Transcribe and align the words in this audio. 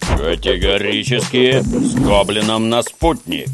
Категорически 0.00 1.60
с 1.60 1.94
Гоблином 1.96 2.68
на 2.68 2.82
спутник. 2.82 3.48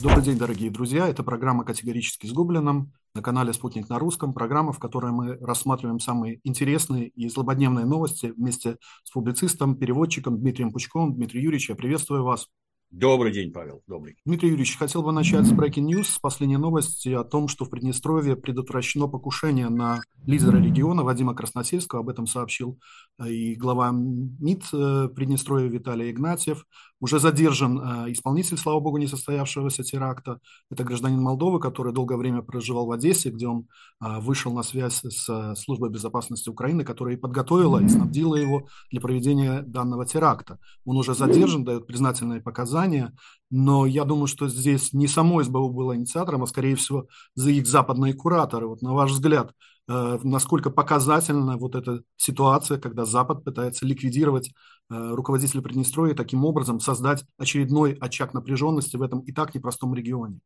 Добрый 0.00 0.22
день, 0.22 0.38
дорогие 0.38 0.70
друзья. 0.70 1.08
Это 1.08 1.22
программа 1.24 1.64
«Категорически 1.64 2.26
с 2.26 2.32
Гоблином» 2.32 2.92
на 3.14 3.22
канале 3.22 3.52
«Спутник 3.52 3.88
на 3.88 3.98
русском». 3.98 4.32
Программа, 4.32 4.72
в 4.72 4.78
которой 4.78 5.10
мы 5.10 5.36
рассматриваем 5.38 5.98
самые 5.98 6.40
интересные 6.44 7.08
и 7.08 7.28
злободневные 7.28 7.84
новости 7.84 8.26
вместе 8.36 8.76
с 9.02 9.10
публицистом, 9.10 9.74
переводчиком 9.76 10.38
Дмитрием 10.38 10.70
Пучковым. 10.70 11.14
Дмитрий 11.14 11.42
Юрьевич, 11.42 11.70
я 11.70 11.74
приветствую 11.74 12.22
вас. 12.22 12.46
Добрый 12.90 13.32
день, 13.32 13.52
Павел. 13.52 13.82
Добрый. 13.86 14.16
Дмитрий 14.24 14.48
Юрьевич, 14.48 14.78
хотел 14.78 15.02
бы 15.02 15.12
начать 15.12 15.44
с 15.44 15.52
breaking 15.52 15.84
news, 15.84 16.04
с 16.04 16.18
последней 16.18 16.56
новости 16.56 17.10
о 17.10 17.22
том, 17.22 17.46
что 17.46 17.66
в 17.66 17.70
Приднестровье 17.70 18.34
предотвращено 18.34 19.08
покушение 19.08 19.68
на 19.68 20.00
лидера 20.24 20.56
региона 20.56 21.02
Вадима 21.02 21.34
Красносельского. 21.34 22.00
Об 22.00 22.08
этом 22.08 22.26
сообщил 22.26 22.78
э, 23.18 23.28
и 23.28 23.54
глава 23.56 23.90
МИД 23.92 24.62
э, 24.72 25.08
Приднестровья 25.14 25.68
Виталий 25.68 26.10
Игнатьев. 26.10 26.64
Уже 26.98 27.18
задержан 27.20 27.78
э, 27.78 28.12
исполнитель, 28.12 28.56
слава 28.56 28.80
богу, 28.80 28.96
несостоявшегося 28.96 29.82
теракта. 29.82 30.40
Это 30.70 30.82
гражданин 30.82 31.20
Молдовы, 31.20 31.60
который 31.60 31.92
долгое 31.92 32.16
время 32.16 32.40
проживал 32.40 32.86
в 32.86 32.92
Одессе, 32.92 33.28
где 33.28 33.48
он 33.48 33.66
вышел 34.00 34.54
на 34.54 34.62
связь 34.62 35.02
с 35.02 35.54
службой 35.56 35.90
безопасности 35.90 36.48
Украины, 36.48 36.84
которая 36.84 37.16
и 37.16 37.18
подготовила 37.18 37.82
и 37.82 37.88
снабдила 37.88 38.36
его 38.36 38.66
для 38.90 39.00
проведения 39.00 39.62
данного 39.62 40.06
теракта. 40.06 40.58
Он 40.86 40.96
уже 40.96 41.14
задержан, 41.14 41.64
дает 41.64 41.86
признательные 41.86 42.40
показания 42.40 42.77
наказания, 42.78 43.12
но 43.50 43.86
я 43.86 44.04
думаю, 44.04 44.26
что 44.26 44.48
здесь 44.48 44.92
не 44.92 45.08
само 45.08 45.42
СБУ 45.42 45.70
было 45.70 45.96
инициатором, 45.96 46.42
а 46.42 46.46
скорее 46.46 46.76
всего 46.76 47.06
за 47.34 47.50
их 47.50 47.66
западные 47.66 48.14
кураторы. 48.14 48.66
Вот 48.66 48.82
на 48.82 48.92
ваш 48.92 49.10
взгляд, 49.12 49.52
э, 49.88 50.18
насколько 50.22 50.70
показательна 50.70 51.56
вот 51.56 51.74
эта 51.74 52.02
ситуация, 52.16 52.78
когда 52.78 53.04
Запад 53.04 53.44
пытается 53.44 53.86
ликвидировать 53.86 54.48
э, 54.90 55.14
руководителя 55.14 55.62
Приднестровья 55.62 56.12
и 56.12 56.16
таким 56.16 56.44
образом 56.44 56.80
создать 56.80 57.24
очередной 57.38 57.94
очаг 57.94 58.34
напряженности 58.34 58.96
в 58.96 59.02
этом 59.02 59.20
и 59.20 59.32
так 59.32 59.54
непростом 59.54 59.94
регионе? 59.94 60.40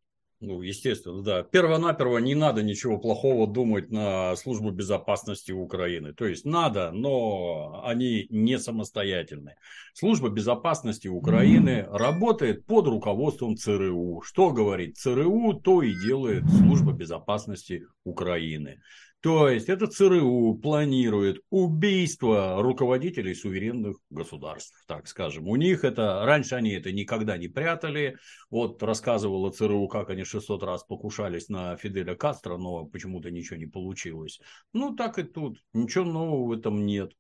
Ну, 0.45 0.61
естественно, 0.61 1.23
да. 1.23 1.45
Перво-наперво 1.45 2.19
не 2.19 2.35
надо 2.35 2.65
ничего 2.65 2.99
плохого 2.99 3.47
думать 3.47 3.93
на 3.93 4.35
службу 4.35 4.73
безопасности 4.73 5.53
Украины. 5.53 6.15
То 6.15 6.27
есть 6.27 6.45
надо, 6.45 6.91
но 6.91 7.81
они 7.85 8.27
не 8.29 8.59
самостоятельны. 8.59 9.55
Служба 9.95 10.31
безопасности 10.31 11.07
Украины 11.07 11.87
работает 11.89 12.67
под 12.67 12.89
руководством 12.89 13.57
ЦРУ. 13.57 14.23
Что 14.23 14.51
говорит 14.51 14.97
ЦРУ, 14.97 15.61
то 15.63 15.81
и 15.81 15.95
делает 15.95 16.43
служба 16.59 16.93
безопасности 16.93 17.87
Украины. 18.03 18.81
То 19.23 19.49
есть 19.49 19.69
это 19.69 19.87
ЦРУ 19.87 20.57
планирует 20.57 21.43
убийство 21.49 22.61
руководителей 22.61 23.37
суверенных 23.37 23.99
государств, 24.11 24.75
так 24.89 25.07
скажем. 25.07 25.47
У 25.47 25.55
них 25.55 25.85
это, 25.85 26.25
раньше 26.25 26.57
они 26.57 26.71
это 26.73 26.91
никогда 26.91 27.37
не 27.39 27.47
прятали. 27.47 28.17
Вот 28.51 28.83
рассказывала 28.83 29.53
ЦРУ, 29.53 29.87
как 29.87 30.11
они 30.11 30.25
600 30.25 30.65
раз 30.65 30.83
покушались 30.83 31.49
на 31.49 31.77
Фиделя 31.77 32.17
Кастро, 32.17 32.57
но 32.57 32.85
почему-то 32.85 33.31
ничего 33.31 33.59
не 33.59 33.67
получилось. 33.67 34.41
Ну, 34.73 34.97
так 34.97 35.21
и 35.21 35.23
тут. 35.23 35.63
Ничего 35.73 36.05
нового 36.05 36.49
в 36.49 36.53
этом 36.59 36.85
нет. 36.85 37.13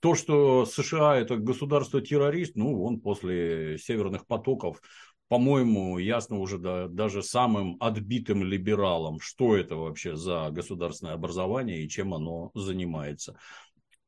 То, 0.00 0.14
что 0.14 0.66
США 0.66 1.16
это 1.16 1.38
государство-террорист, 1.38 2.56
ну, 2.56 2.84
он 2.84 3.00
после 3.00 3.78
северных 3.78 4.26
потоков 4.26 4.82
по-моему, 5.28 5.98
ясно 5.98 6.38
уже 6.38 6.58
да, 6.58 6.88
даже 6.88 7.22
самым 7.22 7.76
отбитым 7.80 8.42
либералам, 8.42 9.20
что 9.20 9.56
это 9.56 9.76
вообще 9.76 10.16
за 10.16 10.50
государственное 10.50 11.14
образование 11.14 11.82
и 11.82 11.88
чем 11.88 12.14
оно 12.14 12.50
занимается. 12.54 13.38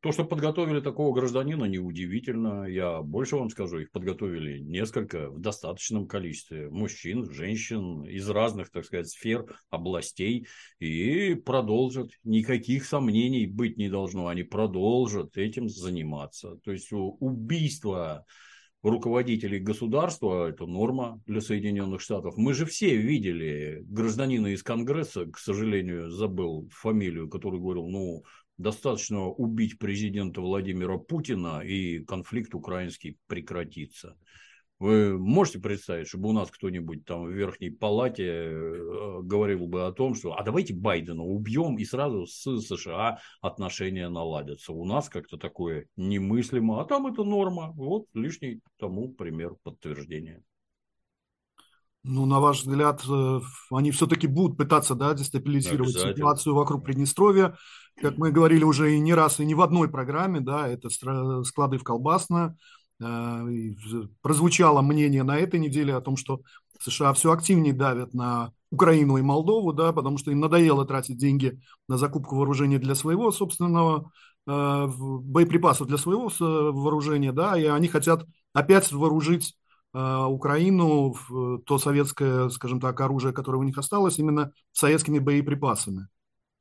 То, 0.00 0.12
что 0.12 0.24
подготовили 0.24 0.80
такого 0.80 1.14
гражданина, 1.14 1.66
неудивительно. 1.66 2.64
Я 2.64 3.02
больше 3.02 3.36
вам 3.36 3.50
скажу, 3.50 3.80
их 3.80 3.90
подготовили 3.90 4.58
несколько 4.58 5.28
в 5.28 5.38
достаточном 5.40 6.08
количестве 6.08 6.70
мужчин, 6.70 7.30
женщин 7.30 8.04
из 8.06 8.26
разных, 8.30 8.70
так 8.70 8.86
сказать, 8.86 9.10
сфер, 9.10 9.44
областей. 9.68 10.46
И 10.78 11.34
продолжат. 11.34 12.12
Никаких 12.24 12.86
сомнений 12.86 13.46
быть 13.46 13.76
не 13.76 13.90
должно. 13.90 14.28
Они 14.28 14.42
продолжат 14.42 15.36
этим 15.36 15.68
заниматься. 15.68 16.56
То 16.64 16.72
есть 16.72 16.88
убийство 16.92 18.24
руководителей 18.82 19.58
государства, 19.58 20.48
это 20.48 20.66
норма 20.66 21.22
для 21.26 21.40
Соединенных 21.40 22.00
Штатов. 22.00 22.36
Мы 22.36 22.54
же 22.54 22.64
все 22.64 22.96
видели 22.96 23.82
гражданина 23.84 24.48
из 24.48 24.62
Конгресса, 24.62 25.26
к 25.26 25.38
сожалению, 25.38 26.10
забыл 26.10 26.68
фамилию, 26.72 27.28
который 27.28 27.60
говорил, 27.60 27.88
ну, 27.88 28.24
достаточно 28.56 29.26
убить 29.26 29.78
президента 29.78 30.40
Владимира 30.40 30.98
Путина, 30.98 31.60
и 31.60 32.04
конфликт 32.04 32.54
украинский 32.54 33.18
прекратится. 33.26 34.16
Вы 34.80 35.18
можете 35.18 35.58
представить, 35.58 36.08
чтобы 36.08 36.30
у 36.30 36.32
нас 36.32 36.50
кто-нибудь 36.50 37.04
там 37.04 37.26
в 37.26 37.30
верхней 37.30 37.68
палате 37.68 38.24
э, 38.26 39.20
говорил 39.22 39.66
бы 39.66 39.86
о 39.86 39.92
том, 39.92 40.14
что 40.14 40.32
а 40.32 40.42
давайте 40.42 40.72
Байдена 40.72 41.22
убьем 41.22 41.76
и 41.76 41.84
сразу 41.84 42.26
с 42.26 42.60
США 42.60 43.18
отношения 43.42 44.08
наладятся. 44.08 44.72
У 44.72 44.86
нас 44.86 45.10
как-то 45.10 45.36
такое 45.36 45.86
немыслимо, 45.96 46.80
а 46.80 46.86
там 46.86 47.06
это 47.06 47.24
норма. 47.24 47.72
Вот 47.72 48.06
лишний 48.14 48.62
тому 48.78 49.10
пример 49.10 49.54
подтверждения. 49.62 50.42
Ну, 52.02 52.24
на 52.24 52.40
ваш 52.40 52.62
взгляд, 52.62 53.02
э, 53.06 53.40
они 53.70 53.90
все-таки 53.90 54.26
будут 54.26 54.56
пытаться 54.56 54.94
да, 54.94 55.12
дестабилизировать 55.12 55.92
ситуацию 55.92 56.54
вокруг 56.54 56.82
Приднестровья. 56.84 57.54
Как 58.00 58.16
мы 58.16 58.30
говорили 58.30 58.64
уже 58.64 58.94
и 58.94 58.98
не 58.98 59.12
раз, 59.12 59.40
и 59.40 59.44
не 59.44 59.54
в 59.54 59.60
одной 59.60 59.90
программе, 59.90 60.40
да, 60.40 60.66
это 60.66 60.88
склады 60.88 61.76
в 61.76 61.84
Колбасно, 61.84 62.56
прозвучало 64.20 64.82
мнение 64.82 65.22
на 65.22 65.38
этой 65.38 65.58
неделе 65.58 65.94
о 65.94 66.00
том, 66.00 66.16
что 66.16 66.42
США 66.80 67.12
все 67.12 67.32
активнее 67.32 67.72
давят 67.72 68.14
на 68.14 68.52
Украину 68.70 69.16
и 69.16 69.22
Молдову, 69.22 69.72
да, 69.72 69.92
потому 69.92 70.18
что 70.18 70.30
им 70.30 70.40
надоело 70.40 70.84
тратить 70.84 71.18
деньги 71.18 71.60
на 71.88 71.96
закупку 71.96 72.36
вооружения 72.36 72.78
для 72.78 72.94
своего 72.94 73.32
собственного 73.32 74.10
э, 74.46 74.86
боеприпасов 74.96 75.88
для 75.88 75.98
своего 75.98 76.30
вооружения, 76.38 77.32
да, 77.32 77.58
и 77.58 77.64
они 77.64 77.88
хотят 77.88 78.24
опять 78.52 78.90
вооружить 78.92 79.56
э, 79.92 80.24
Украину 80.24 81.12
в 81.28 81.62
то 81.62 81.78
советское, 81.78 82.48
скажем 82.48 82.80
так, 82.80 83.00
оружие, 83.00 83.32
которое 83.32 83.58
у 83.58 83.64
них 83.64 83.76
осталось, 83.76 84.18
именно 84.18 84.52
советскими 84.72 85.18
боеприпасами. 85.18 86.08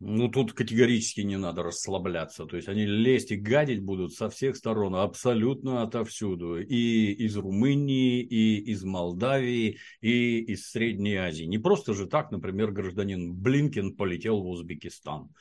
Ну, 0.01 0.29
тут 0.29 0.53
категорически 0.53 1.21
не 1.21 1.37
надо 1.37 1.61
расслабляться. 1.61 2.45
То 2.45 2.55
есть, 2.55 2.69
они 2.69 2.85
лезть 2.85 3.31
и 3.31 3.35
гадить 3.35 3.83
будут 3.83 4.13
со 4.13 4.29
всех 4.29 4.55
сторон, 4.55 4.95
абсолютно 4.95 5.83
отовсюду. 5.83 6.61
И 6.61 7.11
из 7.11 7.35
Румынии, 7.35 8.21
и 8.21 8.71
из 8.71 8.83
Молдавии, 8.85 9.77
и 9.99 10.39
из 10.39 10.69
Средней 10.69 11.15
Азии. 11.15 11.43
Не 11.43 11.57
просто 11.57 11.93
же 11.93 12.07
так, 12.07 12.31
например, 12.31 12.71
гражданин 12.71 13.33
Блинкин 13.33 13.97
полетел 13.97 14.41
в 14.41 14.47
Узбекистан. 14.47 15.33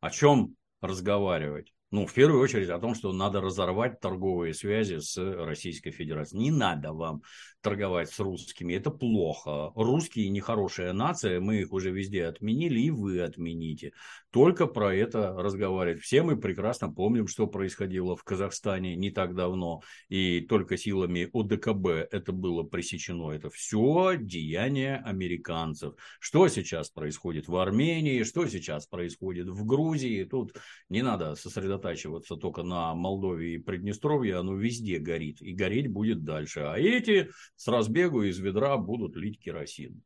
О 0.00 0.10
чем 0.10 0.54
разговаривать? 0.80 1.73
Ну, 1.94 2.06
в 2.06 2.12
первую 2.12 2.42
очередь 2.42 2.70
о 2.70 2.80
том, 2.80 2.96
что 2.96 3.12
надо 3.12 3.40
разорвать 3.40 4.00
торговые 4.00 4.52
связи 4.52 4.98
с 4.98 5.16
Российской 5.16 5.92
Федерацией. 5.92 6.42
Не 6.42 6.50
надо 6.50 6.92
вам 6.92 7.22
торговать 7.60 8.10
с 8.10 8.18
русскими, 8.18 8.74
это 8.74 8.90
плохо. 8.90 9.70
Русские 9.76 10.28
нехорошая 10.30 10.92
нация, 10.92 11.38
мы 11.38 11.60
их 11.60 11.72
уже 11.72 11.92
везде 11.92 12.26
отменили, 12.26 12.80
и 12.80 12.90
вы 12.90 13.20
отмените. 13.20 13.92
Только 14.34 14.66
про 14.66 14.92
это 14.92 15.32
разговаривать. 15.32 16.02
Все 16.02 16.24
мы 16.24 16.36
прекрасно 16.36 16.90
помним, 16.90 17.28
что 17.28 17.46
происходило 17.46 18.16
в 18.16 18.24
Казахстане 18.24 18.96
не 18.96 19.12
так 19.12 19.36
давно, 19.36 19.82
и 20.08 20.40
только 20.40 20.76
силами 20.76 21.30
ОДКБ 21.32 22.12
это 22.12 22.32
было 22.32 22.64
пресечено. 22.64 23.30
Это 23.30 23.48
все 23.48 24.16
деяния 24.18 24.96
американцев. 25.06 25.94
Что 26.18 26.48
сейчас 26.48 26.90
происходит 26.90 27.46
в 27.46 27.54
Армении, 27.54 28.24
что 28.24 28.48
сейчас 28.48 28.88
происходит 28.88 29.46
в 29.46 29.64
Грузии, 29.64 30.24
тут 30.24 30.56
не 30.88 31.02
надо 31.02 31.36
сосредотачиваться 31.36 32.34
только 32.34 32.64
на 32.64 32.92
Молдове 32.92 33.54
и 33.54 33.58
Приднестровье, 33.58 34.38
оно 34.38 34.56
везде 34.56 34.98
горит. 34.98 35.42
И 35.42 35.52
гореть 35.52 35.86
будет 35.86 36.24
дальше. 36.24 36.58
А 36.58 36.76
эти 36.76 37.30
с 37.54 37.68
разбегу 37.68 38.24
из 38.24 38.40
ведра 38.40 38.78
будут 38.78 39.14
лить 39.14 39.38
керосин. 39.38 40.02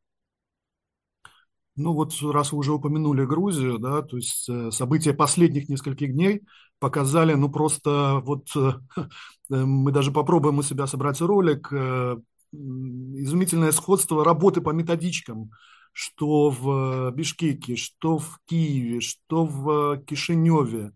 Ну 1.78 1.92
вот 1.92 2.12
раз 2.22 2.50
вы 2.50 2.58
уже 2.58 2.72
упомянули 2.72 3.24
Грузию, 3.24 3.78
да, 3.78 4.02
то 4.02 4.16
есть 4.16 4.48
э, 4.48 4.72
события 4.72 5.14
последних 5.14 5.68
нескольких 5.68 6.12
дней 6.12 6.42
показали, 6.80 7.34
ну 7.34 7.48
просто 7.48 8.20
вот 8.24 8.48
э, 8.56 8.72
мы 9.48 9.92
даже 9.92 10.10
попробуем 10.10 10.58
у 10.58 10.62
себя 10.64 10.88
собрать 10.88 11.20
ролик, 11.20 11.68
э, 11.72 12.16
изумительное 12.52 13.70
сходство 13.70 14.24
работы 14.24 14.60
по 14.60 14.70
методичкам, 14.70 15.52
что 15.92 16.50
в 16.50 17.12
Бишкеке, 17.12 17.76
что 17.76 18.18
в 18.18 18.40
Киеве, 18.46 19.00
что 19.00 19.44
в 19.44 19.98
Кишиневе, 19.98 20.90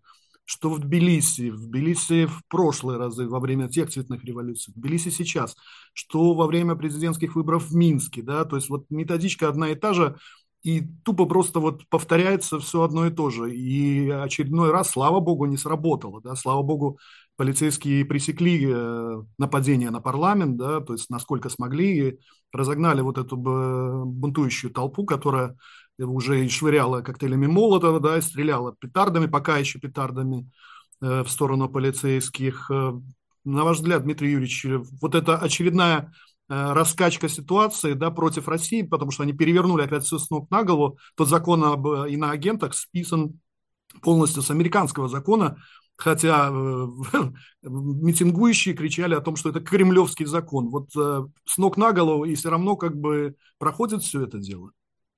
что 0.44 0.68
в 0.68 0.80
Тбилиси, 0.80 1.50
в 1.50 1.66
Тбилиси 1.66 2.26
в 2.26 2.42
прошлые 2.48 2.98
разы, 2.98 3.28
во 3.28 3.38
время 3.38 3.68
тех 3.68 3.88
цветных 3.88 4.24
революций, 4.24 4.72
в 4.72 4.78
Тбилиси 4.78 5.10
сейчас, 5.10 5.54
что 5.92 6.34
во 6.34 6.46
время 6.48 6.74
президентских 6.74 7.36
выборов 7.36 7.68
в 7.68 7.74
Минске, 7.76 8.22
да, 8.22 8.44
то 8.44 8.56
есть 8.56 8.68
вот 8.68 8.86
методичка 8.90 9.48
одна 9.48 9.68
и 9.68 9.76
та 9.76 9.94
же, 9.94 10.16
и 10.62 10.80
тупо 11.04 11.26
просто 11.26 11.58
вот 11.60 11.88
повторяется 11.88 12.60
все 12.60 12.82
одно 12.82 13.06
и 13.06 13.10
то 13.10 13.30
же. 13.30 13.54
И 13.54 14.08
очередной 14.08 14.70
раз, 14.70 14.90
слава 14.90 15.20
богу, 15.20 15.46
не 15.46 15.56
сработало. 15.56 16.20
Да? 16.22 16.36
Слава 16.36 16.62
богу, 16.62 16.98
полицейские 17.36 18.04
пресекли 18.04 18.68
э, 18.70 19.22
нападение 19.38 19.90
на 19.90 20.00
парламент, 20.00 20.56
да, 20.56 20.80
то 20.80 20.92
есть 20.92 21.10
насколько 21.10 21.48
смогли, 21.48 22.08
и 22.08 22.18
разогнали 22.52 23.00
вот 23.00 23.18
эту 23.18 23.36
бунтующую 23.36 24.72
толпу, 24.72 25.04
которая 25.04 25.56
уже 25.98 26.44
и 26.44 26.48
швыряла 26.48 27.00
коктейлями 27.02 27.46
Молотова, 27.46 28.00
да, 28.00 28.18
и 28.18 28.20
стреляла 28.20 28.74
петардами, 28.78 29.26
пока 29.26 29.58
еще 29.58 29.80
петардами 29.80 30.48
э, 31.00 31.22
в 31.24 31.28
сторону 31.28 31.68
полицейских. 31.68 32.70
Э, 32.70 32.92
на 33.44 33.64
ваш 33.64 33.78
взгляд, 33.78 34.04
Дмитрий 34.04 34.30
Юрьевич, 34.30 34.64
вот 35.00 35.16
это 35.16 35.36
очередная 35.38 36.12
раскачка 36.48 37.28
ситуации 37.28 37.94
да, 37.94 38.10
против 38.10 38.48
России, 38.48 38.82
потому 38.82 39.10
что 39.10 39.22
они 39.22 39.32
перевернули 39.32 39.82
опять 39.82 40.04
все 40.04 40.18
с 40.18 40.30
ног 40.30 40.50
на 40.50 40.64
голову. 40.64 40.98
Тот 41.16 41.28
закон 41.28 41.64
об 41.64 41.86
э, 41.86 42.10
иноагентах 42.10 42.74
списан 42.74 43.40
полностью 44.02 44.42
с 44.42 44.50
американского 44.50 45.08
закона, 45.08 45.56
хотя 45.96 46.50
э, 46.50 46.86
митингующие 47.62 48.74
кричали 48.74 49.14
о 49.14 49.20
том, 49.20 49.36
что 49.36 49.50
это 49.50 49.60
кремлевский 49.60 50.26
закон. 50.26 50.68
Вот 50.70 50.90
с 50.92 51.58
ног 51.58 51.76
на 51.76 51.92
голову 51.92 52.24
и 52.24 52.34
все 52.34 52.50
равно 52.50 52.76
как 52.76 52.96
бы 52.96 53.36
проходит 53.58 54.02
все 54.02 54.22
это 54.22 54.38
дело. 54.38 54.72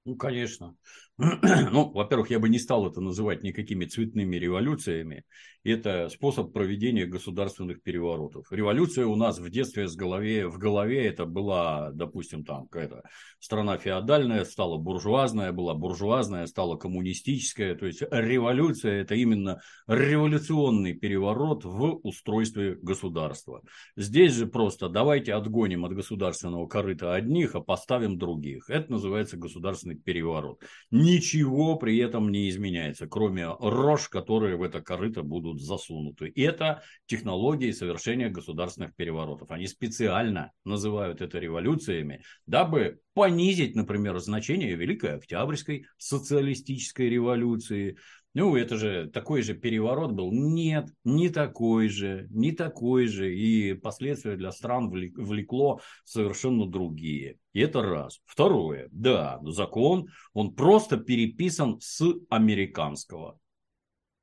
Ну, 0.04 0.16
конечно. 0.16 0.76
Ну, 1.70 1.92
во-первых, 1.92 2.30
я 2.30 2.40
бы 2.40 2.48
не 2.48 2.58
стал 2.58 2.88
это 2.88 3.00
называть 3.00 3.44
никакими 3.44 3.84
цветными 3.84 4.36
революциями. 4.36 5.24
Это 5.62 6.08
способ 6.10 6.52
проведения 6.52 7.06
государственных 7.06 7.82
переворотов. 7.82 8.50
Революция 8.50 9.06
у 9.06 9.14
нас 9.14 9.38
в 9.38 9.48
детстве 9.48 9.88
с 9.88 9.94
голове, 9.94 10.46
в 10.46 10.58
голове 10.58 11.06
это 11.06 11.24
была, 11.24 11.90
допустим, 11.92 12.44
там 12.44 12.66
какая-то 12.66 13.02
страна 13.38 13.78
феодальная, 13.78 14.44
стала 14.44 14.76
буржуазная, 14.76 15.52
была 15.52 15.74
буржуазная, 15.74 16.46
стала 16.46 16.76
коммунистическая. 16.76 17.76
То 17.76 17.86
есть 17.86 18.02
революция– 18.10 19.00
это 19.02 19.14
именно 19.14 19.60
революционный 19.86 20.94
переворот 20.94 21.64
в 21.64 22.00
устройстве 22.02 22.74
государства. 22.82 23.62
Здесь 23.96 24.34
же 24.34 24.46
просто 24.46 24.88
давайте 24.88 25.32
отгоним 25.32 25.84
от 25.84 25.94
государственного 25.94 26.66
корыта 26.66 27.14
одних, 27.14 27.54
а 27.54 27.60
поставим 27.60 28.18
других. 28.18 28.68
Это 28.68 28.90
называется 28.92 29.36
государственный 29.36 29.96
переворот 29.96 30.60
ничего 31.04 31.76
при 31.76 31.98
этом 31.98 32.30
не 32.30 32.48
изменяется, 32.48 33.06
кроме 33.06 33.46
рож, 33.46 34.08
которые 34.08 34.56
в 34.56 34.62
это 34.62 34.80
корыто 34.80 35.22
будут 35.22 35.60
засунуты. 35.60 36.32
Это 36.34 36.82
технологии 37.06 37.70
совершения 37.70 38.30
государственных 38.30 38.94
переворотов. 38.96 39.50
Они 39.50 39.66
специально 39.66 40.52
называют 40.64 41.20
это 41.20 41.38
революциями, 41.38 42.22
дабы 42.46 43.00
понизить, 43.14 43.76
например, 43.76 44.18
значение 44.18 44.74
Великой 44.74 45.16
Октябрьской 45.16 45.86
социалистической 45.98 47.08
революции, 47.08 47.96
ну, 48.34 48.56
это 48.56 48.76
же 48.76 49.08
такой 49.10 49.42
же 49.42 49.54
переворот 49.54 50.10
был. 50.10 50.32
Нет, 50.32 50.88
не 51.04 51.28
такой 51.28 51.88
же, 51.88 52.26
не 52.30 52.50
такой 52.50 53.06
же. 53.06 53.32
И 53.32 53.74
последствия 53.74 54.36
для 54.36 54.50
стран 54.50 54.90
влекло 54.90 55.80
совершенно 56.02 56.66
другие. 56.66 57.38
И 57.52 57.60
это 57.60 57.80
раз. 57.80 58.20
Второе. 58.26 58.88
Да, 58.90 59.38
закон, 59.44 60.08
он 60.32 60.52
просто 60.52 60.96
переписан 60.96 61.78
с 61.80 62.04
американского. 62.28 63.38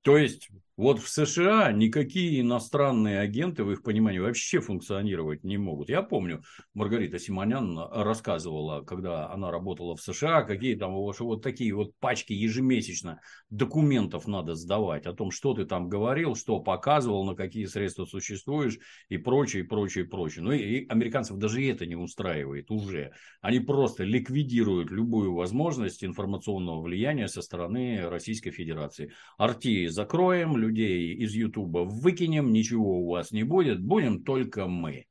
То 0.01 0.17
есть 0.17 0.49
вот 0.81 0.99
в 0.99 1.07
США 1.09 1.71
никакие 1.71 2.41
иностранные 2.41 3.19
агенты, 3.19 3.63
в 3.63 3.71
их 3.71 3.83
понимании, 3.83 4.17
вообще 4.17 4.59
функционировать 4.61 5.43
не 5.43 5.57
могут. 5.57 5.89
Я 5.89 6.01
помню, 6.01 6.41
Маргарита 6.73 7.19
Симонян 7.19 7.77
рассказывала, 7.77 8.81
когда 8.81 9.31
она 9.31 9.51
работала 9.51 9.95
в 9.95 10.01
США, 10.01 10.41
какие 10.41 10.73
там 10.73 10.93
вот 10.93 11.43
такие 11.43 11.75
вот 11.75 11.93
пачки 11.99 12.33
ежемесячно 12.33 13.21
документов 13.51 14.25
надо 14.25 14.55
сдавать 14.55 15.05
о 15.05 15.13
том, 15.13 15.29
что 15.29 15.53
ты 15.53 15.65
там 15.65 15.87
говорил, 15.87 16.33
что 16.33 16.59
показывал, 16.59 17.25
на 17.25 17.35
какие 17.35 17.65
средства 17.65 18.05
существуешь 18.05 18.79
и 19.07 19.17
прочее, 19.17 19.63
и 19.63 19.67
прочее, 19.67 20.05
и 20.05 20.07
прочее. 20.07 20.43
Ну 20.43 20.51
и 20.51 20.87
американцев 20.87 21.37
даже 21.37 21.63
это 21.63 21.85
не 21.85 21.95
устраивает 21.95 22.71
уже. 22.71 23.11
Они 23.41 23.59
просто 23.59 24.03
ликвидируют 24.03 24.89
любую 24.89 25.35
возможность 25.35 26.03
информационного 26.03 26.81
влияния 26.81 27.27
со 27.27 27.43
стороны 27.43 28.09
Российской 28.09 28.49
Федерации. 28.49 29.13
Арти 29.37 29.85
закроем, 29.85 30.57
людей 30.71 31.13
из 31.15 31.33
Ютуба 31.33 31.79
выкинем, 31.79 32.51
ничего 32.51 33.01
у 33.01 33.09
вас 33.09 33.31
не 33.31 33.43
будет, 33.43 33.81
будем 33.81 34.23
только 34.23 34.67
мы. 34.67 35.05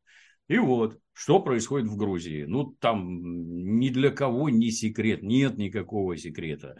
И 0.49 0.59
вот, 0.59 0.99
что 1.13 1.41
происходит 1.41 1.89
в 1.89 1.97
Грузии? 1.97 2.45
Ну, 2.45 2.75
там 2.81 3.79
ни 3.79 3.91
для 3.91 4.11
кого 4.11 4.49
не 4.49 4.71
секрет, 4.71 5.23
нет 5.23 5.59
никакого 5.59 6.17
секрета. 6.17 6.77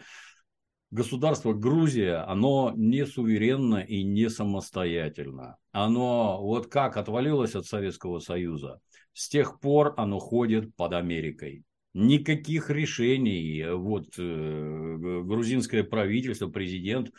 Государство 0.89 1.53
Грузия, 1.53 2.25
оно 2.27 2.73
не 2.75 3.05
суверенно 3.05 3.77
и 3.77 4.03
не 4.03 4.29
самостоятельно. 4.29 5.57
Оно 5.71 6.41
вот 6.41 6.67
как 6.67 6.97
отвалилось 6.97 7.55
от 7.55 7.65
Советского 7.65 8.19
Союза, 8.19 8.81
с 9.13 9.29
тех 9.29 9.59
пор 9.59 9.93
оно 9.97 10.19
ходит 10.19 10.75
под 10.75 10.93
Америкой. 10.93 11.63
Никаких 11.93 12.69
решений 12.69 13.65
вот 13.71 14.07
э, 14.17 14.97
грузинское 15.23 15.83
правительство, 15.83 16.47
президент 16.47 17.11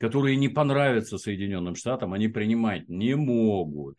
которые 0.00 0.36
не 0.36 0.48
понравятся 0.48 1.18
Соединенным 1.18 1.76
Штатам, 1.76 2.14
они 2.14 2.28
принимать 2.28 2.88
не 2.88 3.14
могут. 3.14 3.98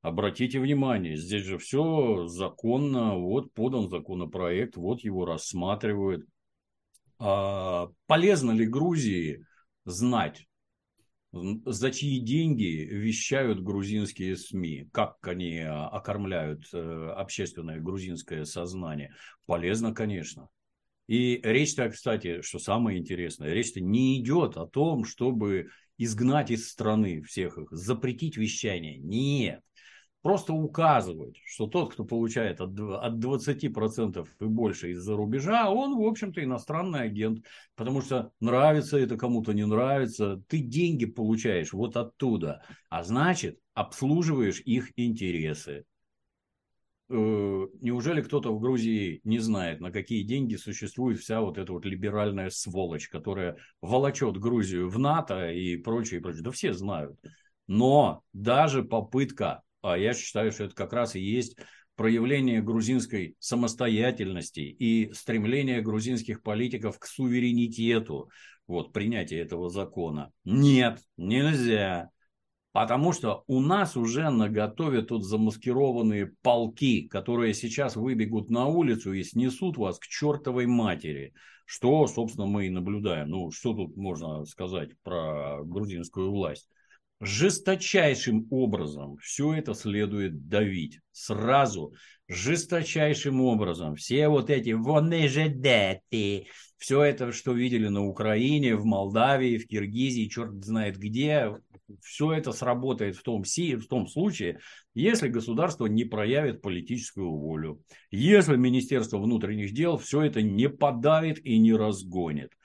Обратите 0.00 0.60
внимание, 0.60 1.16
здесь 1.16 1.42
же 1.42 1.58
все 1.58 2.28
законно, 2.28 3.16
вот 3.16 3.52
подан 3.52 3.90
законопроект, 3.90 4.76
вот 4.76 5.00
его 5.00 5.24
рассматривают. 5.24 6.24
А 7.18 7.88
полезно 8.06 8.52
ли 8.52 8.66
Грузии 8.66 9.44
знать, 9.84 10.46
за 11.32 11.90
чьи 11.90 12.20
деньги 12.20 12.86
вещают 12.88 13.60
грузинские 13.60 14.36
СМИ, 14.36 14.88
как 14.92 15.16
они 15.26 15.58
окормляют 15.58 16.62
э, 16.72 17.12
общественное 17.16 17.80
грузинское 17.80 18.44
сознание? 18.44 19.12
Полезно, 19.44 19.92
конечно. 19.92 20.48
И 21.06 21.40
речь-то, 21.42 21.88
кстати, 21.88 22.42
что 22.42 22.58
самое 22.58 22.98
интересное, 22.98 23.52
речь-то 23.52 23.80
не 23.80 24.20
идет 24.20 24.56
о 24.56 24.66
том, 24.66 25.04
чтобы 25.04 25.68
изгнать 25.98 26.50
из 26.50 26.68
страны 26.68 27.22
всех 27.22 27.58
их, 27.58 27.68
запретить 27.70 28.36
вещание. 28.36 28.98
Нет. 28.98 29.60
Просто 30.22 30.52
указывать, 30.52 31.36
что 31.44 31.68
тот, 31.68 31.92
кто 31.92 32.04
получает 32.04 32.60
от 32.60 32.70
20% 32.70 34.26
и 34.40 34.44
больше 34.44 34.90
из-за 34.90 35.14
рубежа, 35.14 35.70
он, 35.70 35.96
в 35.96 36.04
общем-то, 36.04 36.42
иностранный 36.42 37.02
агент. 37.02 37.44
Потому 37.76 38.02
что 38.02 38.32
нравится 38.40 38.98
это 38.98 39.16
кому-то, 39.16 39.52
не 39.52 39.64
нравится. 39.64 40.42
Ты 40.48 40.58
деньги 40.58 41.06
получаешь 41.06 41.72
вот 41.72 41.96
оттуда. 41.96 42.64
А 42.88 43.04
значит, 43.04 43.60
обслуживаешь 43.74 44.60
их 44.62 44.90
интересы. 44.96 45.84
Э, 47.08 47.66
неужели 47.80 48.20
кто-то 48.20 48.52
в 48.52 48.60
Грузии 48.60 49.20
не 49.22 49.38
знает, 49.38 49.80
на 49.80 49.92
какие 49.92 50.22
деньги 50.22 50.56
существует 50.56 51.20
вся 51.20 51.40
вот 51.40 51.56
эта 51.56 51.72
вот 51.72 51.84
либеральная 51.84 52.50
сволочь, 52.50 53.08
которая 53.08 53.56
волочет 53.80 54.38
Грузию 54.38 54.88
в 54.88 54.98
НАТО 54.98 55.50
и 55.50 55.76
прочее, 55.76 56.18
и 56.18 56.22
прочее. 56.22 56.42
Да 56.42 56.50
все 56.50 56.72
знают. 56.72 57.18
Но 57.68 58.22
даже 58.32 58.82
попытка, 58.82 59.62
а 59.82 59.96
я 59.96 60.14
считаю, 60.14 60.50
что 60.50 60.64
это 60.64 60.74
как 60.74 60.92
раз 60.92 61.14
и 61.14 61.20
есть 61.20 61.56
проявление 61.94 62.60
грузинской 62.60 63.36
самостоятельности 63.38 64.60
и 64.60 65.12
стремление 65.12 65.80
грузинских 65.80 66.42
политиков 66.42 66.98
к 66.98 67.06
суверенитету, 67.06 68.30
вот, 68.66 68.92
принятия 68.92 69.38
этого 69.38 69.70
закона. 69.70 70.32
Нет, 70.44 71.00
нельзя. 71.16 72.10
Потому 72.76 73.14
что 73.14 73.42
у 73.46 73.60
нас 73.60 73.96
уже 73.96 74.28
на 74.28 74.50
готове 74.50 75.00
тут 75.00 75.24
замаскированные 75.24 76.26
полки, 76.42 77.08
которые 77.08 77.54
сейчас 77.54 77.96
выбегут 77.96 78.50
на 78.50 78.66
улицу 78.66 79.14
и 79.14 79.22
снесут 79.22 79.78
вас 79.78 79.98
к 79.98 80.06
чертовой 80.06 80.66
матери. 80.66 81.32
Что, 81.64 82.06
собственно, 82.06 82.46
мы 82.46 82.66
и 82.66 82.68
наблюдаем. 82.68 83.30
Ну, 83.30 83.50
что 83.50 83.72
тут 83.72 83.96
можно 83.96 84.44
сказать 84.44 84.90
про 85.02 85.64
грузинскую 85.64 86.30
власть? 86.30 86.68
Жесточайшим 87.22 88.46
образом 88.50 89.16
все 89.22 89.54
это 89.54 89.72
следует 89.72 90.46
давить. 90.46 91.00
Сразу, 91.12 91.94
жесточайшим 92.28 93.40
образом. 93.40 93.94
Все 93.94 94.28
вот 94.28 94.50
эти 94.50 94.72
«вони 94.72 95.28
же 95.28 95.48
дети», 95.48 96.48
все 96.78 97.02
это, 97.02 97.32
что 97.32 97.52
видели 97.52 97.88
на 97.88 98.04
Украине, 98.04 98.76
в 98.76 98.84
Молдавии, 98.84 99.58
в 99.58 99.66
Киргизии, 99.66 100.28
черт 100.28 100.64
знает 100.64 100.98
где, 100.98 101.56
все 102.02 102.32
это 102.32 102.52
сработает 102.52 103.16
в 103.16 103.22
том, 103.22 103.44
в 103.44 103.86
том 103.86 104.06
случае, 104.06 104.58
если 104.94 105.28
государство 105.28 105.86
не 105.86 106.04
проявит 106.04 106.62
политическую 106.62 107.30
волю. 107.30 107.82
Если 108.10 108.56
Министерство 108.56 109.18
внутренних 109.18 109.72
дел 109.72 109.96
все 109.96 110.22
это 110.22 110.42
не 110.42 110.68
подавит 110.68 111.44
и 111.44 111.58
не 111.58 111.72
разгонит. 111.74 112.55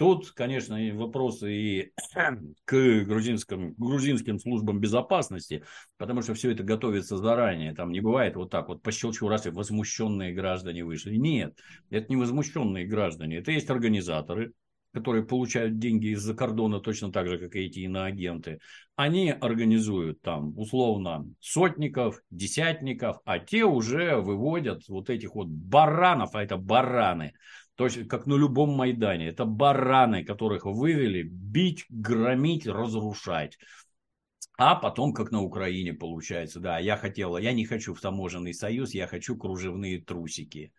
Тут, 0.00 0.30
конечно, 0.30 0.78
вопросы 0.94 1.52
и 1.52 1.92
к 2.64 3.04
грузинским, 3.04 3.74
грузинским 3.76 4.38
службам 4.38 4.80
безопасности, 4.80 5.62
потому 5.98 6.22
что 6.22 6.32
все 6.32 6.52
это 6.52 6.62
готовится 6.62 7.18
заранее. 7.18 7.74
Там 7.74 7.92
не 7.92 8.00
бывает 8.00 8.34
вот 8.34 8.48
так 8.48 8.68
вот 8.68 8.82
по 8.82 8.92
щелчку 8.92 9.28
раз 9.28 9.44
и 9.44 9.50
возмущенные 9.50 10.32
граждане 10.32 10.86
вышли. 10.86 11.16
Нет, 11.16 11.58
это 11.90 12.06
не 12.08 12.16
возмущенные 12.16 12.86
граждане. 12.86 13.36
Это 13.36 13.52
есть 13.52 13.68
организаторы, 13.68 14.54
которые 14.94 15.24
получают 15.24 15.78
деньги 15.78 16.14
из-за 16.14 16.34
кордона 16.34 16.80
точно 16.80 17.12
так 17.12 17.28
же, 17.28 17.38
как 17.38 17.54
и 17.54 17.66
эти 17.66 17.80
иноагенты, 17.80 18.58
они 18.96 19.30
организуют 19.30 20.20
там 20.20 20.56
условно 20.58 21.26
сотников, 21.40 22.20
десятников, 22.30 23.18
а 23.24 23.38
те 23.38 23.64
уже 23.64 24.16
выводят 24.16 24.88
вот 24.88 25.10
этих 25.10 25.34
вот 25.34 25.48
баранов, 25.48 26.34
а 26.34 26.42
это 26.42 26.56
бараны, 26.56 27.34
то 27.80 27.86
есть 27.86 28.08
как 28.08 28.26
на 28.26 28.34
любом 28.34 28.76
Майдане, 28.76 29.28
это 29.28 29.46
бараны, 29.46 30.22
которых 30.22 30.66
вывели 30.66 31.22
бить, 31.22 31.86
громить, 31.88 32.66
разрушать. 32.66 33.56
А 34.58 34.74
потом, 34.74 35.14
как 35.14 35.30
на 35.30 35.40
Украине 35.40 35.94
получается, 35.94 36.60
да, 36.60 36.78
я 36.78 36.98
хотела, 36.98 37.38
я 37.38 37.54
не 37.54 37.64
хочу 37.64 37.94
в 37.94 38.00
таможенный 38.02 38.52
союз, 38.52 38.92
я 38.92 39.06
хочу 39.06 39.34
кружевные 39.34 39.98
трусики. 39.98 40.74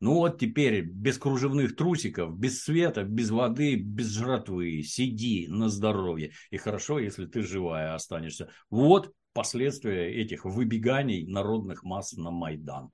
Ну 0.00 0.16
вот 0.16 0.38
теперь 0.38 0.82
без 0.82 1.16
кружевных 1.16 1.74
трусиков, 1.74 2.38
без 2.38 2.62
света, 2.62 3.04
без 3.04 3.30
воды, 3.30 3.76
без 3.76 4.10
жратвы. 4.10 4.82
Сиди 4.82 5.46
на 5.48 5.70
здоровье. 5.70 6.32
И 6.50 6.58
хорошо, 6.58 6.98
если 6.98 7.24
ты 7.24 7.40
живая 7.40 7.94
останешься. 7.94 8.50
Вот 8.68 9.14
последствия 9.32 10.12
этих 10.12 10.44
выбеганий 10.44 11.26
народных 11.26 11.84
масс 11.84 12.12
на 12.12 12.30
Майдан. 12.30 12.90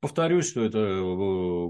Повторюсь, 0.00 0.48
что 0.48 0.62
это 0.62 0.78
э, 0.78 1.68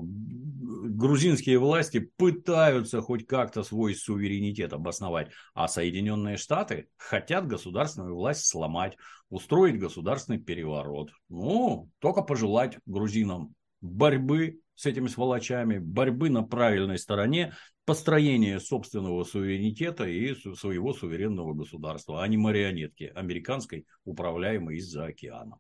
грузинские 0.97 1.59
власти 1.59 2.11
пытаются 2.17 3.01
хоть 3.01 3.27
как-то 3.27 3.63
свой 3.63 3.95
суверенитет 3.95 4.73
обосновать, 4.73 5.31
а 5.55 5.69
Соединенные 5.69 6.37
Штаты 6.37 6.89
хотят 6.97 7.47
государственную 7.47 8.15
власть 8.15 8.47
сломать, 8.47 8.97
устроить 9.29 9.79
государственный 9.79 10.39
переворот. 10.39 11.11
Ну, 11.29 11.91
только 11.99 12.23
пожелать 12.23 12.79
грузинам 12.87 13.55
борьбы 13.81 14.61
с 14.75 14.87
этими 14.87 15.09
сволочами, 15.09 15.79
борьбы 15.79 16.31
на 16.31 16.43
правильной 16.43 16.99
стороне, 16.99 17.55
построения 17.85 18.59
собственного 18.59 19.23
суверенитета 19.25 20.05
и 20.05 20.35
своего 20.35 20.93
суверенного 20.93 21.55
государства, 21.55 22.23
а 22.23 22.29
не 22.29 22.37
марионетки 22.37 23.13
американской, 23.15 23.87
управляемой 24.05 24.77
из-за 24.77 25.07
океана. 25.07 25.59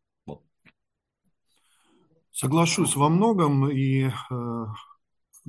Соглашусь 2.38 2.97
во 2.97 3.09
многом, 3.09 3.66
и 3.71 4.11
э, 4.11 4.66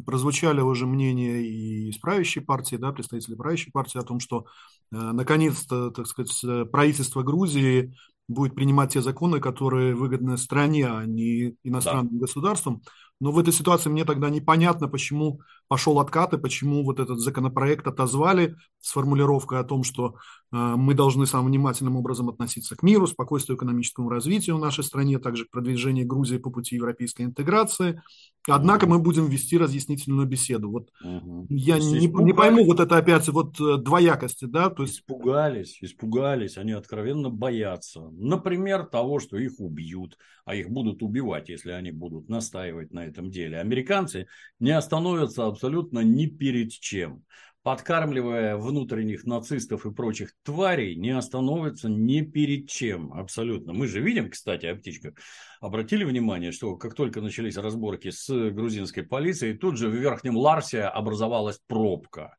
прозвучали 0.05 0.61
уже 0.61 0.87
мнения 0.87 1.41
и 1.41 1.89
из 1.89 1.97
правящей 1.97 2.41
партии, 2.41 2.77
да, 2.77 2.93
представители 2.93 3.35
правящей 3.35 3.73
партии 3.73 3.97
о 3.99 4.03
том, 4.03 4.21
что 4.21 4.45
э, 4.93 4.95
наконец-то, 4.95 5.91
так 5.91 6.07
сказать, 6.07 6.71
правительство 6.71 7.23
Грузии 7.23 7.93
будет 8.29 8.55
принимать 8.55 8.93
те 8.93 9.01
законы, 9.01 9.41
которые 9.41 9.95
выгодны 9.95 10.37
стране, 10.37 10.87
а 10.87 11.03
не 11.05 11.57
иностранным 11.65 12.13
да. 12.13 12.21
государствам. 12.21 12.81
Но 13.19 13.31
в 13.31 13.39
этой 13.39 13.51
ситуации 13.51 13.89
мне 13.89 14.05
тогда 14.05 14.29
непонятно, 14.29 14.87
почему 14.87 15.41
пошел 15.67 15.99
откат 15.99 16.33
и 16.33 16.37
почему 16.37 16.83
вот 16.83 16.99
этот 16.99 17.19
законопроект 17.19 17.87
отозвали 17.87 18.55
с 18.79 18.91
формулировкой 18.91 19.59
о 19.59 19.63
том, 19.63 19.83
что 19.83 20.15
э, 20.51 20.55
мы 20.55 20.93
должны 20.93 21.25
самым 21.25 21.47
внимательным 21.47 21.97
образом 21.97 22.29
относиться 22.29 22.75
к 22.75 22.83
миру, 22.83 23.07
спокойствию, 23.07 23.57
экономическому 23.57 24.09
развитию 24.09 24.57
в 24.57 24.61
нашей 24.61 24.83
стране, 24.83 25.19
также 25.19 25.45
к 25.45 25.51
продвижению 25.51 26.07
Грузии 26.07 26.37
по 26.37 26.51
пути 26.51 26.75
европейской 26.75 27.23
интеграции. 27.23 28.01
Однако 28.47 28.87
мы 28.87 28.99
будем 28.99 29.25
вести 29.25 29.57
разъяснительную 29.57 30.25
беседу. 30.25 30.71
Вот 30.71 30.89
угу. 31.03 31.47
я 31.49 31.79
не, 31.79 32.07
не 32.07 32.33
пойму 32.33 32.65
вот 32.65 32.79
это 32.79 32.97
опять 32.97 33.27
вот 33.27 33.59
э, 33.59 33.77
двоякости, 33.77 34.45
да, 34.45 34.69
то 34.69 34.83
есть 34.83 34.99
испугались, 34.99 35.79
испугались, 35.81 36.57
они 36.57 36.71
откровенно 36.71 37.29
боятся. 37.29 38.09
Например, 38.11 38.85
того, 38.85 39.19
что 39.19 39.37
их 39.37 39.59
убьют, 39.59 40.17
а 40.45 40.55
их 40.55 40.69
будут 40.69 41.03
убивать, 41.03 41.49
если 41.49 41.71
они 41.71 41.91
будут 41.91 42.29
настаивать 42.29 42.93
на 42.93 43.06
этом 43.07 43.31
деле. 43.31 43.59
Американцы 43.59 44.27
не 44.59 44.71
остановятся 44.71 45.45
абсолютно 45.45 45.99
ни 45.99 46.25
перед 46.25 46.71
чем. 46.71 47.23
Подкармливая 47.63 48.55
внутренних 48.55 49.25
нацистов 49.25 49.85
и 49.85 49.91
прочих 49.91 50.31
тварей, 50.43 50.95
не 50.95 51.09
остановятся 51.09 51.89
ни 51.89 52.21
перед 52.21 52.69
чем 52.69 53.11
абсолютно. 53.11 53.73
Мы 53.73 53.87
же 53.87 53.99
видим, 53.99 54.29
кстати, 54.29 54.65
о 54.67 54.75
птичках, 54.75 55.15
обратили 55.59 56.05
внимание, 56.05 56.53
что 56.53 56.77
как 56.77 56.93
только 56.93 57.19
начались 57.19 57.57
разборки 57.57 58.09
с 58.09 58.29
грузинской 58.51 59.03
полицией, 59.03 59.57
тут 59.57 59.77
же 59.77 59.89
в 59.89 59.95
Верхнем 59.95 60.37
Ларсе 60.37 60.83
образовалась 60.83 61.59
пробка 61.67 62.37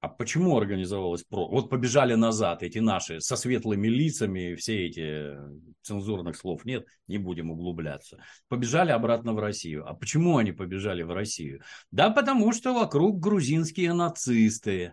а 0.00 0.08
почему 0.08 0.56
организовалась 0.56 1.24
про? 1.24 1.48
Вот 1.48 1.70
побежали 1.70 2.14
назад 2.14 2.62
эти 2.62 2.78
наши 2.78 3.20
со 3.20 3.36
светлыми 3.36 3.88
лицами, 3.88 4.54
все 4.54 4.86
эти 4.86 5.34
цензурных 5.82 6.36
слов 6.36 6.64
нет, 6.64 6.86
не 7.08 7.18
будем 7.18 7.50
углубляться. 7.50 8.18
Побежали 8.48 8.92
обратно 8.92 9.32
в 9.32 9.38
Россию. 9.38 9.88
А 9.88 9.94
почему 9.94 10.36
они 10.36 10.52
побежали 10.52 11.02
в 11.02 11.12
Россию? 11.12 11.62
Да 11.90 12.10
потому 12.10 12.52
что 12.52 12.74
вокруг 12.74 13.20
грузинские 13.20 13.94
нацисты. 13.94 14.92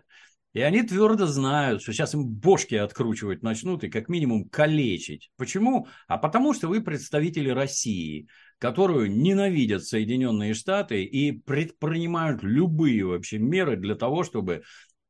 И 0.54 0.62
они 0.62 0.84
твердо 0.84 1.26
знают, 1.26 1.82
что 1.82 1.94
сейчас 1.94 2.14
им 2.14 2.28
бошки 2.28 2.76
откручивать 2.76 3.42
начнут 3.42 3.84
и 3.84 3.90
как 3.90 4.08
минимум 4.08 4.48
калечить. 4.48 5.32
Почему? 5.36 5.88
А 6.08 6.18
потому 6.18 6.54
что 6.54 6.68
вы 6.68 6.82
представители 6.82 7.50
России, 7.50 8.28
которую 8.60 9.12
ненавидят 9.12 9.84
Соединенные 9.84 10.54
Штаты 10.54 11.04
и 11.04 11.32
предпринимают 11.32 12.44
любые 12.44 13.04
вообще 13.04 13.40
меры 13.40 13.78
для 13.78 13.96
того, 13.96 14.24
чтобы 14.24 14.62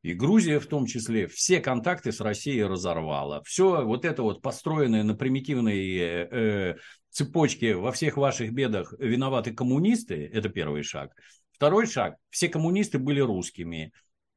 и 0.03 0.13
Грузия 0.13 0.59
в 0.59 0.67
том 0.67 0.85
числе, 0.85 1.27
все 1.27 1.61
контакты 1.61 2.11
с 2.11 2.19
Россией 2.19 2.63
разорвала. 2.63 3.41
Все 3.45 3.83
вот 3.85 4.03
это 4.03 4.21
вот 4.21 4.41
построенное 4.41 5.03
на 5.03 5.15
примитивной 5.15 5.95
э, 5.95 6.27
э, 6.29 6.75
цепочке 7.09 7.75
во 7.75 7.93
всех 7.93 8.17
ваших 8.17 8.51
бедах 8.51 8.93
виноваты 8.99 9.53
коммунисты, 9.53 10.29
это 10.31 10.49
первый 10.49 10.83
шаг. 10.83 11.11
Второй 11.51 11.87
шаг, 11.87 12.15
все 12.29 12.49
коммунисты 12.49 12.99
были 12.99 13.21
русскими 13.21 13.93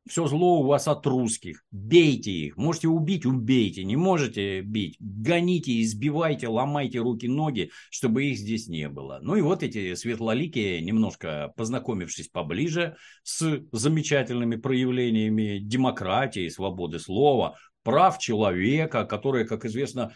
все 0.08 0.26
зло 0.26 0.60
у 0.60 0.66
вас 0.66 0.88
от 0.88 1.06
русских. 1.06 1.64
Бейте 1.70 2.30
их. 2.30 2.56
Можете 2.56 2.88
убить, 2.88 3.26
убейте. 3.26 3.84
Не 3.84 3.96
можете 3.96 4.60
бить. 4.60 4.96
Гоните, 5.00 5.82
избивайте, 5.82 6.48
ломайте 6.48 6.98
руки-ноги, 6.98 7.70
чтобы 7.90 8.26
их 8.26 8.38
здесь 8.38 8.68
не 8.68 8.88
было. 8.88 9.18
Ну 9.22 9.36
и 9.36 9.40
вот 9.42 9.62
эти 9.62 9.94
светлоликие, 9.94 10.80
немножко 10.80 11.52
познакомившись 11.56 12.28
поближе 12.28 12.96
с 13.22 13.62
замечательными 13.72 14.56
проявлениями 14.56 15.58
демократии, 15.58 16.48
свободы 16.48 16.98
слова, 16.98 17.56
прав 17.82 18.18
человека, 18.18 19.04
которые, 19.04 19.46
как 19.46 19.64
известно, 19.64 20.12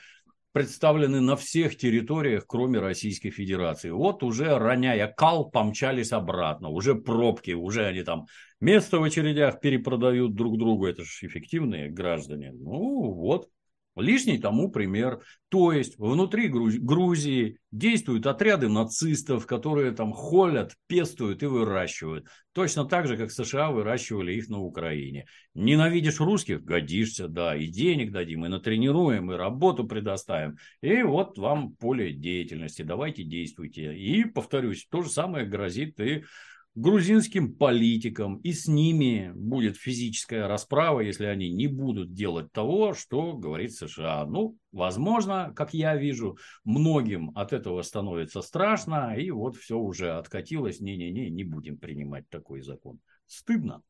представлены 0.52 1.21
на 1.21 1.37
всех 1.37 1.76
территориях, 1.76 2.45
кроме 2.47 2.78
Российской 2.78 3.30
Федерации. 3.30 3.90
Вот 3.90 4.23
уже, 4.23 4.59
роняя 4.59 5.07
кал, 5.07 5.50
помчались 5.50 6.12
обратно. 6.12 6.69
Уже 6.69 6.95
пробки, 6.95 7.52
уже 7.52 7.87
они 7.87 8.02
там 8.02 8.26
место 8.61 8.99
в 8.99 9.04
очередях 9.04 9.61
перепродают 9.61 10.35
друг 10.35 10.59
другу. 10.59 10.87
Это 10.87 11.02
же 11.02 11.26
эффективные 11.26 11.90
граждане. 11.90 12.52
Ну, 12.52 13.12
вот, 13.12 13.49
Лишний 13.97 14.38
тому 14.38 14.70
пример. 14.70 15.20
То 15.49 15.73
есть 15.73 15.99
внутри 15.99 16.49
Грузии 16.49 17.59
действуют 17.73 18.26
отряды 18.26 18.68
нацистов, 18.68 19.47
которые 19.47 19.92
там 19.92 20.12
холят, 20.12 20.75
пестуют 20.87 21.42
и 21.42 21.47
выращивают. 21.47 22.26
Точно 22.52 22.85
так 22.85 23.06
же, 23.06 23.16
как 23.16 23.30
США 23.30 23.70
выращивали 23.70 24.32
их 24.32 24.49
на 24.49 24.61
Украине. 24.61 25.26
Ненавидишь 25.54 26.20
русских? 26.20 26.62
Годишься, 26.62 27.28
да. 27.28 27.56
И 27.56 27.66
денег 27.66 28.12
дадим, 28.12 28.47
и 28.47 28.49
натренируем, 28.49 29.32
и 29.32 29.37
работу 29.37 29.85
предоставим. 29.85 30.56
И 30.82 31.02
вот 31.02 31.37
вам 31.38 31.75
поле 31.75 32.12
деятельности. 32.12 32.82
Давайте 32.82 33.25
действуйте. 33.25 33.97
И, 33.97 34.25
повторюсь, 34.25 34.87
то 34.90 35.02
же 35.02 35.11
самое 35.11 35.47
грозит 35.47 36.00
и 36.00 36.25
грузинским 36.81 37.55
политикам, 37.55 38.37
и 38.39 38.53
с 38.53 38.67
ними 38.67 39.33
будет 39.35 39.77
физическая 39.77 40.49
расправа, 40.49 41.01
если 41.01 41.27
они 41.27 41.51
не 41.51 41.67
будут 41.67 42.13
делать 42.13 42.53
того, 42.53 42.95
что 42.95 43.35
говорит 43.35 43.75
США. 43.75 44.27
Ну, 44.27 44.57
возможно, 44.73 45.53
как 45.55 45.75
я 45.75 45.97
вижу, 45.97 46.39
многим 46.65 47.33
от 47.35 47.53
этого 47.53 47.83
становится 47.83 48.41
страшно, 48.41 49.15
и 49.15 49.31
вот 49.31 49.57
все 49.57 49.77
уже 49.77 50.13
откатилось, 50.13 50.81
не-не-не, 50.81 51.31
не 51.31 51.45
будем 51.45 51.77
принимать 51.77 52.29
такой 52.29 52.63
закон. 52.63 52.99
Стыдно. 53.27 53.83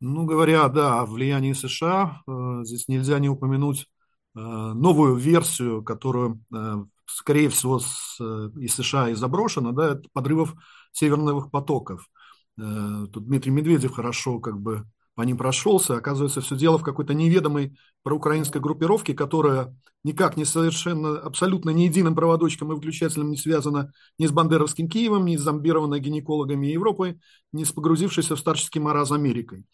Ну, 0.00 0.24
говоря, 0.24 0.66
да, 0.68 1.00
о 1.00 1.06
влиянии 1.06 1.52
США, 1.52 2.22
э, 2.26 2.60
здесь 2.64 2.88
нельзя 2.88 3.18
не 3.18 3.28
упомянуть 3.28 3.82
э, 4.34 4.38
новую 4.40 5.16
версию, 5.16 5.84
которую 5.84 6.42
э, 6.54 6.84
скорее 7.14 7.48
всего, 7.48 7.78
с, 7.78 8.16
э, 8.20 8.50
из 8.60 8.74
США 8.74 9.10
и 9.10 9.14
заброшено, 9.14 9.72
да, 9.72 9.92
это 9.92 10.02
подрывов 10.12 10.54
северных 10.92 11.50
потоков. 11.50 12.08
Э, 12.58 13.06
тут 13.12 13.26
Дмитрий 13.26 13.52
Медведев 13.52 13.92
хорошо 13.92 14.40
как 14.40 14.60
бы 14.60 14.86
по 15.14 15.22
ним 15.22 15.36
прошелся. 15.36 15.96
Оказывается, 15.96 16.40
все 16.40 16.56
дело 16.56 16.78
в 16.78 16.82
какой-то 16.82 17.14
неведомой 17.14 17.76
проукраинской 18.02 18.60
группировке, 18.60 19.12
которая 19.12 19.76
никак 20.02 20.36
не 20.36 20.44
совершенно, 20.44 21.18
абсолютно 21.18 21.70
ни 21.70 21.82
единым 21.82 22.14
проводочком 22.14 22.72
и 22.72 22.74
выключателем 22.74 23.30
не 23.30 23.36
связана 23.36 23.92
ни 24.18 24.26
с 24.26 24.32
Бандеровским 24.32 24.88
Киевом, 24.88 25.26
ни 25.26 25.36
с 25.36 25.42
зомбированной 25.42 26.00
гинекологами 26.00 26.68
Европы, 26.68 27.20
ни 27.52 27.64
с 27.64 27.72
погрузившейся 27.72 28.34
в 28.34 28.38
старческий 28.38 28.80
маразм 28.80 29.14
Америкой. 29.14 29.64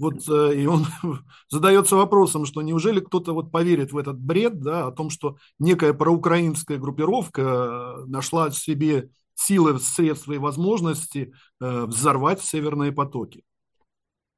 Вот 0.00 0.26
э, 0.30 0.54
и 0.54 0.64
он 0.66 0.86
задается 1.50 1.94
вопросом, 1.94 2.46
что 2.46 2.62
неужели 2.62 3.00
кто-то 3.00 3.34
вот 3.34 3.52
поверит 3.52 3.92
в 3.92 3.98
этот 3.98 4.18
бред, 4.18 4.58
да, 4.58 4.86
о 4.86 4.92
том, 4.92 5.10
что 5.10 5.36
некая 5.58 5.92
проукраинская 5.92 6.78
группировка 6.78 7.42
э, 7.42 8.04
нашла 8.06 8.48
в 8.48 8.56
себе 8.56 9.10
силы, 9.34 9.78
средства 9.78 10.32
и 10.32 10.38
возможности 10.38 11.34
э, 11.60 11.84
взорвать 11.84 12.40
северные 12.40 12.92
потоки. 12.92 13.44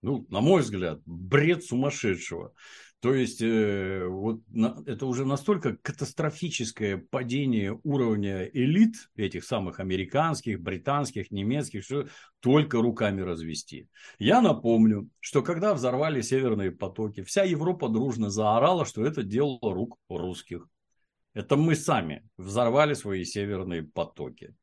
Ну, 0.03 0.27
на 0.31 0.41
мой 0.41 0.63
взгляд, 0.63 1.01
бред 1.07 1.63
сумасшедшего. 1.63 2.53
То 3.03 3.13
есть, 3.15 3.43
э, 3.43 4.07
вот 4.07 4.43
на, 4.47 4.81
это 4.87 5.07
уже 5.07 5.25
настолько 5.25 5.77
катастрофическое 5.77 6.99
падение 6.99 7.77
уровня 7.83 8.45
элит, 8.45 8.95
этих 9.17 9.45
самых 9.45 9.81
американских, 9.81 10.61
британских, 10.61 11.33
немецких, 11.33 11.83
что 11.83 12.07
только 12.39 12.81
руками 12.81 13.21
развести. 13.21 13.89
Я 14.21 14.41
напомню, 14.41 15.11
что 15.19 15.43
когда 15.43 15.75
взорвали 15.75 16.21
северные 16.21 16.71
потоки, 16.71 17.25
вся 17.25 17.43
Европа 17.43 17.89
дружно 17.89 18.31
заорала, 18.31 18.85
что 18.85 19.05
это 19.05 19.25
дело 19.25 19.59
рук 19.63 19.99
русских. 20.09 20.69
Это 21.35 21.57
мы 21.57 21.75
сами 21.75 22.23
взорвали 22.37 22.95
свои 22.95 23.25
северные 23.25 23.83
потоки. 23.83 24.55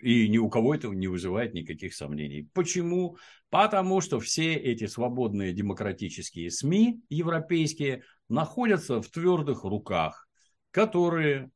И 0.00 0.28
ни 0.28 0.38
у 0.38 0.48
кого 0.48 0.74
это 0.74 0.88
не 0.88 1.08
вызывает 1.08 1.54
никаких 1.54 1.94
сомнений. 1.94 2.48
Почему? 2.52 3.16
Потому 3.50 4.00
что 4.00 4.20
все 4.20 4.54
эти 4.54 4.86
свободные 4.86 5.52
демократические 5.52 6.50
СМИ 6.50 7.02
европейские 7.08 8.02
находятся 8.28 9.02
в 9.02 9.08
твердых 9.08 9.64
руках, 9.64 10.28
которые 10.70 11.50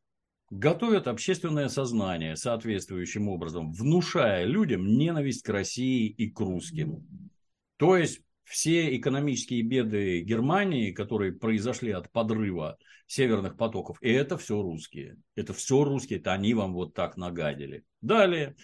готовят 0.50 1.08
общественное 1.08 1.68
сознание 1.68 2.36
соответствующим 2.36 3.28
образом, 3.28 3.72
внушая 3.72 4.44
людям 4.44 4.86
ненависть 4.86 5.42
к 5.42 5.48
России 5.48 6.08
и 6.08 6.30
к 6.30 6.38
русским. 6.40 7.06
То 7.76 7.96
есть 7.96 8.20
все 8.44 8.96
экономические 8.96 9.62
беды 9.62 10.20
Германии, 10.20 10.92
которые 10.92 11.32
произошли 11.32 11.90
от 11.92 12.10
подрыва 12.12 12.76
северных 13.06 13.56
потоков, 13.56 13.98
и 14.00 14.10
это 14.10 14.38
все 14.38 14.60
русские. 14.60 15.16
Это 15.34 15.52
все 15.52 15.82
русские, 15.82 16.18
это 16.18 16.32
они 16.32 16.54
вам 16.54 16.74
вот 16.74 16.94
так 16.94 17.16
нагадили. 17.16 17.84
Далее 18.04 18.54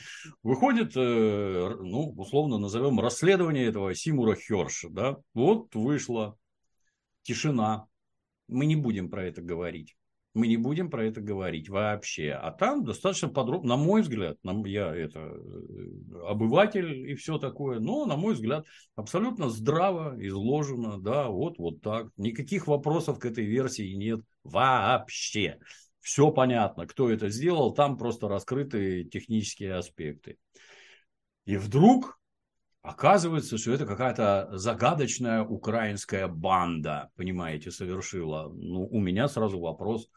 выходит, 0.42 0.92
э, 0.96 1.76
ну, 1.80 2.12
условно 2.16 2.58
назовем, 2.58 3.00
расследование 3.00 3.66
этого 3.66 3.94
Симура 3.94 4.36
Херша. 4.36 4.90
Да? 4.90 5.16
Вот 5.32 5.74
вышло. 5.74 6.36
Тишина. 7.22 7.86
Мы 8.48 8.66
не 8.66 8.76
будем 8.76 9.08
про 9.08 9.24
это 9.24 9.40
говорить. 9.40 9.96
Мы 10.34 10.46
не 10.46 10.58
будем 10.58 10.90
про 10.90 11.06
это 11.06 11.22
говорить 11.22 11.70
вообще. 11.70 12.32
А 12.32 12.52
там 12.52 12.84
достаточно 12.84 13.30
подробно, 13.30 13.70
на 13.70 13.76
мой 13.82 14.02
взгляд, 14.02 14.36
я 14.44 14.94
это 14.94 15.18
э, 15.20 16.26
обыватель 16.26 17.10
и 17.10 17.14
все 17.14 17.38
такое, 17.38 17.80
но, 17.80 18.04
на 18.04 18.16
мой 18.16 18.34
взгляд, 18.34 18.66
абсолютно 18.94 19.48
здраво 19.48 20.14
изложено, 20.18 21.00
да, 21.00 21.28
вот, 21.28 21.58
вот 21.58 21.80
так. 21.80 22.08
Никаких 22.18 22.66
вопросов 22.66 23.18
к 23.18 23.24
этой 23.24 23.46
версии 23.46 23.94
нет 23.94 24.20
вообще. 24.44 25.58
Все 26.00 26.30
понятно, 26.30 26.86
кто 26.86 27.10
это 27.10 27.28
сделал, 27.28 27.74
там 27.74 27.98
просто 27.98 28.28
раскрыты 28.28 29.04
технические 29.04 29.74
аспекты. 29.74 30.38
И 31.44 31.56
вдруг 31.56 32.20
Оказывается, 32.82 33.58
что 33.58 33.72
это 33.72 33.84
какая-то 33.84 34.48
загадочная 34.52 35.42
украинская 35.42 36.28
банда, 36.28 37.10
понимаете, 37.14 37.70
совершила. 37.70 38.50
Ну, 38.54 38.86
у 38.86 39.00
меня 39.00 39.28
сразу 39.28 39.60
вопрос. 39.60 40.08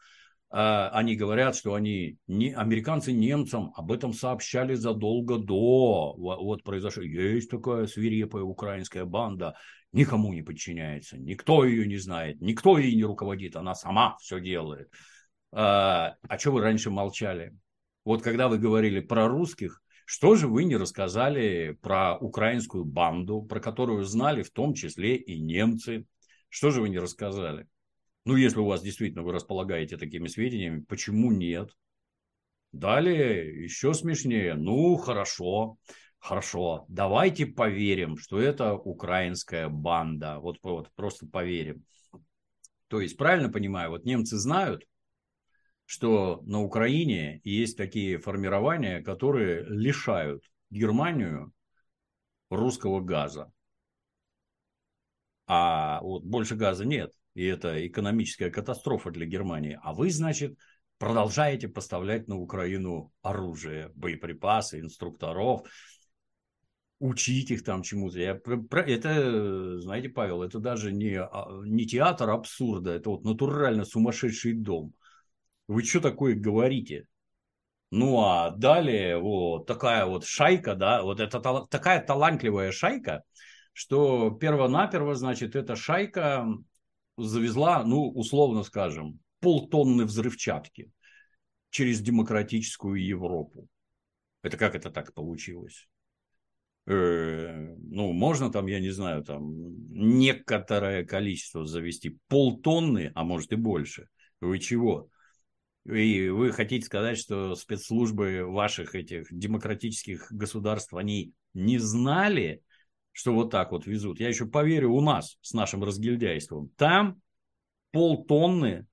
А, 0.48 0.88
они 0.94 1.14
говорят, 1.14 1.56
что 1.56 1.74
они, 1.74 2.16
не, 2.26 2.54
американцы 2.54 3.12
немцам 3.12 3.70
об 3.76 3.92
этом 3.92 4.14
сообщали 4.14 4.74
задолго 4.74 5.36
до. 5.36 6.14
Вот 6.16 6.62
произошло. 6.62 7.02
Есть 7.02 7.50
такая 7.50 7.86
свирепая 7.86 8.44
украинская 8.44 9.04
банда, 9.04 9.56
никому 9.92 10.32
не 10.32 10.40
подчиняется, 10.40 11.18
никто 11.18 11.66
ее 11.66 11.86
не 11.86 11.98
знает, 11.98 12.40
никто 12.40 12.78
ей 12.78 12.94
не 12.96 13.04
руководит, 13.04 13.56
она 13.56 13.74
сама 13.74 14.16
все 14.20 14.40
делает. 14.40 14.88
А, 15.56 16.16
а 16.28 16.38
что 16.38 16.50
вы 16.50 16.62
раньше 16.62 16.90
молчали? 16.90 17.56
Вот 18.04 18.22
когда 18.22 18.48
вы 18.48 18.58
говорили 18.58 18.98
про 18.98 19.28
русских, 19.28 19.80
что 20.04 20.34
же 20.34 20.48
вы 20.48 20.64
не 20.64 20.76
рассказали 20.76 21.78
про 21.80 22.18
украинскую 22.18 22.84
банду, 22.84 23.40
про 23.42 23.60
которую 23.60 24.04
знали 24.04 24.42
в 24.42 24.50
том 24.50 24.74
числе 24.74 25.16
и 25.16 25.38
немцы? 25.38 26.06
Что 26.48 26.70
же 26.70 26.80
вы 26.80 26.88
не 26.88 26.98
рассказали? 26.98 27.68
Ну, 28.24 28.36
если 28.36 28.58
у 28.58 28.66
вас 28.66 28.82
действительно 28.82 29.22
вы 29.22 29.32
располагаете 29.32 29.96
такими 29.96 30.26
сведениями, 30.26 30.80
почему 30.80 31.30
нет? 31.30 31.70
Далее 32.72 33.62
еще 33.62 33.94
смешнее. 33.94 34.54
Ну, 34.54 34.96
хорошо, 34.96 35.76
хорошо. 36.18 36.84
Давайте 36.88 37.46
поверим, 37.46 38.16
что 38.16 38.40
это 38.40 38.74
украинская 38.74 39.68
банда. 39.68 40.40
Вот, 40.40 40.58
вот 40.64 40.90
просто 40.96 41.26
поверим. 41.26 41.84
То 42.88 43.00
есть, 43.00 43.16
правильно 43.16 43.50
понимаю, 43.50 43.90
вот 43.90 44.04
немцы 44.04 44.36
знают, 44.36 44.84
что 45.86 46.42
на 46.46 46.62
Украине 46.62 47.40
есть 47.44 47.76
такие 47.76 48.18
формирования, 48.18 49.02
которые 49.02 49.64
лишают 49.64 50.44
Германию 50.70 51.52
русского 52.50 53.00
газа. 53.00 53.52
А 55.46 56.00
вот 56.02 56.24
больше 56.24 56.54
газа 56.54 56.84
нет. 56.84 57.12
И 57.34 57.44
это 57.44 57.86
экономическая 57.86 58.50
катастрофа 58.50 59.10
для 59.10 59.26
Германии. 59.26 59.78
А 59.82 59.92
вы, 59.92 60.10
значит, 60.10 60.56
продолжаете 60.98 61.68
поставлять 61.68 62.28
на 62.28 62.38
Украину 62.38 63.12
оружие, 63.22 63.90
боеприпасы, 63.94 64.80
инструкторов, 64.80 65.62
учить 67.00 67.50
их 67.50 67.64
там 67.64 67.82
чему-то. 67.82 68.18
Я, 68.18 68.40
это, 68.86 69.80
знаете, 69.80 70.08
Павел, 70.08 70.42
это 70.42 70.60
даже 70.60 70.92
не, 70.92 71.20
а, 71.20 71.46
не 71.64 71.86
театр 71.86 72.30
абсурда, 72.30 72.92
это 72.92 73.10
вот 73.10 73.24
натурально 73.24 73.84
сумасшедший 73.84 74.54
дом. 74.54 74.94
Вы 75.66 75.82
что 75.82 76.00
такое 76.00 76.34
говорите? 76.34 77.06
Ну, 77.90 78.20
а 78.20 78.50
далее 78.50 79.18
вот 79.18 79.66
такая 79.66 80.04
вот 80.04 80.24
шайка, 80.24 80.74
да, 80.74 81.02
вот 81.02 81.20
это 81.20 81.40
такая 81.70 82.04
талантливая 82.04 82.72
шайка, 82.72 83.22
что 83.72 84.30
перво-наперво, 84.30 85.14
значит, 85.14 85.54
эта 85.54 85.76
шайка 85.76 86.46
завезла, 87.16 87.84
ну, 87.84 88.10
условно 88.10 88.62
скажем, 88.64 89.20
полтонны 89.40 90.04
взрывчатки 90.04 90.90
через 91.70 92.00
демократическую 92.00 93.04
Европу. 93.04 93.68
Это 94.42 94.56
как 94.56 94.74
это 94.74 94.90
так 94.90 95.14
получилось? 95.14 95.88
Э, 96.86 97.74
ну, 97.78 98.12
можно 98.12 98.50
там, 98.50 98.66
я 98.66 98.80
не 98.80 98.90
знаю, 98.90 99.24
там 99.24 99.52
некоторое 99.90 101.04
количество 101.04 101.64
завести, 101.64 102.18
полтонны, 102.28 103.12
а 103.14 103.24
может 103.24 103.52
и 103.52 103.56
больше. 103.56 104.08
Вы 104.40 104.58
чего? 104.58 105.08
И 105.86 106.28
вы 106.28 106.52
хотите 106.52 106.86
сказать, 106.86 107.18
что 107.18 107.54
спецслужбы 107.54 108.44
ваших 108.46 108.94
этих 108.94 109.26
демократических 109.30 110.32
государств, 110.32 110.94
они 110.94 111.32
не 111.52 111.78
знали, 111.78 112.62
что 113.12 113.34
вот 113.34 113.50
так 113.50 113.70
вот 113.70 113.86
везут? 113.86 114.18
Я 114.18 114.28
еще 114.28 114.46
поверю 114.46 114.92
у 114.92 115.00
нас 115.00 115.36
с 115.42 115.52
нашим 115.52 115.84
разгильдяйством. 115.84 116.70
Там 116.76 117.20
полтонны 117.92 118.86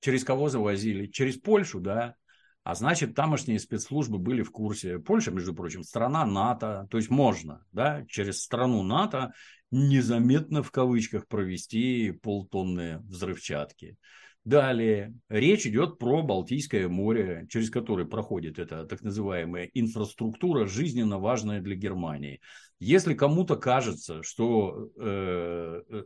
через 0.00 0.24
кого 0.24 0.48
завозили? 0.48 1.06
Через 1.06 1.36
Польшу, 1.36 1.80
да? 1.80 2.14
А 2.64 2.74
значит, 2.74 3.14
тамошние 3.14 3.58
спецслужбы 3.58 4.18
были 4.18 4.42
в 4.42 4.50
курсе. 4.50 4.98
Польша, 4.98 5.30
между 5.30 5.54
прочим, 5.54 5.82
страна 5.82 6.26
НАТО. 6.26 6.86
То 6.90 6.98
есть 6.98 7.08
можно, 7.08 7.64
да, 7.72 8.04
через 8.08 8.42
страну 8.42 8.82
НАТО 8.82 9.32
незаметно 9.70 10.62
в 10.62 10.70
кавычках 10.70 11.26
провести 11.28 12.10
полтонны 12.10 12.98
взрывчатки. 13.00 13.96
Далее, 14.44 15.14
речь 15.28 15.66
идет 15.66 15.98
про 15.98 16.22
Балтийское 16.22 16.88
море, 16.88 17.46
через 17.50 17.70
которое 17.70 18.06
проходит 18.06 18.58
эта 18.58 18.84
так 18.86 19.02
называемая 19.02 19.68
инфраструктура, 19.74 20.66
жизненно 20.66 21.18
важная 21.18 21.60
для 21.60 21.76
Германии. 21.76 22.40
Если 22.78 23.14
кому-то 23.14 23.56
кажется, 23.56 24.22
что 24.22 24.90
э, 24.96 25.82
э, 25.90 26.04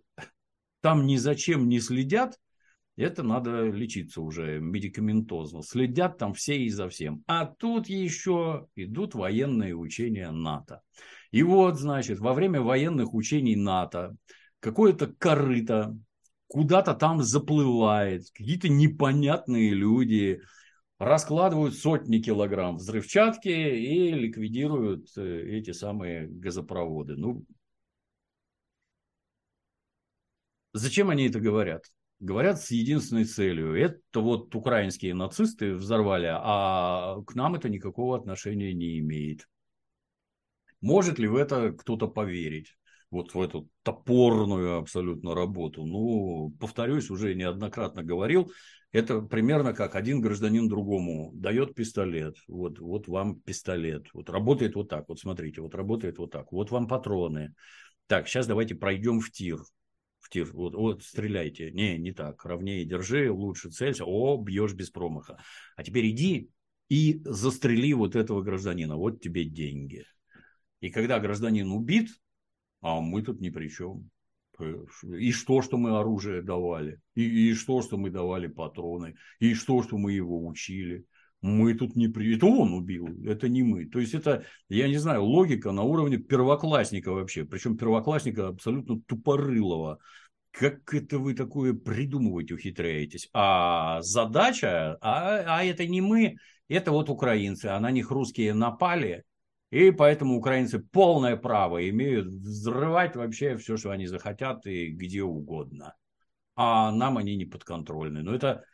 там 0.80 1.06
ни 1.06 1.16
зачем 1.16 1.68
не 1.68 1.78
следят, 1.78 2.36
это 2.96 3.22
надо 3.22 3.68
лечиться 3.68 4.20
уже 4.20 4.60
медикаментозно. 4.60 5.62
Следят 5.62 6.18
там 6.18 6.34
все 6.34 6.58
и 6.58 6.68
за 6.68 6.88
всем. 6.88 7.22
А 7.26 7.46
тут 7.46 7.88
еще 7.88 8.66
идут 8.76 9.14
военные 9.14 9.74
учения 9.74 10.30
НАТО. 10.30 10.82
И 11.30 11.42
вот, 11.42 11.78
значит, 11.78 12.18
во 12.18 12.34
время 12.34 12.60
военных 12.60 13.14
учений 13.14 13.56
НАТО 13.56 14.14
какое-то 14.60 15.06
корыто 15.18 15.96
куда-то 16.52 16.92
там 16.92 17.22
заплывает, 17.22 18.30
какие-то 18.34 18.68
непонятные 18.68 19.70
люди 19.70 20.42
раскладывают 20.98 21.74
сотни 21.74 22.18
килограмм 22.18 22.76
взрывчатки 22.76 23.48
и 23.48 24.10
ликвидируют 24.12 25.08
э, 25.16 25.44
эти 25.58 25.70
самые 25.70 26.28
газопроводы. 26.28 27.16
Ну, 27.16 27.46
Зачем 30.74 31.08
они 31.08 31.26
это 31.26 31.40
говорят? 31.40 31.86
Говорят 32.20 32.60
с 32.60 32.70
единственной 32.70 33.24
целью. 33.24 33.74
Это 33.74 34.20
вот 34.20 34.54
украинские 34.54 35.14
нацисты 35.14 35.74
взорвали, 35.74 36.28
а 36.30 37.22
к 37.26 37.34
нам 37.34 37.54
это 37.54 37.70
никакого 37.70 38.14
отношения 38.14 38.74
не 38.74 38.98
имеет. 38.98 39.48
Может 40.82 41.18
ли 41.18 41.28
в 41.28 41.36
это 41.36 41.72
кто-то 41.72 42.08
поверить? 42.08 42.76
Вот 43.12 43.34
в 43.34 43.40
эту 43.40 43.68
топорную 43.82 44.78
абсолютно 44.78 45.34
работу. 45.34 45.84
Ну, 45.84 46.56
повторюсь, 46.58 47.10
уже 47.10 47.34
неоднократно 47.34 48.02
говорил, 48.02 48.50
это 48.90 49.20
примерно 49.20 49.74
как 49.74 49.96
один 49.96 50.22
гражданин 50.22 50.66
другому 50.66 51.30
дает 51.34 51.74
пистолет. 51.74 52.36
Вот, 52.48 52.78
вот 52.78 53.08
вам 53.08 53.38
пистолет. 53.40 54.06
Вот 54.14 54.30
работает 54.30 54.74
вот 54.74 54.88
так. 54.88 55.08
Вот 55.08 55.20
смотрите, 55.20 55.60
вот 55.60 55.74
работает 55.74 56.16
вот 56.16 56.30
так. 56.30 56.52
Вот 56.52 56.70
вам 56.70 56.88
патроны. 56.88 57.54
Так, 58.06 58.28
сейчас 58.28 58.46
давайте 58.46 58.74
пройдем 58.74 59.20
в 59.20 59.30
тир. 59.30 59.58
В 60.20 60.30
тир. 60.30 60.50
Вот, 60.52 60.74
вот 60.74 61.02
стреляйте. 61.02 61.70
Не, 61.70 61.98
не 61.98 62.12
так. 62.12 62.42
Ровнее 62.46 62.86
держи, 62.86 63.30
лучше 63.30 63.70
целься. 63.70 64.04
О, 64.06 64.42
бьешь 64.42 64.72
без 64.72 64.88
промаха. 64.88 65.38
А 65.76 65.84
теперь 65.84 66.08
иди 66.08 66.48
и 66.88 67.20
застрели 67.24 67.92
вот 67.92 68.16
этого 68.16 68.40
гражданина. 68.40 68.96
Вот 68.96 69.20
тебе 69.20 69.44
деньги. 69.44 70.04
И 70.80 70.90
когда 70.90 71.18
гражданин 71.20 71.70
убит, 71.70 72.08
а 72.82 73.00
мы 73.00 73.22
тут 73.22 73.40
ни 73.40 73.48
при 73.48 73.68
чем. 73.68 74.10
И 75.02 75.32
что, 75.32 75.62
что 75.62 75.78
мы 75.78 75.98
оружие 75.98 76.42
давали, 76.42 77.00
и, 77.14 77.50
и 77.50 77.54
что, 77.54 77.80
что 77.80 77.96
мы 77.96 78.10
давали 78.10 78.48
патроны, 78.48 79.14
и 79.40 79.54
что, 79.54 79.82
что 79.82 79.96
мы 79.96 80.12
его 80.12 80.46
учили. 80.46 81.04
Мы 81.40 81.74
тут 81.74 81.96
не 81.96 82.06
при... 82.06 82.36
Это 82.36 82.46
он 82.46 82.72
убил, 82.72 83.08
это 83.24 83.48
не 83.48 83.64
мы. 83.64 83.86
То 83.86 83.98
есть, 83.98 84.14
это, 84.14 84.44
я 84.68 84.86
не 84.88 84.98
знаю, 84.98 85.24
логика 85.24 85.72
на 85.72 85.82
уровне 85.82 86.18
первоклассника 86.18 87.10
вообще. 87.10 87.44
Причем 87.44 87.76
первоклассника 87.76 88.48
абсолютно 88.48 89.00
тупорылого. 89.00 89.98
Как 90.52 90.94
это 90.94 91.18
вы 91.18 91.34
такое 91.34 91.72
придумывать 91.72 92.52
ухитряетесь? 92.52 93.28
А 93.32 94.02
задача, 94.02 94.98
а, 95.00 95.58
а 95.58 95.64
это 95.64 95.86
не 95.86 96.00
мы, 96.00 96.36
это 96.68 96.92
вот 96.92 97.10
украинцы. 97.10 97.66
А 97.66 97.80
на 97.80 97.90
них 97.90 98.10
русские 98.12 98.54
напали, 98.54 99.24
и 99.72 99.90
поэтому 99.90 100.36
украинцы 100.36 100.80
полное 100.80 101.34
право 101.34 101.88
имеют 101.88 102.26
взрывать 102.26 103.16
вообще 103.16 103.56
все, 103.56 103.78
что 103.78 103.90
они 103.90 104.06
захотят 104.06 104.66
и 104.66 104.88
где 104.88 105.22
угодно. 105.22 105.94
А 106.54 106.92
нам 106.92 107.16
они 107.16 107.36
не 107.36 107.46
подконтрольны. 107.46 108.22
Но 108.22 108.34
это 108.34 108.66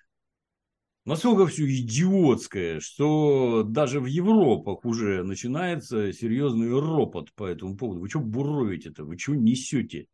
настолько 1.04 1.46
все 1.46 1.66
идиотское, 1.66 2.80
что 2.80 3.62
даже 3.62 4.00
в 4.00 4.06
Европах 4.06 4.84
уже 4.84 5.22
начинается 5.22 6.12
серьезный 6.12 6.72
ропот 6.72 7.32
по 7.34 7.46
этому 7.46 7.76
поводу. 7.76 8.00
Вы 8.00 8.08
что 8.08 8.18
буровите-то? 8.18 9.04
Вы 9.04 9.16
что 9.16 9.36
несете? 9.36 10.08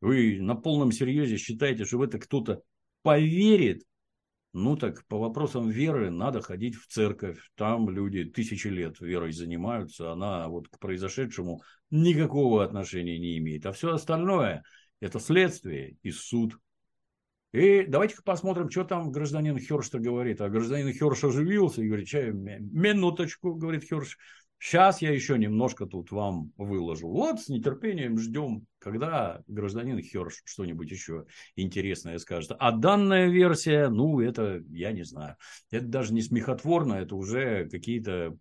Вы 0.00 0.38
на 0.40 0.54
полном 0.54 0.90
серьезе 0.90 1.36
считаете, 1.36 1.84
что 1.84 1.98
в 1.98 2.02
это 2.02 2.18
кто-то 2.18 2.62
поверит? 3.02 3.82
Ну 4.52 4.76
так 4.76 5.04
по 5.06 5.18
вопросам 5.18 5.68
веры 5.68 6.10
надо 6.10 6.40
ходить 6.40 6.74
в 6.74 6.86
церковь. 6.88 7.38
Там 7.54 7.88
люди 7.88 8.24
тысячи 8.24 8.66
лет 8.66 9.00
верой 9.00 9.32
занимаются. 9.32 10.10
Она 10.10 10.48
вот 10.48 10.68
к 10.68 10.78
произошедшему 10.78 11.62
никакого 11.90 12.64
отношения 12.64 13.18
не 13.18 13.38
имеет. 13.38 13.64
А 13.66 13.72
все 13.72 13.92
остальное– 13.92 14.64
это 15.00 15.20
следствие 15.20 15.96
и 16.02 16.10
суд. 16.10 16.58
И 17.52 17.84
давайте-ка 17.86 18.22
посмотрим, 18.22 18.70
что 18.70 18.84
там 18.84 19.12
гражданин 19.12 19.58
Херш 19.58 19.90
говорит. 19.92 20.40
А 20.40 20.48
гражданин 20.48 20.92
Херш 20.92 21.24
оживился 21.24 21.82
и 21.82 21.86
говорит, 21.86 22.12
минуточку, 22.12 23.54
говорит 23.54 23.84
Херш, 23.84 24.18
Сейчас 24.62 25.00
я 25.00 25.10
еще 25.10 25.38
немножко 25.38 25.86
тут 25.86 26.12
вам 26.12 26.52
выложу. 26.58 27.08
Вот 27.08 27.40
с 27.40 27.48
нетерпением 27.48 28.18
ждем, 28.18 28.66
когда 28.78 29.42
гражданин 29.46 29.98
Херш 30.02 30.42
что-нибудь 30.44 30.90
еще 30.90 31.24
интересное 31.56 32.18
скажет. 32.18 32.52
А 32.58 32.70
данная 32.70 33.28
версия, 33.28 33.88
ну, 33.88 34.20
это 34.20 34.62
я 34.68 34.92
не 34.92 35.02
знаю. 35.02 35.36
Это 35.70 35.86
даже 35.86 36.12
не 36.12 36.20
смехотворно, 36.20 36.92
это 36.94 37.16
уже 37.16 37.70
какие-то 37.70 38.36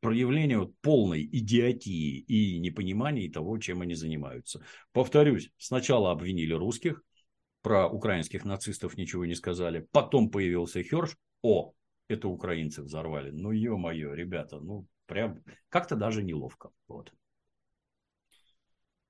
проявления 0.00 0.58
вот 0.58 0.74
полной 0.80 1.24
идиотии 1.24 2.18
и 2.18 2.58
непонимания 2.58 3.30
того, 3.30 3.56
чем 3.58 3.82
они 3.82 3.94
занимаются. 3.94 4.64
Повторюсь, 4.92 5.52
сначала 5.56 6.10
обвинили 6.10 6.52
русских, 6.52 7.00
про 7.62 7.88
украинских 7.88 8.44
нацистов 8.44 8.96
ничего 8.96 9.24
не 9.24 9.36
сказали, 9.36 9.86
потом 9.92 10.30
появился 10.30 10.82
Херш, 10.82 11.16
о, 11.42 11.74
это 12.08 12.26
украинцы 12.26 12.82
взорвали. 12.82 13.30
Ну, 13.30 13.52
ё-моё, 13.52 14.14
ребята, 14.14 14.58
ну, 14.58 14.86
Прям 15.10 15.40
как-то 15.70 15.96
даже 15.96 16.22
неловко. 16.22 16.70
Вот. 16.86 17.12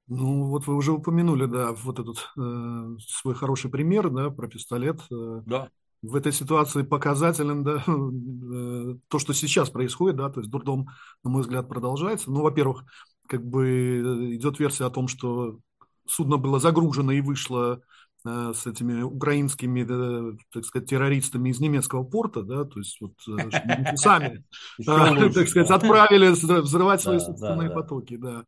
Ну, 0.06 0.46
вот 0.46 0.66
вы 0.66 0.74
уже 0.74 0.92
упомянули, 0.92 1.44
да, 1.44 1.72
вот 1.72 1.98
этот 1.98 2.30
э, 2.38 2.96
свой 3.06 3.34
хороший 3.34 3.70
пример, 3.70 4.08
да, 4.08 4.30
про 4.30 4.48
пистолет. 4.48 4.98
Э, 5.12 5.42
да. 5.44 5.68
В 6.00 6.16
этой 6.16 6.32
ситуации 6.32 6.84
показателен, 6.84 7.62
да, 7.62 7.84
э, 7.86 8.96
то, 9.08 9.18
что 9.18 9.34
сейчас 9.34 9.68
происходит, 9.68 10.16
да, 10.16 10.30
то 10.30 10.40
есть 10.40 10.50
дурдом, 10.50 10.88
на 11.22 11.30
мой 11.30 11.42
взгляд, 11.42 11.68
продолжается. 11.68 12.30
Ну, 12.30 12.40
во-первых, 12.40 12.84
как 13.28 13.44
бы 13.44 13.66
э, 13.68 14.34
идет 14.36 14.58
версия 14.58 14.86
о 14.86 14.90
том, 14.90 15.06
что 15.06 15.60
судно 16.06 16.38
было 16.38 16.58
загружено 16.58 17.12
и 17.12 17.20
вышло 17.20 17.82
с 18.24 18.66
этими 18.66 19.02
украинскими, 19.02 20.37
так 20.52 20.64
сказать, 20.64 20.88
террористами 20.88 21.50
из 21.50 21.61
немецкого 21.61 22.04
порта, 22.04 22.42
да, 22.42 22.64
то 22.64 22.78
есть 22.78 23.00
вот 23.00 23.14
э, 23.28 23.96
сами, 23.96 24.44
так 24.85 25.48
сказать, 25.48 25.70
отправили 25.70 26.28
взрывать 26.30 27.00
свои 27.00 27.18
собственные 27.18 27.70
потоки, 27.70 28.16
да. 28.16 28.44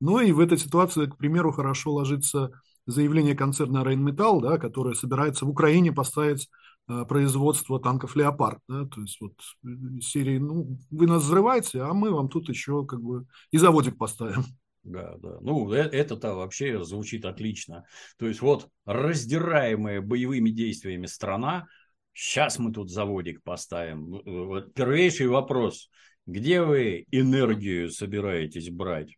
Ну 0.00 0.18
и 0.18 0.32
в 0.32 0.40
этой 0.40 0.58
ситуации, 0.58 1.06
к 1.06 1.16
примеру, 1.16 1.52
хорошо 1.52 1.92
ложится 1.92 2.50
заявление 2.86 3.36
концерна 3.36 3.84
Рейнметалл, 3.84 4.40
да, 4.40 4.58
которое 4.58 4.94
собирается 4.94 5.46
в 5.46 5.50
Украине 5.50 5.92
поставить 5.92 6.48
э, 6.88 7.04
производство 7.04 7.78
танков 7.78 8.16
«Леопард». 8.16 8.58
Да, 8.68 8.86
то 8.86 9.00
есть 9.00 9.20
вот 9.20 9.34
серии, 10.02 10.38
ну, 10.38 10.78
вы 10.90 11.06
нас 11.06 11.22
взрываете, 11.22 11.82
а 11.82 11.92
мы 11.92 12.10
вам 12.10 12.28
тут 12.28 12.48
еще 12.48 12.84
как 12.84 13.00
бы 13.00 13.26
и 13.52 13.58
заводик 13.58 13.96
поставим. 13.96 14.44
Да, 14.84 15.14
да. 15.18 15.38
Ну, 15.40 15.72
э, 15.72 15.78
это-то 15.78 16.34
вообще 16.34 16.82
звучит 16.82 17.24
отлично. 17.24 17.84
То 18.18 18.26
есть, 18.26 18.40
вот 18.40 18.68
раздираемая 18.84 20.00
боевыми 20.00 20.50
действиями 20.50 21.06
страна, 21.06 21.66
сейчас 22.12 22.58
мы 22.58 22.72
тут 22.72 22.90
заводик 22.90 23.42
поставим. 23.42 24.16
Э, 24.16 24.20
вот 24.24 24.74
первейший 24.74 25.28
вопрос. 25.28 25.88
Где 26.26 26.62
вы 26.62 27.04
энергию 27.10 27.90
собираетесь 27.90 28.70
брать? 28.70 29.16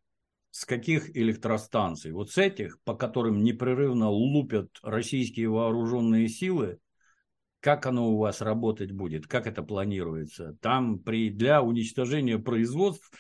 С 0.50 0.64
каких 0.66 1.16
электростанций? 1.16 2.12
Вот 2.12 2.30
с 2.30 2.38
этих, 2.38 2.78
по 2.84 2.94
которым 2.94 3.42
непрерывно 3.42 4.08
лупят 4.08 4.68
российские 4.82 5.48
вооруженные 5.48 6.28
силы, 6.28 6.78
как 7.60 7.86
оно 7.86 8.10
у 8.10 8.18
вас 8.18 8.42
работать 8.42 8.92
будет, 8.92 9.26
как 9.26 9.46
это 9.46 9.62
планируется. 9.62 10.56
Там 10.60 10.98
при, 10.98 11.30
для 11.30 11.62
уничтожения 11.62 12.38
производств 12.38 13.10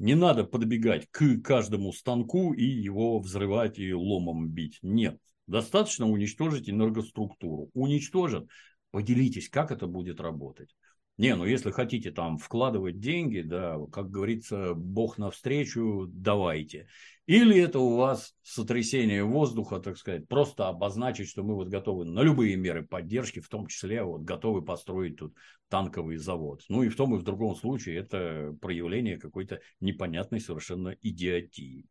не 0.00 0.14
надо 0.14 0.44
подбегать 0.44 1.06
к 1.10 1.40
каждому 1.42 1.92
станку 1.92 2.54
и 2.54 2.64
его 2.64 3.20
взрывать 3.20 3.78
и 3.78 3.92
ломом 3.92 4.48
бить. 4.48 4.78
Нет. 4.80 5.18
Достаточно 5.46 6.08
уничтожить 6.08 6.70
энергоструктуру. 6.70 7.70
Уничтожат, 7.74 8.48
поделитесь, 8.90 9.50
как 9.50 9.70
это 9.70 9.86
будет 9.86 10.18
работать. 10.18 10.74
Не, 11.20 11.36
ну 11.36 11.44
если 11.44 11.70
хотите 11.70 12.10
там 12.10 12.38
вкладывать 12.38 12.98
деньги, 12.98 13.42
да, 13.42 13.76
как 13.92 14.10
говорится, 14.10 14.72
Бог 14.72 15.18
навстречу, 15.18 16.06
давайте. 16.08 16.88
Или 17.26 17.60
это 17.60 17.78
у 17.78 17.94
вас 17.94 18.34
сотрясение 18.40 19.22
воздуха, 19.22 19.80
так 19.80 19.98
сказать, 19.98 20.26
просто 20.28 20.68
обозначить, 20.68 21.28
что 21.28 21.42
мы 21.42 21.56
вот 21.56 21.68
готовы 21.68 22.06
на 22.06 22.22
любые 22.22 22.56
меры 22.56 22.86
поддержки, 22.86 23.40
в 23.40 23.50
том 23.50 23.66
числе 23.66 24.02
вот 24.02 24.22
готовы 24.22 24.62
построить 24.62 25.16
тут 25.16 25.34
танковый 25.68 26.16
завод. 26.16 26.62
Ну 26.70 26.84
и 26.84 26.88
в 26.88 26.96
том 26.96 27.14
и 27.14 27.18
в 27.18 27.22
другом 27.22 27.54
случае 27.54 27.98
это 27.98 28.56
проявление 28.58 29.18
какой-то 29.18 29.60
непонятной 29.78 30.40
совершенно 30.40 30.96
идиотии. 31.02 31.84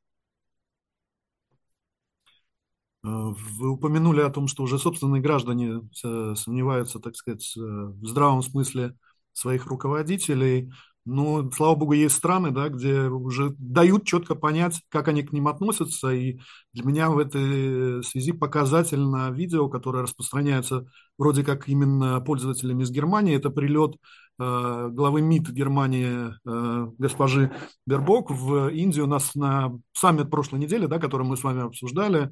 Э, 3.04 3.08
вы 3.08 3.70
упомянули 3.70 4.22
о 4.22 4.32
том, 4.32 4.48
что 4.48 4.64
уже 4.64 4.80
собственные 4.80 5.22
граждане 5.22 5.88
э, 6.04 6.34
сомневаются, 6.36 7.00
так 7.00 7.16
сказать, 7.16 7.54
э, 7.56 7.60
в 7.62 8.08
здравом 8.08 8.42
смысле 8.42 8.96
своих 9.40 9.66
руководителей. 9.68 10.72
Но, 11.06 11.50
слава 11.52 11.76
богу, 11.76 11.94
есть 11.94 12.16
страны, 12.16 12.52
да, 12.52 12.70
где 12.70 13.04
уже 13.04 13.56
дают 13.58 14.06
четко 14.06 14.36
понять, 14.36 14.80
как 14.90 15.08
они 15.08 15.24
к 15.24 15.32
ним 15.32 15.48
относятся. 15.48 16.12
И 16.12 16.40
для 16.74 16.84
меня 16.84 17.10
в 17.10 17.18
этой 17.18 18.04
связи 18.04 18.32
показательно 18.32 19.32
видео, 19.32 19.70
которое 19.70 20.04
распространяется 20.04 20.86
вроде 21.18 21.44
как 21.44 21.68
именно 21.68 22.22
пользователями 22.22 22.84
из 22.84 22.92
Германии. 22.92 23.36
Это 23.36 23.50
прилет 23.50 23.96
э, 24.40 24.90
главы 24.92 25.22
МИД 25.22 25.50
Германии 25.50 26.34
э, 26.46 26.92
госпожи 27.00 27.52
Бербок 27.88 28.30
в 28.30 28.68
Индию. 28.68 29.06
У 29.06 29.10
нас 29.10 29.34
на 29.34 29.80
саммит 29.94 30.30
прошлой 30.30 30.60
недели, 30.60 30.86
да, 30.86 31.00
который 31.00 31.26
мы 31.26 31.38
с 31.38 31.44
вами 31.44 31.64
обсуждали, 31.64 32.32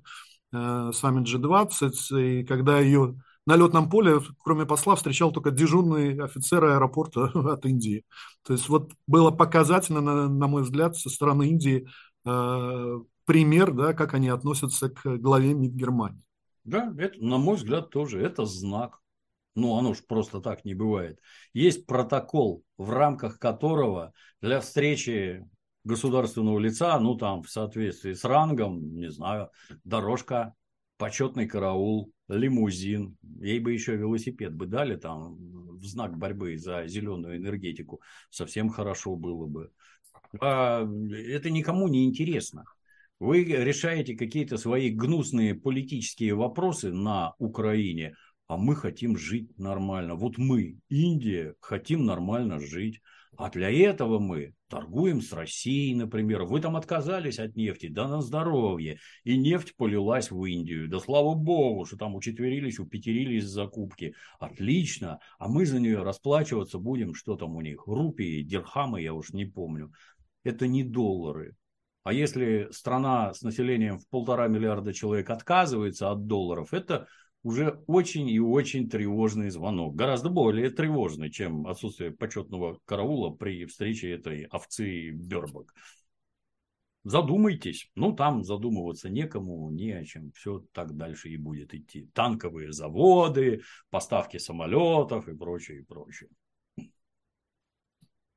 э, 0.53 0.91
саммит 0.93 1.27
G20, 1.27 1.93
и 2.21 2.43
когда 2.43 2.79
ее 2.79 3.15
на 3.47 3.55
летном 3.55 3.89
поле, 3.89 4.19
кроме 4.43 4.65
посла, 4.65 4.95
встречал 4.95 5.31
только 5.31 5.51
дежурный 5.51 6.21
офицер 6.21 6.65
аэропорта 6.65 7.23
от 7.53 7.65
Индии. 7.65 8.03
То 8.45 8.53
есть 8.53 8.67
вот 8.67 8.91
было 9.07 9.31
показательно, 9.31 10.01
на, 10.01 10.27
на 10.27 10.47
мой 10.47 10.63
взгляд, 10.63 10.97
со 10.97 11.09
стороны 11.09 11.47
Индии 11.47 11.87
э, 12.25 12.99
пример, 13.25 13.73
да, 13.73 13.93
как 13.93 14.13
они 14.13 14.27
относятся 14.27 14.89
к 14.89 15.17
главе 15.17 15.53
МИД 15.53 15.71
Германии. 15.71 16.21
Да, 16.65 16.93
это, 16.97 17.23
на 17.23 17.37
мой 17.37 17.55
взгляд, 17.55 17.89
тоже 17.89 18.21
это 18.21 18.45
знак. 18.45 18.99
Ну, 19.55 19.77
оно 19.77 19.93
же 19.93 20.01
просто 20.05 20.41
так 20.41 20.65
не 20.65 20.73
бывает. 20.73 21.17
Есть 21.53 21.85
протокол, 21.85 22.63
в 22.77 22.89
рамках 22.91 23.39
которого 23.39 24.11
для 24.41 24.59
встречи 24.59 25.47
государственного 25.85 26.59
лица, 26.59 26.99
ну, 26.99 27.15
там, 27.15 27.43
в 27.43 27.49
соответствии 27.49 28.11
с 28.11 28.25
рангом, 28.25 28.93
не 28.93 29.09
знаю, 29.09 29.51
дорожка, 29.85 30.53
почетный 30.97 31.47
караул, 31.47 32.11
лимузин. 32.27 33.17
Ей 33.39 33.59
бы 33.59 33.73
еще 33.73 33.95
велосипед 33.95 34.53
бы 34.53 34.65
дали 34.65 34.95
там 34.95 35.37
в 35.77 35.85
знак 35.85 36.17
борьбы 36.17 36.57
за 36.57 36.87
зеленую 36.87 37.37
энергетику. 37.37 38.01
Совсем 38.29 38.69
хорошо 38.69 39.15
было 39.15 39.45
бы. 39.45 39.71
А 40.41 40.81
это 40.83 41.49
никому 41.49 41.87
не 41.87 42.05
интересно. 42.05 42.63
Вы 43.19 43.43
решаете 43.43 44.15
какие-то 44.15 44.57
свои 44.57 44.89
гнусные 44.89 45.55
политические 45.55 46.35
вопросы 46.35 46.91
на 46.91 47.33
Украине– 47.39 48.15
а 48.47 48.55
мы 48.57 48.75
хотим 48.75 49.17
жить 49.17 49.57
нормально. 49.57 50.15
Вот 50.15 50.37
мы, 50.37 50.77
Индия, 50.89 51.55
хотим 51.59 52.05
нормально 52.05 52.59
жить. 52.59 53.01
А 53.35 53.49
для 53.49 53.69
этого 53.69 54.19
мы 54.19 54.53
торгуем 54.67 55.21
с 55.21 55.31
Россией, 55.33 55.95
например. 55.95 56.43
Вы 56.43 56.59
там 56.61 56.75
отказались 56.75 57.39
от 57.39 57.55
нефти, 57.55 57.87
да 57.87 58.07
на 58.07 58.21
здоровье. 58.21 58.99
И 59.23 59.37
нефть 59.37 59.75
полилась 59.75 60.31
в 60.31 60.43
Индию. 60.45 60.87
Да 60.87 60.99
слава 60.99 61.33
богу, 61.35 61.85
что 61.85 61.97
там 61.97 62.15
учетверились, 62.15 62.79
упетерились 62.79 63.45
закупки. 63.45 64.13
Отлично. 64.39 65.19
А 65.39 65.47
мы 65.47 65.65
за 65.65 65.79
нее 65.79 66.03
расплачиваться 66.03 66.79
будем, 66.79 67.13
что 67.13 67.35
там 67.35 67.55
у 67.55 67.61
них, 67.61 67.87
рупии, 67.87 68.41
дирхамы, 68.41 69.01
я 69.01 69.13
уж 69.13 69.31
не 69.31 69.45
помню. 69.45 69.91
Это 70.43 70.67
не 70.67 70.83
доллары. 70.83 71.55
А 72.03 72.13
если 72.13 72.69
страна 72.71 73.33
с 73.33 73.41
населением 73.41 73.99
в 73.99 74.07
полтора 74.07 74.47
миллиарда 74.47 74.93
человек 74.93 75.29
отказывается 75.29 76.09
от 76.09 76.25
долларов, 76.25 76.73
это 76.73 77.07
уже 77.43 77.81
очень 77.87 78.29
и 78.29 78.39
очень 78.39 78.89
тревожный 78.89 79.49
звонок. 79.49 79.95
Гораздо 79.95 80.29
более 80.29 80.69
тревожный, 80.69 81.29
чем 81.29 81.67
отсутствие 81.67 82.11
почетного 82.11 82.79
караула 82.85 83.29
при 83.29 83.65
встрече 83.65 84.11
этой 84.11 84.45
овцы 84.45 85.11
Бербак. 85.11 85.73
Задумайтесь. 87.03 87.89
Ну, 87.95 88.11
там 88.11 88.43
задумываться 88.43 89.09
некому, 89.09 89.71
не 89.71 89.93
о 89.93 90.03
чем. 90.03 90.33
Все 90.33 90.61
так 90.73 90.97
дальше 90.97 91.29
и 91.29 91.37
будет 91.37 91.73
идти. 91.73 92.09
Танковые 92.13 92.73
заводы, 92.73 93.61
поставки 93.89 94.37
самолетов 94.37 95.29
и 95.29 95.33
прочее, 95.33 95.79
и 95.79 95.83
прочее. 95.83 96.29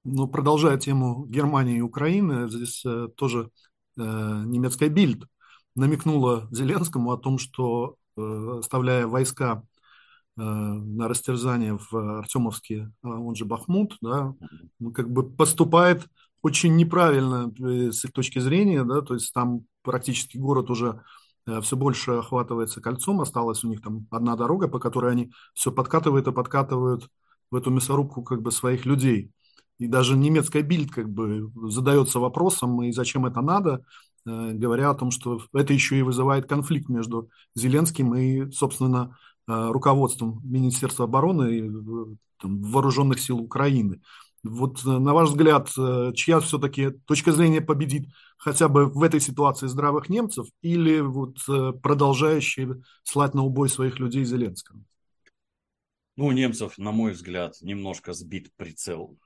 Ну, 0.04 0.28
продолжая 0.28 0.78
тему 0.78 1.26
Германии 1.26 1.78
и 1.78 1.82
Украины, 1.82 2.48
здесь 2.48 2.84
э, 2.86 3.08
тоже 3.16 3.50
э, 3.98 4.02
немецкая 4.02 4.88
Бильд 4.88 5.26
намекнула 5.74 6.48
Зеленскому 6.52 7.10
о 7.10 7.18
том, 7.18 7.38
что 7.38 7.96
оставляя 8.58 9.06
войска 9.06 9.62
э, 10.36 10.42
на 10.42 11.08
растерзание 11.08 11.78
в 11.78 12.18
Артемовске, 12.18 12.90
а 13.02 13.08
он 13.08 13.34
же 13.34 13.44
Бахмут, 13.44 13.96
да, 14.00 14.34
ну, 14.78 14.92
как 14.92 15.10
бы 15.10 15.28
поступает 15.28 16.06
очень 16.42 16.76
неправильно 16.76 17.52
э, 17.58 17.92
с 17.92 18.04
их 18.04 18.12
точки 18.12 18.38
зрения, 18.38 18.84
да, 18.84 19.02
то 19.02 19.14
есть 19.14 19.32
там 19.32 19.64
практически 19.82 20.36
город 20.38 20.70
уже 20.70 21.02
все 21.62 21.74
больше 21.74 22.12
охватывается 22.12 22.82
кольцом, 22.82 23.22
осталась 23.22 23.64
у 23.64 23.68
них 23.68 23.80
там 23.80 24.06
одна 24.10 24.36
дорога, 24.36 24.68
по 24.68 24.78
которой 24.78 25.10
они 25.10 25.32
все 25.54 25.72
подкатывают 25.72 26.28
и 26.28 26.32
подкатывают 26.32 27.08
в 27.50 27.56
эту 27.56 27.70
мясорубку 27.70 28.22
как 28.22 28.42
бы 28.42 28.52
своих 28.52 28.84
людей. 28.84 29.32
И 29.78 29.88
даже 29.88 30.16
немецкая 30.16 30.62
бильд 30.62 30.92
как 30.92 31.08
бы 31.08 31.50
задается 31.70 32.20
вопросом, 32.20 32.82
и 32.82 32.92
зачем 32.92 33.24
это 33.24 33.40
надо, 33.40 33.82
Э, 33.82 34.09
говоря 34.24 34.90
о 34.90 34.94
том, 34.94 35.10
что 35.10 35.40
это 35.52 35.72
еще 35.72 35.98
и 35.98 36.02
вызывает 36.02 36.46
конфликт 36.46 36.88
между 36.88 37.30
Зеленским 37.54 38.14
и, 38.14 38.50
собственно, 38.52 39.16
э, 39.48 39.70
руководством 39.70 40.40
Министерства 40.44 41.06
обороны 41.06 41.58
и 41.58 41.70
там, 42.40 42.62
вооруженных 42.62 43.20
сил 43.20 43.38
Украины. 43.38 44.00
Вот 44.42 44.84
э, 44.84 44.88
на 44.88 45.14
ваш 45.14 45.30
взгляд, 45.30 45.68
чья 46.14 46.40
все-таки 46.40 46.90
точка 47.06 47.32
зрения 47.32 47.60
победит 47.60 48.08
хотя 48.36 48.68
бы 48.68 48.86
в 48.86 49.02
этой 49.02 49.20
ситуации 49.20 49.66
здравых 49.66 50.08
немцев 50.08 50.46
или 50.62 51.00
вот 51.00 51.38
продолжающие 51.82 52.82
слать 53.02 53.34
на 53.34 53.42
убой 53.42 53.68
своих 53.68 53.98
людей 53.98 54.24
Зеленского? 54.24 54.80
Ну, 56.16 56.26
у 56.26 56.32
немцев, 56.32 56.76
на 56.76 56.92
мой 56.92 57.12
взгляд, 57.12 57.56
немножко 57.62 58.12
сбит 58.12 58.50
прицел 58.56 59.16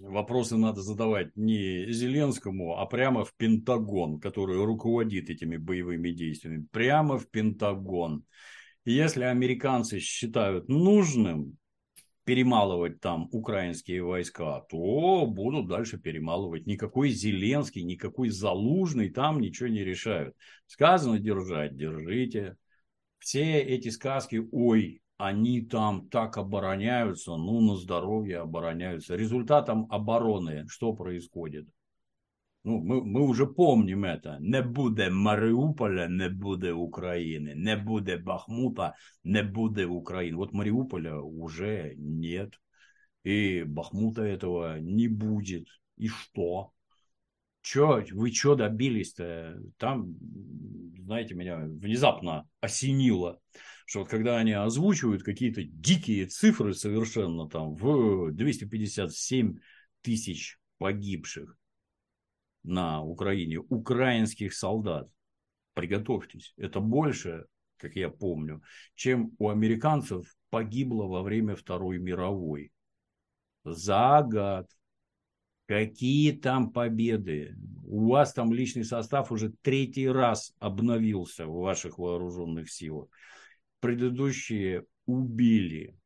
вопросы 0.00 0.56
надо 0.56 0.82
задавать 0.82 1.36
не 1.36 1.90
Зеленскому, 1.92 2.78
а 2.78 2.86
прямо 2.86 3.24
в 3.24 3.34
Пентагон, 3.34 4.20
который 4.20 4.62
руководит 4.64 5.30
этими 5.30 5.56
боевыми 5.56 6.10
действиями. 6.10 6.66
Прямо 6.70 7.18
в 7.18 7.28
Пентагон. 7.28 8.24
Если 8.84 9.24
американцы 9.24 10.00
считают 10.00 10.68
нужным 10.68 11.56
перемалывать 12.24 13.00
там 13.00 13.28
украинские 13.32 14.02
войска, 14.02 14.60
то 14.70 15.26
будут 15.26 15.68
дальше 15.68 15.98
перемалывать. 15.98 16.66
Никакой 16.66 17.10
Зеленский, 17.10 17.82
никакой 17.82 18.30
Залужный 18.30 19.10
там 19.10 19.40
ничего 19.40 19.68
не 19.68 19.84
решают. 19.84 20.36
Сказано 20.66 21.18
держать, 21.18 21.76
держите. 21.76 22.56
Все 23.18 23.60
эти 23.60 23.88
сказки, 23.88 24.42
ой, 24.50 25.01
они 25.22 25.60
там 25.60 26.08
так 26.08 26.36
обороняются, 26.36 27.36
ну, 27.36 27.60
на 27.60 27.76
здоровье 27.76 28.40
обороняются. 28.40 29.14
Результатом 29.14 29.86
обороны 29.90 30.66
что 30.68 30.92
происходит? 30.94 31.68
Ну, 32.64 32.78
мы, 32.78 33.04
мы 33.04 33.22
уже 33.22 33.46
помним 33.46 34.04
это. 34.04 34.36
Не 34.40 34.62
будет 34.62 35.12
Мариуполя, 35.12 36.08
не 36.08 36.28
будет 36.28 36.74
Украины. 36.74 37.54
Не 37.54 37.76
будет 37.76 38.24
Бахмута, 38.24 38.94
не 39.24 39.42
будет 39.42 39.88
Украины. 39.88 40.36
Вот 40.36 40.52
Мариуполя 40.52 41.20
уже 41.20 41.94
нет. 41.96 42.54
И 43.24 43.62
Бахмута 43.62 44.22
этого 44.22 44.80
не 44.80 45.08
будет. 45.08 45.66
И 45.96 46.08
что? 46.08 46.72
Чё, 47.62 48.04
вы 48.12 48.32
что 48.32 48.54
добились-то? 48.54 49.58
Там, 49.78 50.14
знаете, 50.98 51.34
меня 51.34 51.58
внезапно 51.58 52.48
осенило 52.60 53.40
что 53.92 54.06
когда 54.06 54.38
они 54.38 54.52
озвучивают 54.52 55.22
какие-то 55.22 55.62
дикие 55.64 56.24
цифры 56.26 56.72
совершенно 56.72 57.46
там 57.46 57.74
в 57.74 58.30
257 58.32 59.58
тысяч 60.00 60.58
погибших 60.78 61.58
на 62.62 63.02
Украине, 63.02 63.58
украинских 63.58 64.54
солдат, 64.54 65.08
приготовьтесь, 65.74 66.54
это 66.56 66.80
больше, 66.80 67.44
как 67.76 67.96
я 67.96 68.08
помню, 68.08 68.62
чем 68.94 69.32
у 69.38 69.50
американцев 69.50 70.34
погибло 70.48 71.04
во 71.04 71.22
время 71.22 71.54
Второй 71.54 71.98
мировой. 71.98 72.72
За 73.64 74.22
год. 74.26 74.68
Какие 75.72 76.32
там 76.32 76.70
победы? 76.70 77.56
У 77.86 78.10
вас 78.10 78.34
там 78.34 78.52
личный 78.52 78.84
состав 78.84 79.32
уже 79.32 79.54
третий 79.62 80.06
раз 80.06 80.54
обновился 80.58 81.46
в 81.46 81.54
ваших 81.54 81.96
вооруженных 81.96 82.70
силах 82.70 83.08
предыдущие 83.80 84.84
убили 85.06 85.98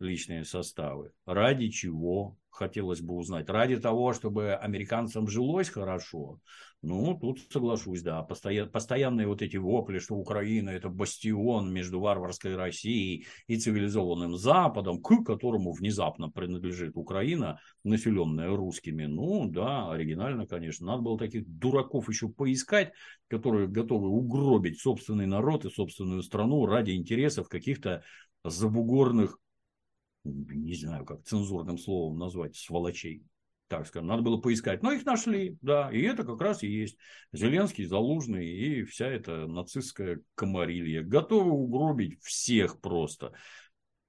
личные 0.00 0.44
составы. 0.44 1.12
Ради 1.24 1.70
чего? 1.70 2.36
Хотелось 2.56 3.02
бы 3.02 3.14
узнать. 3.14 3.50
Ради 3.50 3.76
того, 3.76 4.14
чтобы 4.14 4.54
американцам 4.54 5.28
жилось 5.28 5.68
хорошо. 5.68 6.40
Ну, 6.80 7.18
тут 7.20 7.40
соглашусь, 7.50 8.00
да. 8.00 8.22
Постоян, 8.22 8.70
постоянные 8.70 9.26
вот 9.26 9.42
эти 9.42 9.58
вопли, 9.58 9.98
что 9.98 10.14
Украина 10.14 10.70
это 10.70 10.88
бастион 10.88 11.70
между 11.70 12.00
варварской 12.00 12.56
Россией 12.56 13.26
и 13.46 13.58
цивилизованным 13.58 14.36
Западом, 14.36 15.02
к 15.02 15.24
которому 15.24 15.72
внезапно 15.72 16.30
принадлежит 16.30 16.96
Украина, 16.96 17.60
населенная 17.84 18.48
русскими. 18.56 19.04
Ну, 19.04 19.50
да, 19.50 19.90
оригинально, 19.90 20.46
конечно. 20.46 20.86
Надо 20.86 21.02
было 21.02 21.18
таких 21.18 21.46
дураков 21.46 22.08
еще 22.08 22.30
поискать, 22.30 22.92
которые 23.28 23.68
готовы 23.68 24.08
угробить 24.08 24.80
собственный 24.80 25.26
народ 25.26 25.66
и 25.66 25.70
собственную 25.70 26.22
страну 26.22 26.64
ради 26.64 26.92
интересов 26.92 27.48
каких-то 27.48 28.02
забугорных, 28.44 29.38
не 30.26 30.74
знаю, 30.74 31.04
как 31.04 31.24
цензурным 31.24 31.78
словом 31.78 32.18
назвать, 32.18 32.56
сволочей 32.56 33.24
так 33.68 33.86
скажем, 33.86 34.06
надо 34.06 34.22
было 34.22 34.36
поискать. 34.36 34.82
Но 34.82 34.92
их 34.92 35.04
нашли, 35.04 35.58
да, 35.60 35.90
и 35.92 36.00
это 36.02 36.24
как 36.24 36.40
раз 36.40 36.62
и 36.62 36.68
есть 36.68 36.96
Зеленский, 37.32 37.84
Залужный 37.84 38.46
и 38.46 38.84
вся 38.84 39.06
эта 39.08 39.46
нацистская 39.46 40.20
комарилья. 40.34 41.02
Готовы 41.02 41.50
угробить 41.50 42.22
всех 42.22 42.80
просто. 42.80 43.32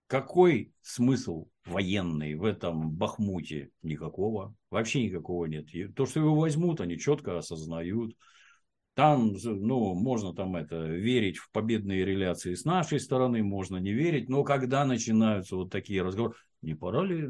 Какой 0.08 0.72
смысл 0.82 1.48
военный 1.66 2.36
в 2.36 2.46
этом 2.46 2.92
Бахмуте? 2.92 3.72
Никакого. 3.82 4.56
Вообще 4.70 5.04
никакого 5.04 5.46
нет. 5.46 5.74
И 5.74 5.88
то, 5.88 6.06
что 6.06 6.22
его 6.22 6.36
возьмут, 6.36 6.80
они 6.80 6.98
четко 6.98 7.38
осознают. 7.38 8.16
Там, 8.98 9.36
ну, 9.44 9.94
можно 9.94 10.34
там 10.34 10.56
это, 10.56 10.88
верить 10.88 11.38
в 11.38 11.52
победные 11.52 12.04
реляции 12.04 12.56
с 12.56 12.66
нашей 12.66 13.00
стороны, 13.00 13.44
можно 13.44 13.78
не 13.78 13.94
верить, 13.94 14.28
но 14.28 14.44
когда 14.44 14.86
начинаются 14.86 15.56
вот 15.56 15.70
такие 15.70 16.02
разговоры, 16.02 16.34
не 16.64 16.74
пора 16.74 17.04
ли 17.04 17.30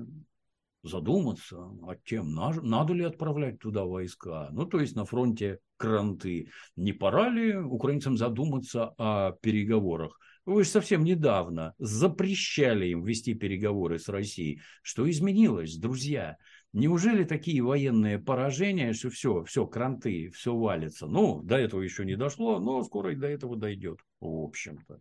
задуматься 0.83 1.57
о 1.57 1.95
тем, 2.05 2.33
надо 2.33 2.93
ли 2.93 3.03
отправлять 3.03 3.59
туда 3.59 3.83
войска. 3.83 4.47
Ну, 4.53 4.65
то 4.65 4.79
есть 4.79 4.95
на 4.95 5.03
фронте 5.03 5.59
кранты. 5.75 6.47
Не 6.77 6.93
пора 6.93 7.27
ли 7.27 7.57
украинцам 7.57 8.15
задуматься 8.15 8.93
о 8.97 9.33
переговорах? 9.33 10.17
Вы 10.45 10.63
же 10.63 10.69
совсем 10.69 11.03
недавно 11.03 11.73
запрещали 11.79 12.87
им 12.87 13.03
вести 13.03 13.33
переговоры 13.33 13.99
с 13.99 14.07
Россией. 14.07 14.61
Что 14.81 15.09
изменилось, 15.09 15.75
друзья? 15.75 16.37
Неужели 16.77 17.23
такие 17.23 17.63
военные 17.63 18.19
поражения, 18.19 18.93
что 18.93 19.09
все, 19.09 19.43
все, 19.45 19.65
кранты, 19.65 20.29
все 20.29 20.55
валится? 20.55 21.07
Ну, 21.07 21.41
до 21.41 21.57
этого 21.57 21.81
еще 21.81 22.05
не 22.05 22.15
дошло, 22.15 22.59
но 22.59 22.83
скоро 22.83 23.13
и 23.13 23.15
до 23.15 23.25
этого 23.25 23.57
дойдет, 23.57 23.97
в 24.19 24.43
общем-то. 24.43 24.99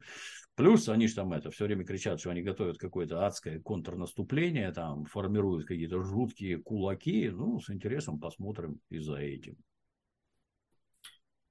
Плюс 0.55 0.89
они 0.89 1.07
же 1.07 1.17
там 1.17 1.35
это 1.35 1.51
все 1.51 1.67
время 1.67 1.85
кричат, 1.85 2.19
что 2.19 2.31
они 2.31 2.41
готовят 2.41 2.79
какое-то 2.79 3.27
адское 3.27 3.61
контрнаступление, 3.61 4.73
там 4.73 5.05
формируют 5.05 5.67
какие-то 5.67 6.01
жуткие 6.01 6.57
кулаки. 6.63 7.29
Ну, 7.29 7.61
с 7.61 7.69
интересом 7.69 8.19
посмотрим 8.19 8.81
и 8.89 8.99
за 8.99 9.17
этим. 9.17 9.57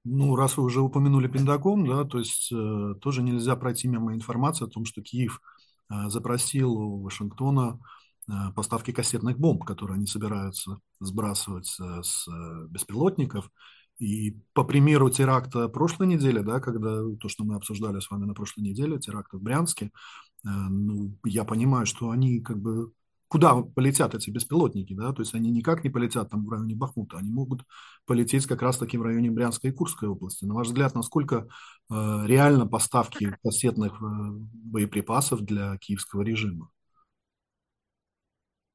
Ну, 0.02 0.34
раз 0.34 0.56
вы 0.56 0.64
уже 0.64 0.80
упомянули 0.80 1.28
Пентагон, 1.28 1.84
да, 1.84 2.02
то 2.02 2.18
есть 2.18 2.50
э, 2.50 2.94
тоже 3.00 3.22
нельзя 3.22 3.54
пройти 3.54 3.86
мимо 3.86 4.12
информации 4.12 4.64
о 4.64 4.68
том, 4.68 4.86
что 4.86 5.02
Киев 5.02 5.40
э, 5.88 6.08
запросил 6.08 6.72
у 6.72 7.02
Вашингтона 7.02 7.78
Э, 7.78 8.05
поставки 8.54 8.90
кассетных 8.90 9.38
бомб, 9.38 9.64
которые 9.64 9.96
они 9.96 10.06
собираются 10.06 10.78
сбрасывать 11.00 11.66
с 11.66 12.26
э, 12.28 12.66
беспилотников. 12.68 13.50
И 13.98 14.36
по 14.52 14.64
примеру 14.64 15.08
теракта 15.08 15.68
прошлой 15.68 16.06
недели, 16.06 16.40
да, 16.40 16.60
когда 16.60 17.02
то, 17.18 17.28
что 17.28 17.44
мы 17.44 17.54
обсуждали 17.54 18.00
с 18.00 18.10
вами 18.10 18.26
на 18.26 18.34
прошлой 18.34 18.62
неделе, 18.62 18.98
теракт 18.98 19.32
в 19.32 19.40
Брянске, 19.40 19.86
э, 19.86 20.48
ну, 20.48 21.16
я 21.24 21.44
понимаю, 21.44 21.86
что 21.86 22.10
они 22.10 22.40
как 22.40 22.60
бы 22.60 22.92
куда 23.28 23.60
полетят 23.62 24.14
эти 24.14 24.30
беспилотники, 24.30 24.92
да, 24.92 25.12
то 25.12 25.22
есть 25.22 25.34
они 25.34 25.50
никак 25.50 25.82
не 25.82 25.90
полетят 25.90 26.30
там 26.30 26.44
в 26.44 26.50
районе 26.50 26.76
Бахмута, 26.76 27.18
они 27.18 27.30
могут 27.30 27.64
полететь 28.06 28.46
как 28.46 28.62
раз-таки 28.62 28.98
в 28.98 29.02
районе 29.02 29.30
Брянской 29.30 29.70
и 29.70 29.72
Курской 29.72 30.08
области. 30.08 30.44
На 30.44 30.54
ваш 30.54 30.68
взгляд, 30.68 30.94
насколько 30.94 31.48
э, 31.90 32.22
реально 32.26 32.66
поставки 32.66 33.36
кассетных 33.42 33.94
э, 34.00 34.04
боеприпасов 34.52 35.40
для 35.42 35.76
киевского 35.78 36.22
режима? 36.22 36.70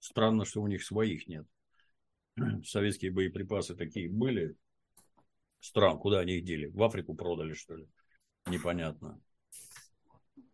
Странно, 0.02 0.46
что 0.46 0.62
у 0.62 0.68
них 0.68 0.84
своих 0.84 1.28
нет. 1.28 1.46
Советские 2.66 3.12
боеприпасы 3.12 3.76
такие 3.76 4.10
были. 4.10 4.56
Стран, 5.60 6.00
куда 6.00 6.20
они 6.20 6.38
их 6.38 6.44
дели? 6.44 6.66
В 6.66 6.82
Африку 6.82 7.14
продали, 7.14 7.54
что 7.54 7.76
ли? 7.76 7.88
Непонятно. 8.48 9.22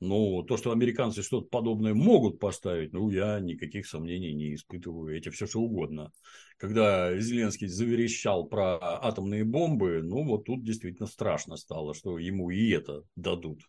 Ну, 0.01 0.43
то, 0.43 0.57
что 0.57 0.71
американцы 0.71 1.23
что-то 1.23 1.47
подобное 1.47 1.93
могут 1.93 2.39
поставить, 2.39 2.91
ну, 2.91 3.09
я 3.09 3.39
никаких 3.39 3.87
сомнений 3.87 4.33
не 4.33 4.53
испытываю. 4.53 5.17
Эти 5.17 5.29
все 5.29 5.47
что 5.47 5.61
угодно. 5.61 6.11
Когда 6.57 7.17
Зеленский 7.17 7.67
заверещал 7.67 8.45
про 8.45 8.77
атомные 8.81 9.45
бомбы, 9.45 10.01
ну, 10.03 10.25
вот 10.25 10.43
тут 10.43 10.63
действительно 10.63 11.07
страшно 11.07 11.55
стало, 11.55 11.95
что 11.95 12.19
ему 12.19 12.51
и 12.51 12.69
это 12.69 13.03
дадут 13.15 13.61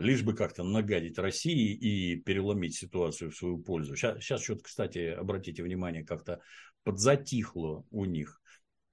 лишь 0.00 0.22
бы 0.22 0.34
как-то 0.34 0.62
нагадить 0.62 1.18
России 1.18 1.72
и 1.72 2.16
переломить 2.16 2.74
ситуацию 2.74 3.30
в 3.30 3.36
свою 3.36 3.58
пользу. 3.58 3.96
Сейчас, 3.96 4.22
сейчас 4.22 4.42
что-то, 4.42 4.64
кстати, 4.64 4.98
обратите 5.08 5.62
внимание, 5.62 6.04
как-то 6.04 6.40
подзатихло 6.82 7.84
у 7.90 8.04
них. 8.04 8.40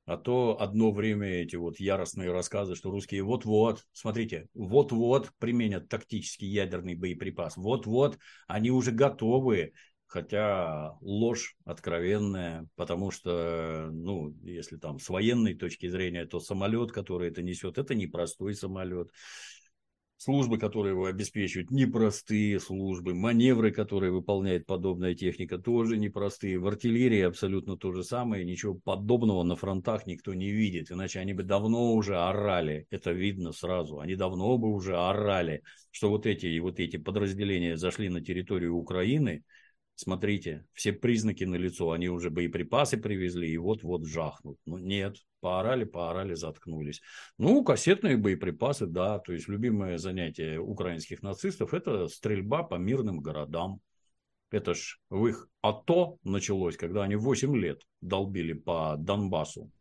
А 0.06 0.16
то 0.16 0.58
одно 0.62 0.92
время 0.92 1.28
эти 1.28 1.58
вот 1.58 1.82
яростные 1.82 2.32
рассказы, 2.32 2.76
что 2.76 2.92
русские 2.92 3.24
вот-вот, 3.24 3.84
смотрите, 3.92 4.48
вот-вот 4.54 5.32
применят 5.38 5.90
тактический 5.90 6.48
ядерный 6.48 6.96
боеприпас, 6.96 7.58
вот-вот 7.58 8.18
они 8.48 8.72
уже 8.72 8.92
готовы, 8.92 9.74
хотя 10.06 10.94
ложь 11.02 11.58
откровенная, 11.66 12.70
потому 12.76 13.12
что, 13.12 13.90
ну, 13.92 14.34
если 14.44 14.78
там 14.78 14.98
с 15.00 15.10
военной 15.10 15.56
точки 15.56 15.90
зрения, 15.90 16.26
то 16.26 16.40
самолет, 16.40 16.94
который 16.94 17.30
это 17.30 17.42
несет, 17.42 17.78
это 17.78 17.94
непростой 17.94 18.56
самолет. 18.56 19.12
Службы, 20.20 20.58
которые 20.58 20.94
его 20.94 21.06
обеспечивают, 21.06 21.70
непростые 21.70 22.60
службы. 22.60 23.14
Маневры, 23.14 23.72
которые 23.72 24.12
выполняет 24.12 24.66
подобная 24.66 25.14
техника, 25.14 25.60
тоже 25.60 25.96
непростые. 25.96 26.58
В 26.58 26.66
артиллерии 26.66 27.22
абсолютно 27.22 27.78
то 27.78 27.92
же 27.92 28.04
самое. 28.04 28.44
Ничего 28.44 28.74
подобного 28.74 29.44
на 29.44 29.56
фронтах 29.56 30.08
никто 30.08 30.34
не 30.34 30.50
видит. 30.50 30.92
Иначе 30.92 31.20
они 31.20 31.34
бы 31.34 31.44
давно 31.44 31.94
уже 31.94 32.18
орали. 32.18 32.88
Это 32.90 33.12
видно 33.12 33.52
сразу. 33.52 34.00
Они 34.00 34.16
давно 34.16 34.58
бы 34.58 34.70
уже 34.70 34.98
орали, 34.98 35.62
что 35.92 36.10
вот 36.10 36.26
эти 36.26 36.48
и 36.48 36.60
вот 36.60 36.80
эти 36.80 36.98
подразделения 36.98 37.78
зашли 37.78 38.10
на 38.10 38.20
территорию 38.20 38.76
Украины. 38.76 39.44
Смотрите, 39.94 40.66
все 40.74 40.94
признаки 40.94 41.44
на 41.44 41.56
лицо. 41.56 41.92
Они 41.92 42.10
уже 42.10 42.32
боеприпасы 42.32 42.98
привезли 42.98 43.52
и 43.52 43.58
вот-вот 43.58 44.08
жахнут. 44.08 44.58
Ну 44.66 44.80
нет, 44.80 45.18
поорали, 45.48 45.86
поорали, 45.86 46.34
заткнулись. 46.34 47.02
Ну, 47.38 47.64
кассетные 47.64 48.18
боеприпасы, 48.18 48.86
да, 48.86 49.20
то 49.20 49.32
есть 49.32 49.48
любимое 49.48 49.98
занятие 49.98 50.60
украинских 50.60 51.24
нацистов– 51.24 51.74
это 51.74 52.10
стрельба 52.10 52.64
по 52.64 52.76
мирным 52.76 53.22
городам. 53.22 53.80
Это 54.52 54.74
ж 54.74 55.00
в 55.10 55.26
их 55.26 55.48
АТО 55.62 56.18
началось, 56.24 56.76
когда 56.76 57.04
они 57.04 57.16
8 57.16 57.56
лет 57.56 57.82
долбили 58.02 58.52
по 58.52 58.96
Донбассу 58.98 59.72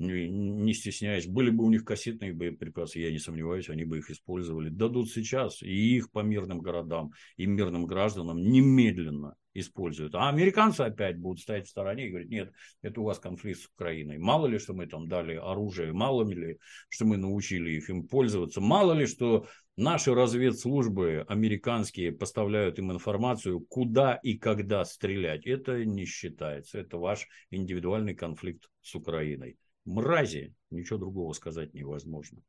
не 0.00 0.72
стесняясь. 0.72 1.26
Были 1.26 1.50
бы 1.50 1.64
у 1.64 1.70
них 1.70 1.84
кассетные 1.84 2.32
боеприпасы, 2.32 2.98
я 3.00 3.12
не 3.12 3.18
сомневаюсь, 3.18 3.68
они 3.68 3.84
бы 3.84 3.98
их 3.98 4.10
использовали. 4.10 4.70
Дадут 4.70 5.10
сейчас 5.10 5.62
и 5.62 5.96
их 5.96 6.10
по 6.10 6.20
мирным 6.20 6.60
городам, 6.60 7.12
и 7.36 7.46
мирным 7.46 7.86
гражданам 7.86 8.40
немедленно 8.40 9.36
используют. 9.52 10.14
А 10.14 10.28
американцы 10.28 10.82
опять 10.82 11.18
будут 11.18 11.40
стоять 11.40 11.66
в 11.66 11.70
стороне 11.70 12.06
и 12.06 12.10
говорить, 12.10 12.30
нет, 12.30 12.52
это 12.82 13.00
у 13.00 13.04
вас 13.04 13.18
конфликт 13.18 13.60
с 13.60 13.66
Украиной. 13.66 14.16
Мало 14.16 14.46
ли, 14.46 14.58
что 14.58 14.74
мы 14.74 14.86
там 14.86 15.08
дали 15.08 15.34
оружие, 15.34 15.92
мало 15.92 16.26
ли, 16.26 16.58
что 16.88 17.04
мы 17.04 17.16
научили 17.16 17.72
их 17.72 17.90
им 17.90 18.06
пользоваться, 18.06 18.60
мало 18.60 18.92
ли, 18.92 19.06
что 19.06 19.46
наши 19.76 20.14
разведслужбы 20.14 21.26
американские 21.28 22.12
поставляют 22.12 22.78
им 22.78 22.92
информацию, 22.92 23.60
куда 23.60 24.14
и 24.14 24.38
когда 24.38 24.84
стрелять. 24.84 25.46
Это 25.46 25.84
не 25.84 26.06
считается. 26.06 26.78
Это 26.78 26.96
ваш 26.96 27.26
индивидуальный 27.50 28.14
конфликт 28.14 28.70
с 28.82 28.94
Украиной 28.94 29.58
мрази, 29.84 30.54
ничего 30.70 30.98
другого 30.98 31.32
сказать 31.32 31.74
невозможно. 31.74 32.42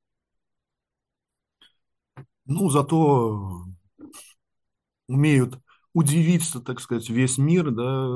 Ну, 2.45 2.69
зато 2.69 3.65
умеют 5.07 5.59
удивиться, 5.93 6.59
так 6.59 6.79
сказать, 6.79 7.09
весь 7.09 7.37
мир, 7.37 7.71
да, 7.71 8.07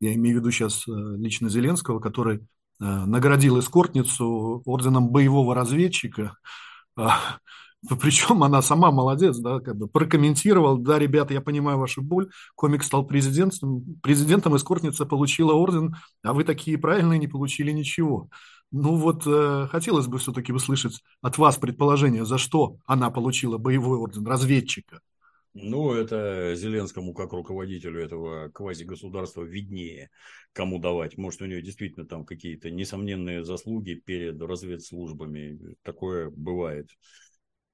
я 0.00 0.14
имею 0.14 0.36
в 0.36 0.40
виду 0.40 0.50
сейчас 0.50 0.86
э, 0.86 0.92
лично 0.92 1.48
Зеленского, 1.48 1.98
который 2.00 2.38
э, 2.38 2.44
наградил 2.80 3.58
эскортницу 3.58 4.62
орденом 4.64 5.10
боевого 5.10 5.54
разведчика, 5.54 6.36
а, 6.96 7.38
причем 8.00 8.42
она 8.42 8.60
сама 8.62 8.90
молодец, 8.90 9.38
да, 9.38 9.60
как 9.60 9.76
бы 9.76 9.88
прокомментировал, 9.88 10.78
да, 10.78 10.98
ребята, 10.98 11.34
я 11.34 11.40
понимаю 11.40 11.78
вашу 11.78 12.02
боль, 12.02 12.30
комик 12.54 12.82
стал 12.82 13.06
президентом, 13.06 13.84
президентом, 14.02 14.56
эскортница 14.56 15.06
получила 15.06 15.52
орден, 15.52 15.94
а 16.22 16.32
вы 16.32 16.44
такие 16.44 16.78
правильные 16.78 17.18
не 17.18 17.28
получили 17.28 17.70
ничего. 17.70 18.28
Ну 18.70 18.96
вот 18.96 19.22
э, 19.26 19.66
хотелось 19.70 20.08
бы 20.08 20.18
все-таки 20.18 20.52
услышать 20.52 21.00
от 21.22 21.38
вас 21.38 21.56
предположение, 21.56 22.24
за 22.24 22.36
что 22.36 22.76
она 22.84 23.10
получила 23.10 23.56
боевой 23.58 23.98
орден 23.98 24.26
разведчика. 24.26 25.00
Ну, 25.54 25.92
это 25.92 26.54
Зеленскому, 26.54 27.14
как 27.14 27.32
руководителю 27.32 28.00
этого 28.00 28.48
квазигосударства, 28.50 29.42
виднее, 29.42 30.10
кому 30.52 30.78
давать. 30.78 31.16
Может, 31.16 31.42
у 31.42 31.46
нее 31.46 31.62
действительно 31.62 32.06
там 32.06 32.24
какие-то 32.24 32.70
несомненные 32.70 33.42
заслуги 33.42 33.94
перед 33.94 34.40
разведслужбами. 34.40 35.58
Такое 35.82 36.30
бывает 36.30 36.90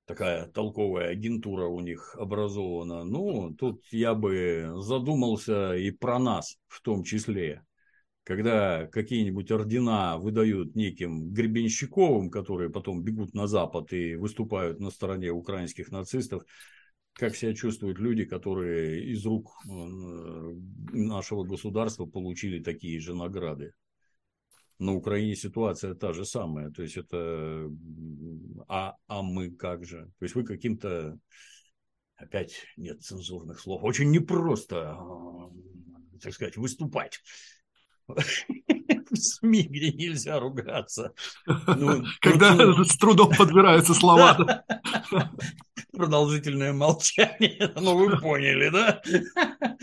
такая 0.06 0.46
толковая 0.48 1.10
агентура 1.10 1.66
у 1.66 1.80
них 1.80 2.14
образована. 2.18 3.04
Ну, 3.04 3.54
тут 3.54 3.82
я 3.90 4.14
бы 4.14 4.74
задумался 4.78 5.74
и 5.74 5.90
про 5.90 6.18
нас 6.18 6.58
в 6.68 6.80
том 6.82 7.04
числе. 7.04 7.64
Когда 8.22 8.86
какие-нибудь 8.86 9.50
ордена 9.50 10.16
выдают 10.16 10.74
неким 10.74 11.30
Гребенщиковым, 11.30 12.30
которые 12.30 12.70
потом 12.70 13.02
бегут 13.02 13.34
на 13.34 13.46
Запад 13.46 13.92
и 13.92 14.14
выступают 14.14 14.80
на 14.80 14.90
стороне 14.90 15.30
украинских 15.30 15.90
нацистов, 15.90 16.42
как 17.12 17.36
себя 17.36 17.54
чувствуют 17.54 17.98
люди, 17.98 18.24
которые 18.24 19.12
из 19.12 19.24
рук 19.26 19.52
э, 19.66 19.68
нашего 20.92 21.44
государства 21.44 22.06
получили 22.06 22.62
такие 22.62 22.98
же 22.98 23.14
награды 23.14 23.74
на 24.78 24.92
Украине 24.92 25.36
ситуация 25.36 25.94
та 25.94 26.12
же 26.12 26.24
самая. 26.24 26.70
То 26.70 26.82
есть 26.82 26.96
это 26.96 27.70
а, 28.68 28.94
а 29.06 29.22
мы 29.22 29.50
как 29.50 29.84
же? 29.84 30.10
То 30.18 30.24
есть 30.24 30.34
вы 30.34 30.44
каким-то 30.44 31.18
опять 32.16 32.64
нет 32.76 33.02
цензурных 33.02 33.60
слов. 33.60 33.82
Очень 33.82 34.10
непросто, 34.10 34.98
так 36.20 36.32
сказать, 36.32 36.56
выступать 36.56 37.20
в 38.06 39.16
СМИ, 39.16 39.62
где 39.62 39.92
нельзя 39.92 40.38
ругаться. 40.38 41.12
Ну, 41.46 42.04
Когда 42.20 42.54
ну, 42.54 42.84
с 42.84 42.96
трудом 42.96 43.30
подбираются 43.36 43.94
слова. 43.94 44.64
Продолжительное 45.94 46.72
молчание. 46.72 47.72
Ну, 47.84 47.96
вы 47.96 48.18
поняли, 48.18 48.68
да? 48.70 49.02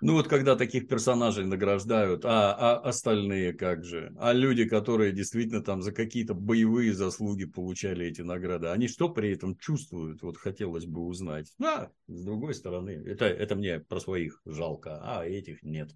Ну, 0.00 0.14
вот 0.14 0.28
когда 0.28 0.56
таких 0.56 0.88
персонажей 0.88 1.44
награждают, 1.44 2.24
а, 2.24 2.54
а 2.54 2.78
остальные 2.78 3.52
как 3.52 3.84
же? 3.84 4.14
А 4.18 4.32
люди, 4.32 4.64
которые 4.64 5.12
действительно 5.12 5.62
там 5.62 5.82
за 5.82 5.92
какие-то 5.92 6.34
боевые 6.34 6.94
заслуги 6.94 7.44
получали 7.44 8.06
эти 8.06 8.22
награды, 8.22 8.68
они 8.68 8.88
что 8.88 9.08
при 9.08 9.32
этом 9.32 9.56
чувствуют? 9.58 10.22
Вот 10.22 10.36
хотелось 10.36 10.86
бы 10.86 11.02
узнать. 11.02 11.52
Да, 11.58 11.90
с 12.08 12.22
другой 12.22 12.54
стороны, 12.54 12.90
это, 12.90 13.26
это 13.26 13.56
мне 13.56 13.80
про 13.80 14.00
своих 14.00 14.40
жалко, 14.46 15.00
а 15.02 15.24
этих 15.24 15.62
нет 15.62 15.90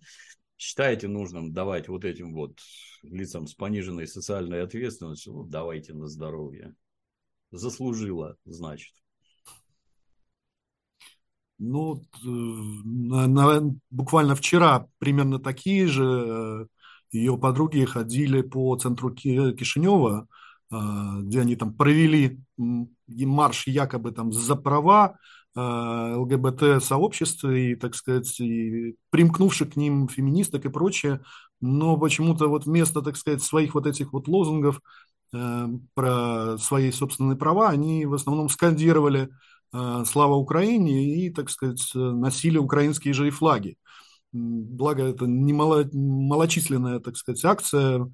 считаете 0.56 1.08
нужным 1.08 1.52
давать 1.52 1.88
вот 1.88 2.04
этим 2.04 2.32
вот 2.32 2.58
лицам 3.02 3.46
с 3.46 3.54
пониженной 3.54 4.06
социальной 4.06 4.62
ответственностью, 4.62 5.32
ну, 5.32 5.44
давайте 5.44 5.92
на 5.94 6.06
здоровье. 6.06 6.74
Заслужила, 7.50 8.36
значит. 8.44 8.94
Ну, 11.66 12.02
э, 12.24 12.28
на, 12.28 13.26
на, 13.26 13.74
буквально 13.90 14.34
вчера 14.34 14.86
примерно 14.98 15.38
такие 15.38 15.86
же 15.86 16.04
э, 16.04 16.66
ее 17.10 17.38
подруги 17.38 17.84
ходили 17.84 18.42
по 18.42 18.76
центру 18.76 19.10
Кишинева, 19.10 20.28
э, 20.70 20.76
где 21.22 21.40
они 21.40 21.56
там 21.56 21.72
провели 21.72 22.38
марш 22.56 23.66
якобы 23.66 24.12
там 24.12 24.32
за 24.32 24.56
права 24.56 25.16
ЛГБТ-сообщества 25.56 27.50
и, 27.50 27.76
так 27.76 27.94
сказать, 27.94 28.40
и 28.40 28.96
примкнувших 29.10 29.74
к 29.74 29.76
ним 29.76 30.08
феминисток 30.08 30.64
и 30.64 30.68
прочее, 30.68 31.20
но 31.60 31.96
почему-то 31.96 32.48
вот 32.48 32.66
вместо, 32.66 33.02
так 33.02 33.16
сказать, 33.16 33.40
своих 33.40 33.74
вот 33.74 33.86
этих 33.86 34.12
вот 34.12 34.26
лозунгов 34.26 34.80
про 35.30 36.58
свои 36.58 36.90
собственные 36.90 37.36
права, 37.36 37.68
они 37.68 38.04
в 38.04 38.14
основном 38.14 38.48
скандировали 38.48 39.30
«Слава 40.06 40.34
Украине» 40.34 41.16
и, 41.16 41.30
так 41.30 41.50
сказать, 41.50 41.90
носили 41.94 42.58
украинские 42.58 43.14
же 43.14 43.28
и 43.28 43.30
флаги. 43.30 43.76
Благо, 44.32 45.04
это 45.04 45.26
не 45.26 45.52
мало, 45.52 45.88
малочисленная, 45.92 46.98
так 46.98 47.16
сказать, 47.16 47.44
акция 47.44 48.12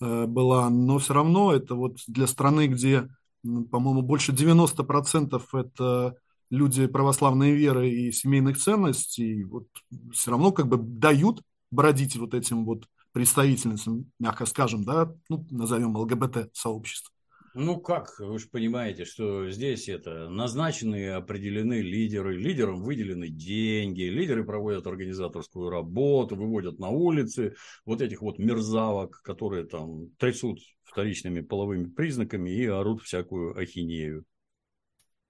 э, 0.00 0.26
была, 0.26 0.68
но 0.68 0.98
все 0.98 1.14
равно 1.14 1.52
это 1.52 1.76
вот 1.76 1.98
для 2.08 2.26
страны, 2.26 2.66
где, 2.66 3.08
по-моему, 3.42 4.02
больше 4.02 4.32
90% 4.32 5.40
это 5.52 6.16
люди 6.50 6.86
православной 6.88 7.52
веры 7.52 7.88
и 7.88 8.10
семейных 8.10 8.58
ценностей, 8.58 9.44
вот 9.44 9.68
все 10.12 10.32
равно 10.32 10.50
как 10.50 10.66
бы 10.66 10.76
дают 10.76 11.40
бродить 11.70 12.16
вот 12.16 12.34
этим 12.34 12.64
вот 12.64 12.86
представительницам, 13.12 14.10
мягко 14.18 14.46
скажем, 14.46 14.84
да, 14.84 15.14
ну, 15.28 15.46
назовем 15.50 15.96
ЛГБТ-сообщество. 15.96 17.14
Ну 17.54 17.80
как, 17.80 18.16
вы 18.20 18.38
же 18.38 18.48
понимаете, 18.48 19.04
что 19.04 19.50
здесь 19.50 19.88
это 19.88 20.28
назначены 20.28 21.10
определены 21.10 21.80
лидеры, 21.80 22.36
лидерам 22.36 22.82
выделены 22.82 23.28
деньги, 23.28 24.02
лидеры 24.02 24.44
проводят 24.44 24.86
организаторскую 24.86 25.68
работу, 25.68 26.36
выводят 26.36 26.78
на 26.78 26.90
улицы 26.90 27.56
вот 27.84 28.02
этих 28.02 28.22
вот 28.22 28.38
мерзавок, 28.38 29.20
которые 29.22 29.64
там 29.64 30.10
трясут 30.18 30.60
вторичными 30.84 31.40
половыми 31.40 31.88
признаками 31.88 32.50
и 32.50 32.66
орут 32.66 33.02
всякую 33.02 33.58
ахинею. 33.58 34.24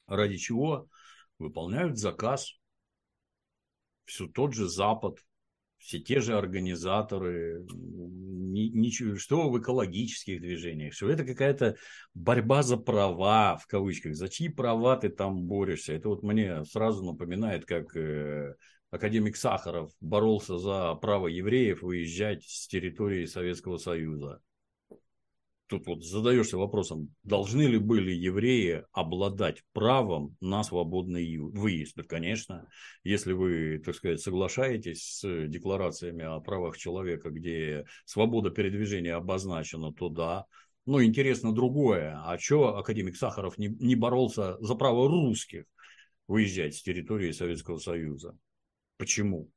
Ради 0.07 0.37
чего? 0.37 0.89
Выполняют 1.39 1.97
заказ. 1.97 2.53
Все 4.05 4.27
тот 4.27 4.53
же 4.53 4.69
Запад, 4.69 5.25
все 5.81 5.99
те 5.99 6.21
же 6.21 6.37
организаторы, 6.37 7.67
ничего, 7.71 9.17
что 9.17 9.51
в 9.51 9.59
экологических 9.59 10.41
движениях, 10.41 10.93
что 10.93 11.09
это 11.09 11.25
какая-то 11.25 11.77
борьба 12.15 12.63
за 12.63 12.77
права, 12.77 13.57
в 13.57 13.67
кавычках, 13.67 14.15
за 14.15 14.29
чьи 14.29 14.49
права 14.49 14.97
ты 14.97 15.09
там 15.09 15.43
борешься. 15.45 15.95
Это 15.95 16.09
вот 16.09 16.23
мне 16.23 16.65
сразу 16.65 17.05
напоминает, 17.05 17.65
как 17.65 17.97
э, 17.97 18.55
академик 18.91 19.37
Сахаров 19.37 19.91
боролся 20.01 20.59
за 20.59 20.95
право 20.97 21.29
евреев 21.29 21.83
выезжать 21.83 22.45
с 22.45 22.69
территории 22.69 23.25
Советского 23.25 23.79
Союза 23.79 24.41
тут 25.71 25.87
вот 25.87 26.05
задаешься 26.05 26.59
вопросом, 26.59 27.15
должны 27.23 27.63
ли 27.63 27.79
были 27.79 28.11
евреи 28.11 28.85
обладать 28.93 29.63
правом 29.73 30.37
на 30.41 30.65
свободный 30.65 31.39
выезд? 31.39 31.95
Да, 31.97 32.03
конечно, 32.03 32.69
если 33.05 33.33
вы, 33.33 33.81
так 33.85 33.95
сказать, 33.95 34.21
соглашаетесь 34.21 35.21
с 35.21 35.47
декларациями 35.47 36.25
о 36.25 36.41
правах 36.41 36.77
человека, 36.77 37.31
где 37.31 37.87
свобода 38.05 38.51
передвижения 38.51 39.15
обозначена, 39.15 39.93
то 39.93 40.09
да. 40.09 40.47
Но 40.87 41.03
интересно 41.03 41.55
другое. 41.55 42.21
А 42.25 42.37
что 42.39 42.77
академик 42.77 43.17
Сахаров 43.17 43.57
не, 43.57 43.69
не 43.69 43.95
боролся 43.95 44.57
за 44.61 44.75
право 44.75 45.09
русских 45.09 45.65
выезжать 46.27 46.75
с 46.75 46.83
территории 46.83 47.31
Советского 47.31 47.79
Союза? 47.79 48.37
Почему? 48.97 49.51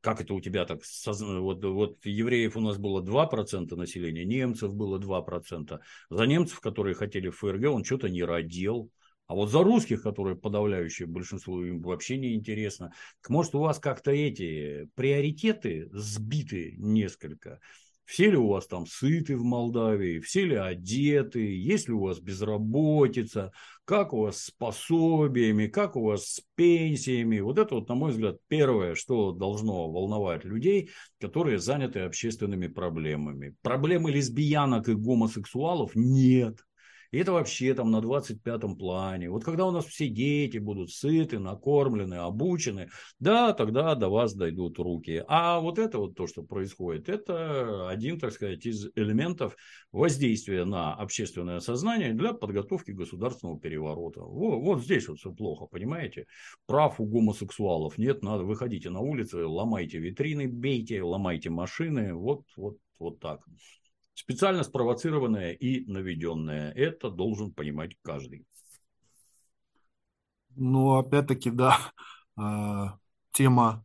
Как 0.00 0.20
это 0.20 0.34
у 0.34 0.40
тебя 0.40 0.64
так, 0.64 0.80
вот, 1.06 1.64
вот 1.64 2.04
евреев 2.04 2.56
у 2.56 2.60
нас 2.60 2.78
было 2.78 3.02
2% 3.02 3.76
населения, 3.76 4.24
немцев 4.24 4.74
было 4.74 4.98
2%. 4.98 5.80
За 6.08 6.24
немцев, 6.24 6.60
которые 6.60 6.94
хотели 6.94 7.28
в 7.28 7.36
ФРГ, 7.36 7.70
он 7.70 7.84
что-то 7.84 8.08
не 8.08 8.24
родил. 8.24 8.90
А 9.26 9.34
вот 9.34 9.50
за 9.50 9.62
русских, 9.62 10.02
которые 10.02 10.36
подавляющее 10.36 11.06
большинство, 11.06 11.64
им 11.64 11.80
вообще 11.82 12.18
не 12.18 12.34
интересно. 12.34 12.92
Может, 13.28 13.54
у 13.54 13.60
вас 13.60 13.78
как-то 13.78 14.10
эти 14.10 14.88
приоритеты 14.96 15.88
сбиты 15.92 16.74
несколько. 16.78 17.60
Все 18.10 18.28
ли 18.28 18.36
у 18.36 18.48
вас 18.48 18.66
там 18.66 18.86
сыты 18.86 19.36
в 19.36 19.44
Молдавии, 19.44 20.18
все 20.18 20.44
ли 20.44 20.56
одеты, 20.56 21.54
есть 21.56 21.86
ли 21.86 21.94
у 21.94 22.00
вас 22.00 22.18
безработица, 22.18 23.52
как 23.84 24.12
у 24.12 24.22
вас 24.22 24.46
с 24.46 24.50
пособиями, 24.50 25.68
как 25.68 25.94
у 25.94 26.02
вас 26.02 26.24
с 26.24 26.42
пенсиями. 26.56 27.38
Вот 27.38 27.60
это 27.60 27.76
вот, 27.76 27.88
на 27.88 27.94
мой 27.94 28.10
взгляд, 28.10 28.38
первое, 28.48 28.96
что 28.96 29.30
должно 29.30 29.88
волновать 29.92 30.44
людей, 30.44 30.90
которые 31.20 31.60
заняты 31.60 32.00
общественными 32.00 32.66
проблемами. 32.66 33.54
Проблемы 33.62 34.10
лесбиянок 34.10 34.88
и 34.88 34.94
гомосексуалов 34.94 35.92
нет. 35.94 36.56
И 37.10 37.18
это 37.18 37.32
вообще 37.32 37.74
там 37.74 37.90
на 37.90 38.00
25-м 38.00 38.76
плане. 38.76 39.30
Вот 39.30 39.44
когда 39.44 39.66
у 39.66 39.70
нас 39.70 39.84
все 39.86 40.08
дети 40.08 40.58
будут 40.58 40.90
сыты, 40.90 41.38
накормлены, 41.38 42.14
обучены, 42.14 42.88
да, 43.18 43.52
тогда 43.52 43.94
до 43.94 44.08
вас 44.08 44.34
дойдут 44.34 44.78
руки. 44.78 45.24
А 45.26 45.60
вот 45.60 45.78
это 45.78 45.98
вот 45.98 46.14
то, 46.14 46.26
что 46.26 46.42
происходит, 46.42 47.08
это 47.08 47.88
один, 47.88 48.18
так 48.18 48.32
сказать, 48.32 48.64
из 48.64 48.90
элементов 48.94 49.56
воздействия 49.90 50.64
на 50.64 50.94
общественное 50.94 51.60
сознание 51.60 52.14
для 52.14 52.32
подготовки 52.32 52.92
государственного 52.92 53.58
переворота. 53.58 54.20
Вот, 54.20 54.60
вот 54.60 54.82
здесь 54.82 55.08
вот 55.08 55.18
все 55.18 55.32
плохо, 55.32 55.66
понимаете? 55.66 56.26
Прав 56.66 57.00
у 57.00 57.06
гомосексуалов 57.06 57.98
нет, 57.98 58.22
надо 58.22 58.44
выходите 58.44 58.90
на 58.90 59.00
улицы, 59.00 59.44
ломайте 59.44 59.98
витрины, 59.98 60.46
бейте, 60.46 61.02
ломайте 61.02 61.50
машины, 61.50 62.14
вот, 62.14 62.44
вот, 62.56 62.76
вот 62.98 63.18
так. 63.18 63.40
Специально 64.20 64.62
спровоцированное 64.62 65.52
и 65.52 65.90
наведенное. 65.90 66.72
Это 66.72 67.10
должен 67.10 67.54
понимать 67.54 67.96
каждый. 68.02 68.44
Ну, 70.56 70.96
опять-таки, 70.96 71.50
да, 71.50 71.78
а, 72.36 72.98
тема 73.32 73.82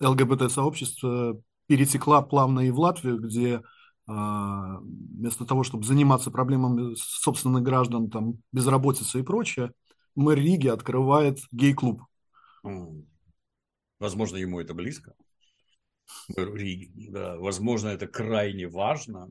ЛГБТ-сообщества 0.00 1.42
перетекла 1.66 2.22
плавно 2.22 2.60
и 2.60 2.70
в 2.70 2.78
Латвию, 2.78 3.18
где 3.18 3.60
а, 4.06 4.78
вместо 4.78 5.44
того, 5.44 5.64
чтобы 5.64 5.82
заниматься 5.82 6.30
проблемами 6.30 6.94
собственных 6.94 7.64
граждан, 7.64 8.08
там, 8.08 8.34
безработица 8.52 9.18
и 9.18 9.24
прочее, 9.24 9.72
мэр 10.14 10.38
Риги 10.38 10.68
открывает 10.68 11.40
гей-клуб. 11.50 12.04
Возможно, 13.98 14.36
ему 14.36 14.60
это 14.60 14.74
близко. 14.74 15.16
Да, 17.08 17.36
возможно, 17.36 17.88
это 17.88 18.06
крайне 18.06 18.68
важно. 18.68 19.28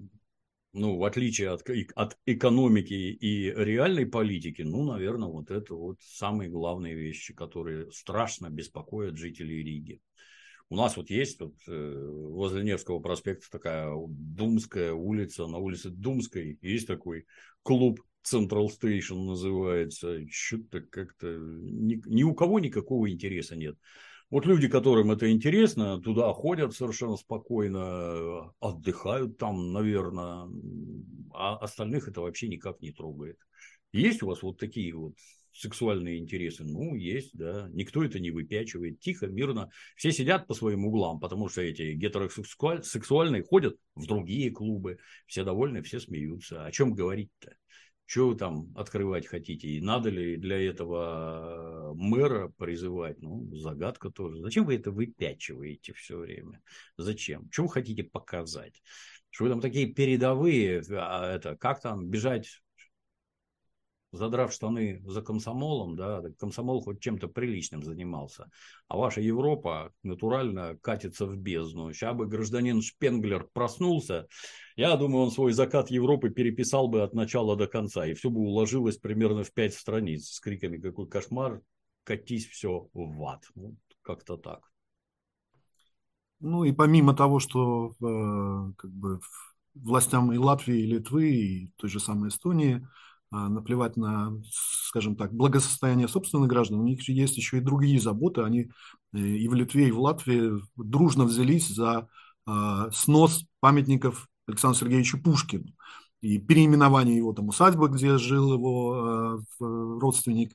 Ну, 0.71 0.97
в 0.97 1.03
отличие 1.03 1.49
от, 1.49 1.67
от 1.95 2.17
экономики 2.27 2.93
и 2.93 3.51
реальной 3.51 4.05
политики, 4.05 4.61
ну, 4.61 4.83
наверное, 4.83 5.27
вот 5.27 5.49
это 5.49 5.73
вот 5.73 5.97
самые 6.01 6.49
главные 6.49 6.93
вещи, 6.93 7.33
которые 7.33 7.91
страшно 7.91 8.49
беспокоят 8.49 9.17
жителей 9.17 9.63
Риги. 9.63 9.99
У 10.69 10.75
нас 10.75 10.95
вот 10.95 11.09
есть 11.09 11.39
вот, 11.39 11.55
э, 11.67 12.07
возле 12.11 12.63
Невского 12.63 12.99
проспекта 12.99 13.47
такая 13.49 13.91
Думская 14.07 14.93
улица, 14.93 15.47
на 15.47 15.57
улице 15.57 15.89
Думской 15.89 16.59
есть 16.61 16.85
такой 16.85 17.25
клуб 17.63 17.99
Central 18.23 18.67
Station 18.67 19.25
называется. 19.25 20.27
Что-то 20.29 20.81
как-то 20.81 21.27
ни, 21.37 22.01
ни 22.05 22.23
у 22.23 22.33
кого 22.33 22.59
никакого 22.59 23.09
интереса 23.09 23.55
нет. 23.55 23.77
Вот 24.29 24.45
люди, 24.45 24.67
которым 24.67 25.11
это 25.11 25.31
интересно, 25.31 25.99
туда 25.99 26.31
ходят 26.33 26.75
совершенно 26.75 27.17
спокойно, 27.17 28.53
отдыхают 28.59 29.37
там, 29.37 29.73
наверное, 29.73 30.47
а 31.33 31.57
остальных 31.57 32.07
это 32.07 32.21
вообще 32.21 32.47
никак 32.47 32.79
не 32.81 32.91
трогает. 32.91 33.37
Есть 33.91 34.21
у 34.21 34.27
вас 34.27 34.43
вот 34.43 34.59
такие 34.59 34.93
вот 34.93 35.15
сексуальные 35.51 36.19
интересы? 36.19 36.63
Ну, 36.63 36.93
есть, 36.93 37.31
да. 37.33 37.69
Никто 37.73 38.03
это 38.03 38.19
не 38.19 38.29
выпячивает. 38.29 38.99
Тихо, 38.99 39.25
мирно. 39.25 39.71
Все 39.95 40.11
сидят 40.11 40.45
по 40.45 40.53
своим 40.53 40.85
углам, 40.85 41.19
потому 41.19 41.49
что 41.49 41.61
эти 41.61 41.93
гетеросексуальные 41.93 43.43
ходят 43.43 43.77
в 43.95 44.05
другие 44.05 44.51
клубы. 44.51 44.99
Все 45.25 45.43
довольны, 45.43 45.81
все 45.81 45.99
смеются. 45.99 46.65
О 46.65 46.71
чем 46.71 46.93
говорить-то? 46.93 47.55
Что 48.09 48.29
вы 48.29 48.35
там 48.35 48.75
открывать 48.75 49.27
хотите? 49.27 49.67
И 49.67 49.81
надо 49.81 50.09
ли 50.09 50.35
для 50.35 50.59
этого 50.59 51.93
мэра 51.93 52.51
призывать? 52.57 53.21
Ну, 53.21 53.55
загадка 53.55 54.09
тоже. 54.09 54.41
Зачем 54.41 54.65
вы 54.65 54.77
это 54.77 54.89
выпячиваете 54.89 55.93
все 55.93 56.17
время? 56.17 56.59
Зачем? 56.97 57.47
Что 57.51 57.63
вы 57.63 57.69
хотите 57.69 58.03
показать? 58.03 58.81
Что 59.29 59.43
вы 59.43 59.51
там 59.51 59.61
такие 59.61 59.93
передовые, 59.93 60.81
а 60.89 61.35
это, 61.35 61.55
как 61.55 61.81
там 61.81 62.07
бежать 62.07 62.47
задрав 64.11 64.51
штаны 64.51 65.01
за 65.05 65.21
комсомолом, 65.21 65.95
да, 65.95 66.21
комсомол 66.39 66.81
хоть 66.81 66.99
чем-то 66.99 67.27
приличным 67.27 67.83
занимался, 67.83 68.49
а 68.87 68.97
ваша 68.97 69.21
Европа 69.21 69.91
натурально 70.03 70.77
катится 70.81 71.25
в 71.25 71.37
бездну. 71.37 71.93
Сейчас 71.93 72.15
бы 72.15 72.25
гражданин 72.25 72.81
Шпенглер 72.81 73.47
проснулся, 73.53 74.27
я 74.75 74.95
думаю, 74.95 75.25
он 75.25 75.31
свой 75.31 75.53
закат 75.53 75.91
Европы 75.91 76.29
переписал 76.29 76.87
бы 76.87 77.03
от 77.03 77.13
начала 77.13 77.55
до 77.55 77.67
конца, 77.67 78.05
и 78.05 78.13
все 78.13 78.29
бы 78.29 78.41
уложилось 78.41 78.97
примерно 78.97 79.43
в 79.43 79.53
пять 79.53 79.73
страниц 79.73 80.27
с 80.29 80.39
криками 80.39 80.77
«Какой 80.77 81.07
кошмар!» 81.07 81.61
«Катись 82.03 82.47
все 82.47 82.89
в 82.93 83.23
ад!» 83.25 83.45
ну, 83.53 83.75
Как-то 84.01 84.37
так. 84.37 84.61
Ну 86.39 86.63
и 86.63 86.71
помимо 86.71 87.13
того, 87.13 87.39
что 87.39 87.91
э, 88.01 88.73
как 88.77 88.91
бы 88.91 89.19
властям 89.75 90.31
и 90.31 90.37
Латвии, 90.37 90.79
и 90.79 90.87
Литвы, 90.87 91.29
и 91.29 91.73
той 91.75 91.89
же 91.89 91.99
самой 91.99 92.29
Эстонии– 92.29 92.87
наплевать 93.31 93.95
на, 93.95 94.33
скажем 94.51 95.15
так, 95.15 95.33
благосостояние 95.33 96.07
собственных 96.07 96.49
граждан, 96.49 96.79
у 96.79 96.83
них 96.83 97.07
есть 97.07 97.37
еще 97.37 97.57
и 97.57 97.61
другие 97.61 97.99
заботы. 97.99 98.41
Они 98.41 98.69
э, 99.13 99.19
и 99.19 99.47
в 99.47 99.53
Литве, 99.53 99.89
и 99.89 99.91
в 99.91 99.99
Латвии 99.99 100.53
дружно 100.75 101.25
взялись 101.25 101.67
за 101.67 102.07
а, 102.45 102.89
снос 102.91 103.45
памятников 103.59 104.27
Александру 104.47 104.79
Сергеевичу 104.79 105.21
Пушкину 105.21 105.67
и 106.21 106.39
переименование 106.39 107.17
его 107.17 107.31
там 107.33 107.49
усадьбы, 107.49 107.89
где 107.89 108.17
жил 108.17 108.53
его 108.53 108.93
а, 108.93 109.39
родственник 109.59 110.53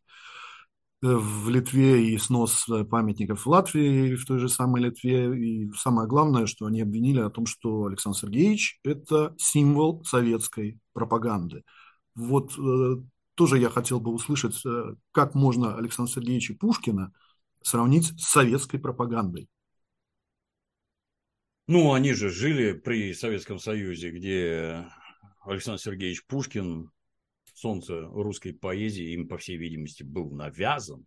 э, 1.03 1.07
в 1.07 1.49
Литве 1.49 2.09
и 2.09 2.19
снос 2.19 2.67
памятников 2.91 3.47
в 3.47 3.49
Латвии, 3.49 4.17
в 4.17 4.27
той 4.27 4.41
же 4.41 4.49
самой 4.49 4.83
Литве. 4.83 5.37
И 5.39 5.71
самое 5.77 6.09
главное, 6.09 6.47
что 6.47 6.67
они 6.67 6.81
обвинили 6.81 7.21
о 7.21 7.31
том, 7.31 7.47
что 7.47 7.85
Александр 7.85 8.19
Сергеевич– 8.19 8.81
это 8.85 9.35
символ 9.39 10.05
советской 10.05 10.81
пропаганды. 10.93 11.63
Вот 12.15 12.53
э, 12.59 13.03
тоже 13.35 13.59
я 13.59 13.69
хотел 13.69 14.01
бы 14.01 14.13
услышать, 14.13 14.65
э, 14.65 14.95
как 15.13 15.35
можно 15.35 15.77
Александра 15.77 16.13
Сергеевича 16.13 16.55
Пушкина 16.55 17.13
сравнить 17.63 18.13
с 18.21 18.29
советской 18.29 18.79
пропагандой. 18.79 19.49
Ну, 21.67 21.95
они 21.95 22.13
же 22.13 22.29
жили 22.29 22.73
при 22.73 23.15
Советском 23.15 23.59
Союзе, 23.59 24.11
где 24.11 24.87
Александр 25.45 25.81
Сергеевич 25.81 26.27
Пушкин, 26.27 26.91
солнце 27.55 28.03
русской 28.03 28.53
поэзии, 28.53 29.15
им, 29.15 29.29
по 29.29 29.39
всей 29.39 29.57
видимости, 29.57 30.03
был 30.03 30.31
навязан. 30.31 31.07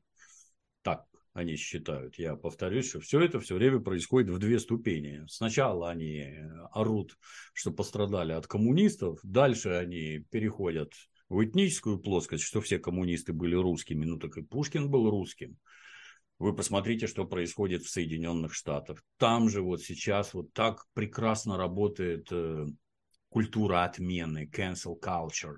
Они 1.37 1.55
считают. 1.55 2.17
Я 2.17 2.35
повторюсь, 2.35 2.89
что 2.89 2.99
все 2.99 3.21
это 3.21 3.39
все 3.39 3.53
время 3.53 3.79
происходит 3.79 4.31
в 4.31 4.39
две 4.39 4.59
ступени. 4.59 5.23
Сначала 5.27 5.91
они 5.91 6.33
орут, 6.71 7.15
что 7.53 7.69
пострадали 7.69 8.31
от 8.31 8.47
коммунистов, 8.47 9.19
дальше 9.21 9.69
они 9.69 10.25
переходят 10.31 10.93
в 11.29 11.45
этническую 11.45 11.99
плоскость, 11.99 12.43
что 12.43 12.59
все 12.59 12.79
коммунисты 12.79 13.33
были 13.33 13.53
русскими, 13.53 14.03
ну 14.03 14.17
так 14.17 14.35
и 14.37 14.41
Пушкин 14.41 14.89
был 14.89 15.11
русским. 15.11 15.59
Вы 16.39 16.55
посмотрите, 16.55 17.05
что 17.05 17.23
происходит 17.23 17.83
в 17.83 17.89
Соединенных 17.91 18.55
Штатах. 18.55 19.03
Там 19.17 19.47
же 19.47 19.61
вот 19.61 19.83
сейчас 19.83 20.33
вот 20.33 20.51
так 20.53 20.85
прекрасно 20.95 21.55
работает 21.55 22.29
э, 22.31 22.65
культура 23.29 23.83
отмены, 23.83 24.49
cancel 24.51 24.99
culture 24.99 25.57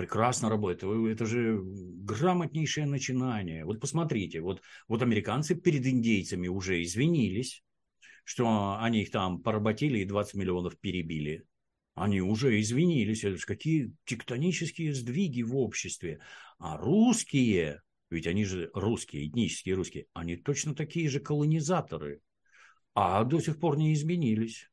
прекрасно 0.00 0.48
работает. 0.48 0.82
Это 0.82 1.26
же 1.26 1.60
грамотнейшее 1.62 2.86
начинание. 2.86 3.66
Вот 3.66 3.80
посмотрите, 3.80 4.40
вот, 4.40 4.62
вот 4.88 5.02
американцы 5.02 5.54
перед 5.54 5.86
индейцами 5.86 6.48
уже 6.48 6.82
извинились, 6.82 7.62
что 8.24 8.78
они 8.80 9.02
их 9.02 9.10
там 9.10 9.42
поработили 9.42 9.98
и 9.98 10.06
20 10.06 10.36
миллионов 10.36 10.78
перебили. 10.78 11.44
Они 11.94 12.22
уже 12.22 12.58
извинились. 12.58 13.24
Это 13.24 13.36
же 13.36 13.44
какие 13.44 13.92
тектонические 14.06 14.94
сдвиги 14.94 15.42
в 15.42 15.54
обществе. 15.54 16.20
А 16.58 16.78
русские, 16.78 17.82
ведь 18.08 18.26
они 18.26 18.46
же 18.46 18.70
русские, 18.72 19.28
этнические 19.28 19.74
русские, 19.74 20.06
они 20.14 20.36
точно 20.36 20.74
такие 20.74 21.10
же 21.10 21.20
колонизаторы. 21.20 22.22
А 22.94 23.22
до 23.24 23.38
сих 23.38 23.60
пор 23.60 23.76
не 23.76 23.92
изменились. 23.92 24.69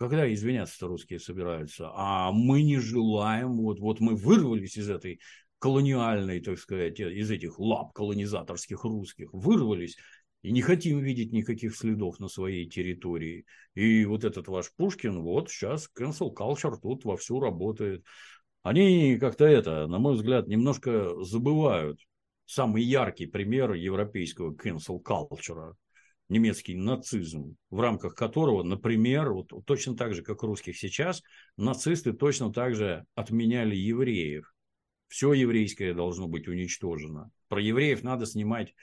Когда 0.00 0.32
извиняться-то 0.32 0.86
русские 0.86 1.20
собираются? 1.20 1.90
А 1.92 2.32
мы 2.32 2.62
не 2.62 2.78
желаем, 2.78 3.58
вот, 3.58 3.80
вот 3.80 4.00
мы 4.00 4.16
вырвались 4.16 4.78
из 4.78 4.88
этой 4.88 5.20
колониальной, 5.58 6.40
так 6.40 6.58
сказать, 6.58 6.98
из 6.98 7.30
этих 7.30 7.58
лап 7.58 7.92
колонизаторских 7.92 8.82
русских, 8.84 9.28
вырвались 9.34 9.98
и 10.40 10.52
не 10.52 10.62
хотим 10.62 11.00
видеть 11.00 11.32
никаких 11.32 11.76
следов 11.76 12.18
на 12.18 12.28
своей 12.28 12.66
территории. 12.66 13.44
И 13.74 14.06
вот 14.06 14.24
этот 14.24 14.48
ваш 14.48 14.72
Пушкин, 14.74 15.20
вот 15.20 15.50
сейчас 15.50 15.90
cancel 15.94 16.34
culture 16.34 16.78
тут 16.80 17.04
вовсю 17.04 17.38
работает. 17.38 18.02
Они 18.62 19.18
как-то 19.18 19.44
это, 19.44 19.86
на 19.86 19.98
мой 19.98 20.14
взгляд, 20.14 20.48
немножко 20.48 21.22
забывают 21.24 22.00
самый 22.46 22.82
яркий 22.82 23.26
пример 23.26 23.74
европейского 23.74 24.54
cancel 24.54 25.02
culture 25.02 25.74
немецкий 26.30 26.74
нацизм, 26.74 27.56
в 27.68 27.80
рамках 27.80 28.14
которого, 28.14 28.62
например, 28.62 29.32
вот, 29.32 29.52
точно 29.66 29.96
так 29.96 30.14
же, 30.14 30.22
как 30.22 30.42
русских 30.42 30.78
сейчас, 30.78 31.22
нацисты 31.56 32.12
точно 32.12 32.52
так 32.52 32.74
же 32.74 33.04
отменяли 33.14 33.76
евреев. 33.76 34.50
Все 35.08 35.32
еврейское 35.32 35.92
должно 35.92 36.28
быть 36.28 36.46
уничтожено. 36.48 37.30
Про 37.48 37.60
евреев 37.60 38.02
надо 38.04 38.26
снимать 38.26 38.74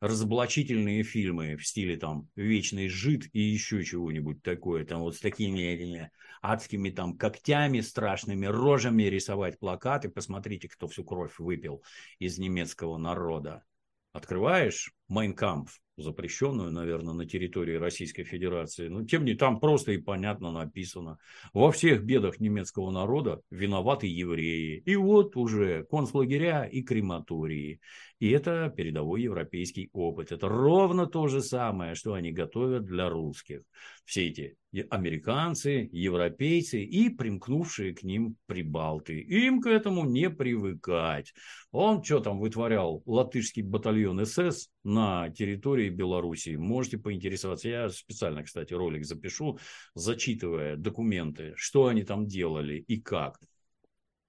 разоблачительные 0.00 1.04
фильмы 1.04 1.56
в 1.56 1.66
стиле 1.66 1.96
там 1.96 2.28
«Вечный 2.34 2.88
жид» 2.88 3.28
и 3.32 3.40
еще 3.40 3.82
чего-нибудь 3.82 4.42
такое, 4.42 4.84
там 4.84 5.00
вот 5.00 5.16
с 5.16 5.20
такими 5.20 5.60
этими 5.60 6.10
адскими 6.42 6.90
там 6.90 7.16
когтями, 7.16 7.80
страшными 7.80 8.46
рожами 8.46 9.04
рисовать 9.04 9.58
плакаты. 9.58 10.08
Посмотрите, 10.08 10.68
кто 10.68 10.86
всю 10.86 11.04
кровь 11.04 11.38
выпил 11.38 11.82
из 12.18 12.38
немецкого 12.38 12.98
народа. 12.98 13.64
Открываешь 14.12 14.92
«Майнкампф», 15.08 15.80
запрещенную, 15.96 16.70
наверное, 16.70 17.14
на 17.14 17.26
территории 17.26 17.76
Российской 17.76 18.24
Федерации. 18.24 18.88
Но 18.88 19.04
тем 19.04 19.24
не 19.24 19.34
там 19.34 19.60
просто 19.60 19.92
и 19.92 19.98
понятно 19.98 20.52
написано. 20.52 21.18
Во 21.52 21.72
всех 21.72 22.04
бедах 22.04 22.40
немецкого 22.40 22.90
народа 22.90 23.40
виноваты 23.50 24.06
евреи. 24.06 24.82
И 24.84 24.96
вот 24.96 25.36
уже 25.36 25.84
концлагеря 25.84 26.64
и 26.64 26.82
крематории. 26.82 27.80
И 28.18 28.30
это 28.30 28.72
передовой 28.74 29.22
европейский 29.22 29.90
опыт. 29.92 30.32
Это 30.32 30.48
ровно 30.48 31.06
то 31.06 31.28
же 31.28 31.42
самое, 31.42 31.94
что 31.94 32.14
они 32.14 32.32
готовят 32.32 32.86
для 32.86 33.10
русских. 33.10 33.60
Все 34.06 34.28
эти 34.28 34.56
американцы, 34.88 35.88
европейцы 35.92 36.82
и 36.82 37.10
примкнувшие 37.10 37.94
к 37.94 38.02
ним 38.02 38.36
прибалты. 38.46 39.20
Им 39.20 39.60
к 39.60 39.66
этому 39.66 40.04
не 40.06 40.30
привыкать. 40.30 41.34
Он 41.72 42.02
что 42.02 42.20
там 42.20 42.38
вытворял? 42.38 43.02
Латышский 43.04 43.62
батальон 43.62 44.24
СС 44.24 44.68
на 44.82 45.28
территории 45.30 45.90
Белоруссии. 45.90 46.56
Можете 46.56 46.96
поинтересоваться. 46.96 47.68
Я 47.68 47.88
специально, 47.90 48.42
кстати, 48.42 48.72
ролик 48.72 49.04
запишу, 49.04 49.58
зачитывая 49.94 50.76
документы, 50.76 51.52
что 51.56 51.86
они 51.86 52.02
там 52.02 52.26
делали 52.26 52.76
и 52.78 52.98
как. 53.00 53.38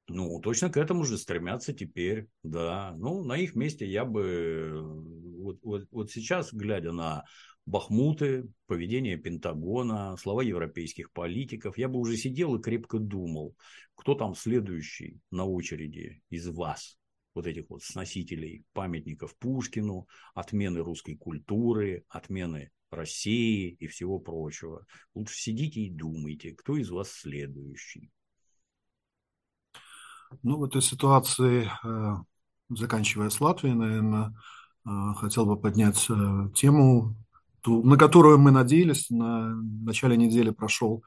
Ну, 0.10 0.39
точно 0.39 0.70
к 0.70 0.78
этому 0.78 1.03
же 1.03 1.18
стремятся 1.18 1.74
теперь, 1.74 2.28
да. 2.43 2.93
Ну, 2.97 3.24
на 3.24 3.38
их 3.38 3.55
месте 3.55 3.86
я 3.86 4.05
бы, 4.05 4.82
вот, 5.38 5.60
вот, 5.64 5.88
вот 5.91 6.12
сейчас, 6.12 6.53
глядя 6.53 6.93
на 6.93 7.26
Бахмуты, 7.66 8.47
поведение 8.68 9.18
Пентагона, 9.18 10.16
слова 10.16 10.41
европейских 10.41 11.12
политиков, 11.12 11.78
я 11.78 11.89
бы 11.89 11.99
уже 11.99 12.16
сидел 12.16 12.55
и 12.55 12.62
крепко 12.62 12.99
думал, 12.99 13.58
кто 13.95 14.16
там 14.16 14.34
следующий 14.34 15.20
на 15.30 15.43
очереди 15.43 16.22
из 16.30 16.47
вас, 16.47 16.97
вот 17.34 17.45
этих 17.45 17.70
вот 17.70 17.84
сносителей 17.84 18.64
памятников 18.72 19.36
Пушкину, 19.38 20.08
отмены 20.34 20.80
русской 20.80 21.16
культуры, 21.16 22.05
отмены 22.08 22.72
России 22.91 23.76
и 23.80 23.88
всего 23.88 24.20
прочего. 24.20 24.86
Лучше 25.14 25.38
сидите 25.38 25.82
и 25.82 25.89
думайте, 25.89 26.53
кто 26.53 26.78
из 26.78 26.89
вас 26.89 27.12
следующий. 27.12 28.10
Ну, 30.44 30.58
в 30.58 30.64
этой 30.64 30.82
ситуации, 30.82 31.70
э, 31.84 32.16
заканчивая 32.70 33.30
с 33.30 33.40
Латвией, 33.40 33.76
наверное, 33.76 34.36
э, 34.86 34.90
хотел 35.16 35.46
бы 35.46 35.58
поднять 35.58 36.06
э, 36.10 36.50
тему, 36.54 37.16
на 37.66 37.98
которую 37.98 38.38
мы 38.40 38.52
надеялись. 38.52 39.10
На 39.10 39.56
начале 39.56 40.16
недели 40.16 40.52
прошел 40.52 41.04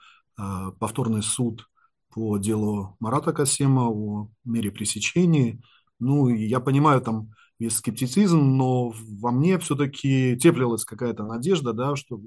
повторный 0.79 1.23
суд 1.23 1.69
по 2.11 2.37
делу 2.39 2.97
Марата 3.01 3.33
Касема 3.33 3.89
о 3.89 4.29
мере 4.45 4.71
пресечения. 4.71 5.59
Ну, 5.99 6.29
я 6.29 6.61
понимаю, 6.61 7.01
там 7.01 7.31
есть 7.59 7.77
скептицизм, 7.77 8.39
но 8.39 8.93
во 9.21 9.31
мне 9.31 9.59
все-таки 9.59 10.37
теплилась 10.37 10.85
какая-то 10.85 11.25
надежда, 11.25 11.73
да, 11.73 11.97
что 11.97 12.21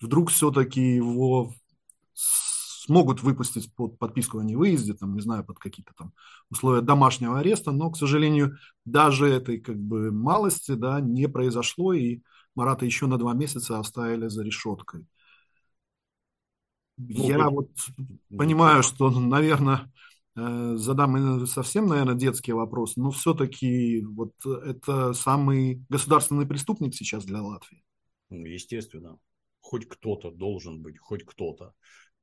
вдруг 0.00 0.30
все-таки 0.30 0.96
его 0.96 1.52
могут 2.90 3.22
выпустить 3.22 3.74
под 3.74 3.98
подписку 3.98 4.38
о 4.38 4.44
невыезде, 4.44 4.94
там, 4.94 5.14
не 5.14 5.20
знаю, 5.20 5.44
под 5.44 5.58
какие-то 5.58 5.92
там 5.96 6.12
условия 6.50 6.82
домашнего 6.82 7.38
ареста, 7.38 7.72
но, 7.72 7.90
к 7.90 7.96
сожалению, 7.96 8.58
даже 8.84 9.26
этой 9.26 9.58
как 9.58 9.78
бы 9.78 10.12
малости 10.12 10.72
да, 10.72 11.00
не 11.00 11.28
произошло, 11.28 11.94
и 11.94 12.20
Марата 12.54 12.84
еще 12.84 13.06
на 13.06 13.16
два 13.16 13.32
месяца 13.32 13.78
оставили 13.78 14.28
за 14.28 14.42
решеткой. 14.42 15.06
Ну, 16.98 17.28
Я 17.28 17.44
тут... 17.44 17.54
вот 17.54 17.70
понимаю, 18.36 18.82
что, 18.82 19.08
наверное, 19.08 19.90
э, 20.36 20.74
задам 20.76 21.46
совсем, 21.46 21.86
наверное, 21.86 22.14
детский 22.14 22.52
вопрос, 22.52 22.96
но 22.96 23.10
все-таки 23.10 24.04
вот 24.04 24.32
это 24.44 25.14
самый 25.14 25.84
государственный 25.88 26.46
преступник 26.46 26.94
сейчас 26.94 27.24
для 27.24 27.40
Латвии. 27.40 27.82
Ну, 28.28 28.44
естественно. 28.44 29.18
Хоть 29.60 29.88
кто-то 29.88 30.30
должен 30.30 30.82
быть, 30.82 30.98
хоть 30.98 31.24
кто-то. 31.24 31.74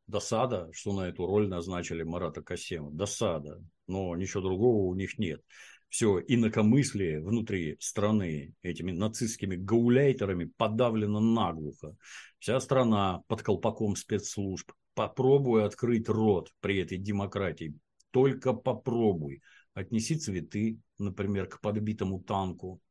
Досада, 0.08 0.70
что 0.74 0.94
на 0.94 1.10
эту 1.10 1.26
роль 1.26 1.48
назначили 1.48 2.04
Марата 2.04 2.42
Касема. 2.42 2.92
Досада. 2.92 3.62
Но 3.88 4.16
ничего 4.16 4.42
другого 4.42 4.86
у 4.86 4.94
них 4.96 5.18
нет. 5.18 5.42
Все 5.90 6.22
инакомыслие 6.28 7.22
внутри 7.22 7.78
страны 7.80 8.54
этими 8.62 8.92
нацистскими 8.92 9.56
гауляйтерами 9.56 10.52
подавлено 10.58 11.20
наглухо. 11.20 11.96
Вся 12.40 12.60
страна 12.60 13.24
под 13.28 13.44
колпаком 13.44 13.96
спецслужб. 13.96 14.72
Попробуй 14.94 15.66
открыть 15.66 16.10
рот 16.10 16.52
при 16.60 16.80
этой 16.80 16.98
демократии. 16.98 17.76
Только 18.12 18.54
попробуй. 18.54 19.42
Отнеси 19.74 20.16
цветы, 20.16 20.80
например, 20.98 21.48
к 21.48 21.62
подбитому 21.62 22.22
танку 22.22 22.82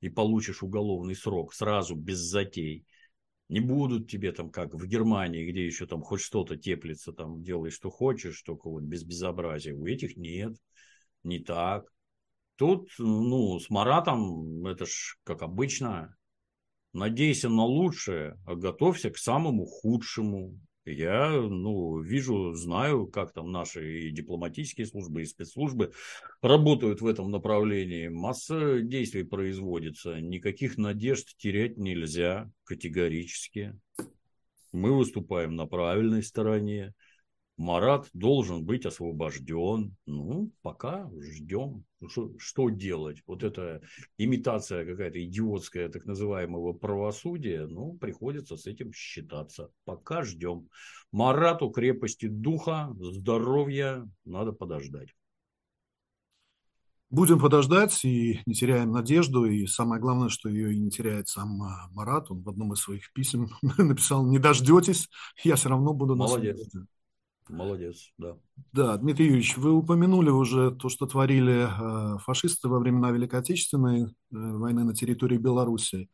и 0.00 0.08
получишь 0.08 0.62
уголовный 0.62 1.14
срок 1.14 1.54
сразу, 1.54 1.94
без 1.96 2.18
затей. 2.18 2.84
Не 3.48 3.60
будут 3.60 4.10
тебе 4.10 4.32
там, 4.32 4.50
как 4.50 4.74
в 4.74 4.86
Германии, 4.86 5.50
где 5.50 5.66
еще 5.66 5.86
там 5.86 6.02
хоть 6.02 6.22
что-то 6.22 6.56
теплится, 6.56 7.12
там 7.12 7.42
делай, 7.42 7.70
что 7.70 7.90
хочешь, 7.90 8.42
только 8.42 8.70
вот 8.70 8.84
без 8.84 9.04
безобразия. 9.04 9.74
У 9.74 9.86
этих 9.86 10.16
нет, 10.16 10.56
не 11.22 11.40
так. 11.40 11.92
Тут, 12.56 12.90
ну, 12.98 13.58
с 13.58 13.68
Маратом, 13.68 14.66
это 14.66 14.86
ж 14.86 15.18
как 15.24 15.42
обычно, 15.42 16.16
надейся 16.92 17.48
на 17.48 17.64
лучшее, 17.64 18.38
а 18.46 18.54
готовься 18.54 19.10
к 19.10 19.18
самому 19.18 19.66
худшему. 19.66 20.58
Я, 20.86 21.30
ну, 21.30 22.00
вижу, 22.00 22.52
знаю, 22.54 23.06
как 23.06 23.32
там 23.32 23.50
наши 23.50 24.08
и 24.08 24.10
дипломатические 24.10 24.86
службы, 24.86 25.22
и 25.22 25.26
спецслужбы 25.26 25.92
работают 26.42 27.00
в 27.00 27.06
этом 27.06 27.30
направлении. 27.30 28.08
Масса 28.08 28.80
действий 28.80 29.22
производится. 29.22 30.20
Никаких 30.20 30.76
надежд 30.76 31.36
терять 31.38 31.78
нельзя 31.78 32.50
категорически. 32.64 33.78
Мы 34.72 34.92
выступаем 34.94 35.56
на 35.56 35.66
правильной 35.66 36.22
стороне. 36.22 36.94
Марат 37.56 38.08
должен 38.12 38.64
быть 38.64 38.84
освобожден. 38.84 39.96
Ну, 40.06 40.50
пока 40.62 41.08
ждем. 41.20 41.84
Что, 42.06 42.32
что 42.38 42.68
делать? 42.68 43.22
Вот 43.26 43.44
эта 43.44 43.80
имитация 44.18 44.84
какая-то 44.84 45.24
идиотская, 45.24 45.88
так 45.88 46.04
называемого 46.04 46.72
правосудия, 46.72 47.66
ну, 47.66 47.94
приходится 47.94 48.56
с 48.56 48.66
этим 48.66 48.92
считаться. 48.92 49.70
Пока 49.84 50.22
ждем. 50.22 50.68
Марату 51.12 51.70
крепости 51.70 52.26
духа, 52.26 52.92
здоровья 52.98 54.08
надо 54.24 54.52
подождать. 54.52 55.14
Будем 57.10 57.38
подождать 57.38 58.04
и 58.04 58.40
не 58.44 58.54
теряем 58.54 58.90
надежду. 58.90 59.44
И 59.44 59.66
самое 59.68 60.00
главное, 60.00 60.28
что 60.28 60.48
ее 60.48 60.74
и 60.74 60.80
не 60.80 60.90
теряет 60.90 61.28
сам 61.28 61.62
а, 61.62 61.88
Марат. 61.92 62.28
Он 62.32 62.42
в 62.42 62.48
одном 62.48 62.72
из 62.72 62.80
своих 62.80 63.12
писем 63.12 63.50
написал, 63.78 64.26
не 64.26 64.40
дождетесь, 64.40 65.08
я 65.44 65.54
все 65.54 65.68
равно 65.68 65.94
буду 65.94 66.16
Молодец. 66.16 66.58
на 66.58 66.64
связи. 66.64 66.86
Молодец, 67.48 68.10
да. 68.16 68.36
Да, 68.72 68.96
Дмитрий 68.96 69.26
Юрьевич, 69.26 69.56
вы 69.58 69.72
упомянули 69.72 70.30
уже 70.30 70.70
то, 70.70 70.88
что 70.88 71.06
творили 71.06 71.68
э, 71.68 72.18
фашисты 72.18 72.68
во 72.68 72.78
времена 72.78 73.10
Великой 73.10 73.40
Отечественной 73.40 74.04
э, 74.04 74.08
войны 74.30 74.84
на 74.84 74.94
территории 74.94 75.36
Беларуси. 75.36 76.08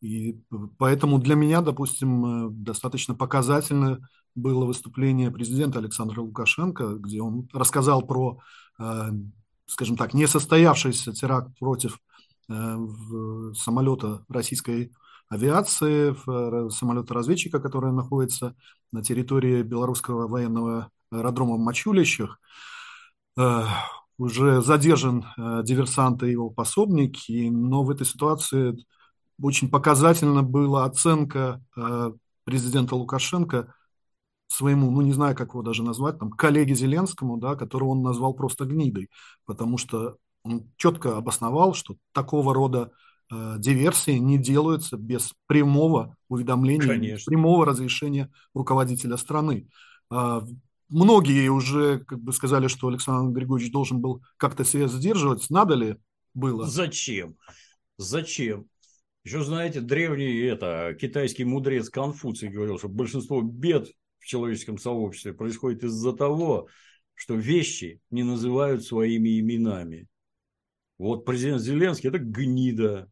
И 0.00 0.40
поэтому 0.78 1.18
для 1.18 1.34
меня, 1.34 1.60
допустим, 1.60 2.46
э, 2.46 2.50
достаточно 2.52 3.14
показательно 3.14 4.08
было 4.36 4.64
выступление 4.64 5.32
президента 5.32 5.80
Александра 5.80 6.20
Лукашенко, 6.20 6.96
где 6.98 7.22
он 7.22 7.48
рассказал 7.54 8.02
про, 8.02 8.38
скажем 9.64 9.96
так, 9.96 10.12
несостоявшийся 10.12 11.14
теракт 11.14 11.58
против 11.58 11.98
самолета 12.46 14.26
российской 14.28 14.92
авиации, 15.28 16.14
самолета-разведчика, 16.70 17.60
который 17.60 17.92
находится 17.92 18.54
на 18.92 19.02
территории 19.02 19.62
белорусского 19.62 20.28
военного 20.28 20.90
аэродрома 21.10 21.56
в 21.56 21.60
Мачулищах. 21.60 22.40
Э, 23.38 23.64
уже 24.18 24.62
задержан 24.62 25.26
э, 25.36 25.62
диверсант 25.64 26.22
и 26.22 26.30
его 26.30 26.50
пособник, 26.50 27.16
но 27.28 27.82
в 27.82 27.90
этой 27.90 28.06
ситуации 28.06 28.76
очень 29.40 29.68
показательна 29.68 30.42
была 30.42 30.84
оценка 30.84 31.62
э, 31.76 32.12
президента 32.44 32.94
Лукашенко 32.96 33.74
своему, 34.48 34.90
ну 34.90 35.02
не 35.02 35.12
знаю, 35.12 35.36
как 35.36 35.50
его 35.50 35.62
даже 35.62 35.82
назвать, 35.82 36.18
там, 36.18 36.30
коллеге 36.30 36.74
Зеленскому, 36.74 37.36
да, 37.36 37.56
которого 37.56 37.90
он 37.90 38.02
назвал 38.02 38.32
просто 38.32 38.64
гнидой, 38.64 39.10
потому 39.44 39.76
что 39.76 40.16
он 40.42 40.70
четко 40.76 41.16
обосновал, 41.16 41.74
что 41.74 41.96
такого 42.12 42.54
рода 42.54 42.90
э, 42.90 42.90
диверсии 43.30 44.18
не 44.18 44.38
делаются 44.38 44.96
без 44.96 45.32
прямого 45.46 46.16
уведомления, 46.28 46.86
Конечно. 46.86 47.16
без 47.16 47.24
прямого 47.24 47.66
разрешения 47.66 48.30
руководителя 48.54 49.16
страны. 49.16 49.68
Э, 50.10 50.40
многие 50.88 51.48
уже 51.48 52.00
как 52.00 52.20
бы 52.20 52.32
сказали, 52.32 52.68
что 52.68 52.88
Александр 52.88 53.36
Григорьевич 53.38 53.72
должен 53.72 54.00
был 54.00 54.22
как-то 54.36 54.64
себя 54.64 54.88
сдерживать. 54.88 55.48
Надо 55.50 55.74
ли 55.74 55.96
было? 56.34 56.66
Зачем? 56.66 57.36
Зачем? 57.98 58.66
Еще, 59.24 59.42
знаете, 59.42 59.80
древний 59.80 60.38
это, 60.42 60.96
китайский 61.00 61.44
мудрец 61.44 61.90
Конфуций 61.90 62.48
говорил, 62.48 62.78
что 62.78 62.88
большинство 62.88 63.42
бед 63.42 63.88
в 64.20 64.26
человеческом 64.26 64.78
сообществе 64.78 65.32
происходит 65.32 65.82
из-за 65.82 66.12
того, 66.12 66.68
что 67.14 67.34
вещи 67.34 68.00
не 68.10 68.22
называют 68.22 68.84
своими 68.84 69.40
именами. 69.40 70.06
Вот 70.98 71.24
президент 71.24 71.60
Зеленский– 71.60 72.08
это 72.10 72.18
гнида, 72.18 73.10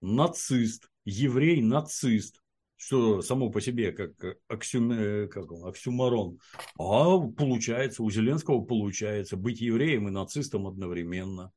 нацист, 0.00 0.90
еврей-нацист, 1.04 2.40
что 2.76 3.20
само 3.20 3.50
по 3.50 3.60
себе 3.60 3.92
как, 3.92 4.38
аксюм, 4.48 4.92
э, 4.92 5.28
как 5.28 5.52
он, 5.52 5.68
оксюмарон. 5.68 6.38
А 6.78 7.18
получается, 7.18 8.02
у 8.02 8.10
Зеленского 8.10 8.64
получается 8.64 9.36
быть 9.36 9.60
евреем 9.60 10.08
и 10.08 10.10
нацистом 10.10 10.66
одновременно. 10.66 11.52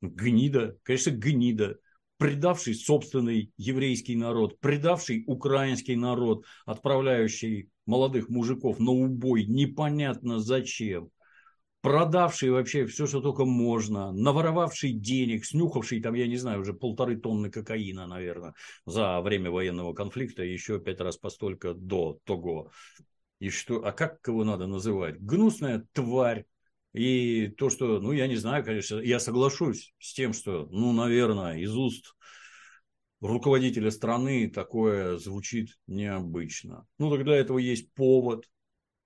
Гнида, 0.00 0.76
конечно, 0.82 1.10
гнида 1.10 1.78
предавший 2.16 2.74
собственный 2.74 3.52
еврейский 3.56 4.16
народ, 4.16 4.58
предавший 4.60 5.24
украинский 5.26 5.96
народ, 5.96 6.44
отправляющий 6.64 7.68
молодых 7.86 8.28
мужиков 8.28 8.78
на 8.78 8.92
убой 8.92 9.44
непонятно 9.44 10.38
зачем 10.38 11.10
продавший 11.84 12.48
вообще 12.48 12.86
все, 12.86 13.06
что 13.06 13.20
только 13.20 13.44
можно, 13.44 14.10
наворовавший 14.10 14.92
денег, 14.92 15.44
снюхавший 15.44 16.00
там, 16.00 16.14
я 16.14 16.26
не 16.26 16.38
знаю, 16.38 16.62
уже 16.62 16.72
полторы 16.72 17.14
тонны 17.16 17.50
кокаина, 17.50 18.06
наверное, 18.06 18.54
за 18.86 19.20
время 19.20 19.50
военного 19.50 19.92
конфликта, 19.92 20.42
еще 20.42 20.80
пять 20.80 21.00
раз 21.00 21.18
постолько 21.18 21.74
до 21.74 22.18
того. 22.24 22.70
И 23.38 23.50
что, 23.50 23.84
а 23.84 23.92
как 23.92 24.18
его 24.26 24.44
надо 24.44 24.66
называть? 24.66 25.20
Гнусная 25.20 25.86
тварь. 25.92 26.46
И 26.94 27.48
то, 27.48 27.68
что, 27.68 28.00
ну, 28.00 28.12
я 28.12 28.28
не 28.28 28.36
знаю, 28.36 28.64
конечно, 28.64 29.00
я 29.00 29.20
соглашусь 29.20 29.92
с 29.98 30.14
тем, 30.14 30.32
что, 30.32 30.66
ну, 30.70 30.94
наверное, 30.94 31.58
из 31.58 31.76
уст 31.76 32.14
руководителя 33.20 33.90
страны 33.90 34.48
такое 34.48 35.18
звучит 35.18 35.76
необычно. 35.86 36.86
Ну, 36.96 37.10
тогда 37.10 37.36
этого 37.36 37.58
есть 37.58 37.92
повод 37.92 38.46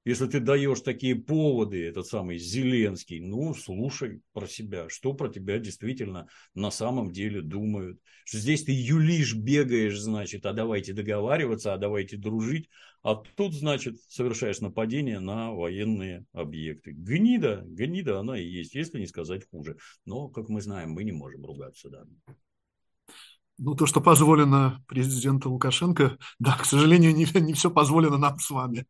если 0.09 0.27
ты 0.27 0.41
даешь 0.41 0.81
такие 0.81 1.15
поводы, 1.15 1.87
этот 1.87 2.07
самый 2.07 2.39
Зеленский, 2.39 3.21
ну, 3.21 3.53
слушай 3.53 4.23
про 4.33 4.47
себя, 4.47 4.89
что 4.89 5.13
про 5.13 5.29
тебя 5.29 5.59
действительно 5.59 6.29
на 6.55 6.71
самом 6.71 7.13
деле 7.13 7.43
думают. 7.43 8.01
Что 8.25 8.39
здесь 8.39 8.65
ты 8.65 8.73
юлишь, 8.73 9.35
бегаешь, 9.35 10.01
значит, 10.01 10.47
а 10.47 10.55
давайте 10.55 10.95
договариваться, 10.95 11.75
а 11.75 11.79
давайте 11.79 12.17
дружить. 12.17 12.71
А 13.03 13.17
тут, 13.17 13.53
значит, 13.53 14.01
совершаешь 14.09 14.61
нападение 14.61 15.21
на 15.21 15.53
военные 15.53 16.25
объекты. 16.33 16.93
Гнида, 16.93 17.65
гнида 17.67 18.21
она 18.21 18.39
и 18.39 18.49
есть, 18.49 18.75
если 18.75 19.01
не 19.01 19.07
сказать 19.07 19.47
хуже. 19.51 19.77
Но, 20.07 20.29
как 20.29 20.49
мы 20.49 20.63
знаем, 20.63 20.93
мы 20.93 21.05
не 21.05 21.13
можем 21.13 21.45
ругаться, 21.45 21.91
да. 21.91 22.05
Ну, 23.59 23.75
то, 23.75 23.85
что 23.85 24.01
позволено 24.01 24.83
президенту 24.89 25.51
Лукашенко, 25.51 26.17
да, 26.39 26.57
к 26.57 26.65
сожалению, 26.65 27.15
не, 27.15 27.27
не 27.41 27.53
все 27.53 27.71
позволено 27.71 28.17
нам 28.17 28.39
с 28.39 28.49
вами. 28.49 28.87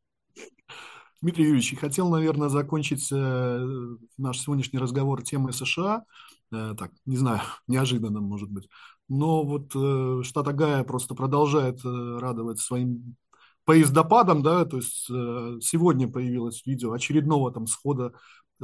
Дмитрий 1.21 1.45
Юрьевич, 1.47 1.77
хотел, 1.79 2.09
наверное, 2.11 2.49
закончить 2.49 3.09
э, 3.11 3.97
наш 4.19 4.39
сегодняшний 4.39 4.79
разговор 4.79 5.23
темой 5.23 5.53
США. 5.53 6.05
Э, 6.53 6.75
так, 6.79 6.93
не 7.07 7.17
знаю, 7.17 7.41
неожиданно, 7.67 8.21
может 8.21 8.51
быть. 8.51 8.69
Но 9.09 9.43
вот 9.43 9.73
э, 9.75 10.23
штат 10.23 10.47
Агая 10.47 10.85
просто 10.85 11.17
продолжает 11.17 11.81
радовать 11.83 12.61
своим 12.61 13.17
поездопадом, 13.65 14.43
да, 14.43 14.65
то 14.65 14.79
есть 14.79 15.05
сегодня 15.05 16.09
появилось 16.09 16.65
видео 16.65 16.93
очередного 16.93 17.53
там 17.53 17.67
схода 17.67 18.15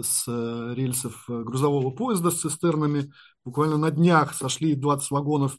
с 0.00 0.26
рельсов 0.74 1.24
грузового 1.28 1.90
поезда 1.90 2.30
с 2.30 2.40
цистернами. 2.40 3.12
Буквально 3.44 3.76
на 3.76 3.90
днях 3.90 4.32
сошли 4.32 4.74
20 4.74 5.10
вагонов 5.10 5.58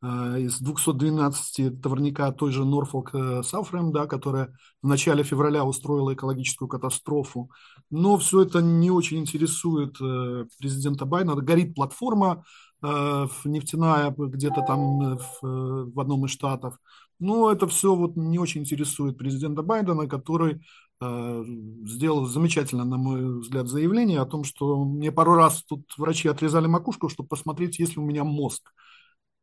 из 0.00 0.60
212 0.60 1.80
товарника 1.82 2.30
той 2.30 2.52
же 2.52 2.62
Norfolk 2.62 3.10
э, 3.14 3.40
Southern, 3.40 3.90
да, 3.90 4.06
которая 4.06 4.54
в 4.80 4.86
начале 4.86 5.24
февраля 5.24 5.64
устроила 5.64 6.14
экологическую 6.14 6.68
катастрофу. 6.68 7.50
Но 7.90 8.16
все 8.16 8.42
это 8.42 8.62
не 8.62 8.92
очень 8.92 9.18
интересует 9.18 9.96
э, 10.00 10.46
президента 10.60 11.04
Байдена. 11.04 11.34
Горит 11.34 11.74
платформа 11.74 12.44
нефтяная 12.80 14.14
где-то 14.16 14.62
там 14.62 15.16
в, 15.16 15.92
в 15.92 15.98
одном 15.98 16.26
из 16.26 16.30
штатов. 16.30 16.78
Но 17.18 17.50
это 17.50 17.66
все 17.66 17.92
вот 17.92 18.14
не 18.14 18.38
очень 18.38 18.60
интересует 18.60 19.18
президента 19.18 19.62
Байдена, 19.64 20.06
который 20.06 20.62
сделал 21.00 22.26
замечательно, 22.26 22.84
на 22.84 22.96
мой 22.98 23.40
взгляд, 23.40 23.66
заявление 23.66 24.20
о 24.20 24.26
том, 24.26 24.44
что 24.44 24.84
мне 24.84 25.10
пару 25.10 25.34
раз 25.34 25.64
тут 25.64 25.92
врачи 25.96 26.28
отрезали 26.28 26.68
макушку, 26.68 27.08
чтобы 27.08 27.28
посмотреть, 27.28 27.80
есть 27.80 27.96
ли 27.96 28.02
у 28.02 28.06
меня 28.06 28.22
мозг. 28.22 28.72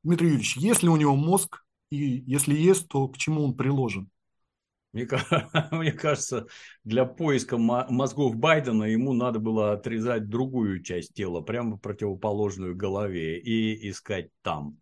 Дмитрий 0.06 0.28
Юрьевич, 0.28 0.56
есть 0.58 0.84
ли 0.84 0.90
у 0.90 0.98
него 0.98 1.16
мозг, 1.16 1.66
и 1.90 2.24
если 2.28 2.54
есть, 2.54 2.88
то 2.88 3.08
к 3.08 3.18
чему 3.18 3.44
он 3.44 3.58
приложен? 3.58 4.08
Мне, 4.94 5.08
мне 5.72 5.92
кажется, 5.92 6.46
для 6.84 7.06
поиска 7.06 7.58
мозгов 7.58 8.36
Байдена 8.36 8.84
ему 8.84 9.14
надо 9.14 9.40
было 9.40 9.74
отрезать 9.74 10.30
другую 10.30 10.84
часть 10.84 11.16
тела, 11.16 11.42
прямо 11.42 11.80
противоположную 11.80 12.76
голове, 12.76 13.40
и 13.40 13.90
искать 13.90 14.30
там. 14.44 14.78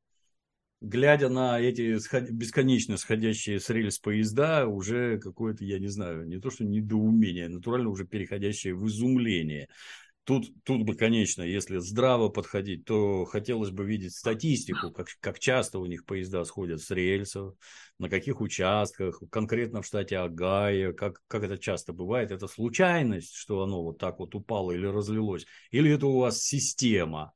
Глядя 0.81 1.29
на 1.29 1.57
эти 1.57 1.97
бесконечно 2.29 2.97
сходящие 2.97 3.61
с 3.61 3.69
рельс 3.69 3.99
поезда, 3.99 4.67
уже 4.67 5.19
какое-то, 5.19 5.63
я 5.63 5.79
не 5.79 5.87
знаю, 5.87 6.27
не 6.27 6.41
то 6.41 6.49
что 6.49 6.65
недоумение, 6.65 7.45
а 7.45 7.49
натурально 7.49 7.87
уже 7.87 8.05
переходящее 8.05 8.75
в 8.75 8.85
изумление. 8.87 9.69
Тут, 10.25 10.45
тут 10.63 10.83
бы, 10.83 10.95
конечно, 10.95 11.41
если 11.41 11.79
здраво 11.79 12.29
подходить, 12.29 12.85
то 12.85 13.25
хотелось 13.25 13.71
бы 13.71 13.83
видеть 13.83 14.15
статистику, 14.15 14.89
как, 14.91 15.07
как 15.19 15.37
часто 15.37 15.79
у 15.79 15.85
них 15.85 16.05
поезда 16.05 16.45
сходят 16.45 16.81
с 16.81 16.91
рельсов, 16.91 17.55
на 17.99 18.09
каких 18.09 18.39
участках, 18.39 19.21
конкретно 19.29 19.81
в 19.81 19.85
штате 19.85 20.17
Агая, 20.17 20.93
как, 20.93 21.21
как 21.27 21.43
это 21.43 21.57
часто 21.57 21.91
бывает. 21.91 22.31
Это 22.31 22.47
случайность, 22.47 23.33
что 23.35 23.63
оно 23.63 23.83
вот 23.83 23.97
так 23.97 24.19
вот 24.19 24.33
упало 24.33 24.71
или 24.71 24.85
разлилось, 24.85 25.45
или 25.71 25.91
это 25.91 26.07
у 26.07 26.19
вас 26.19 26.41
система. 26.41 27.33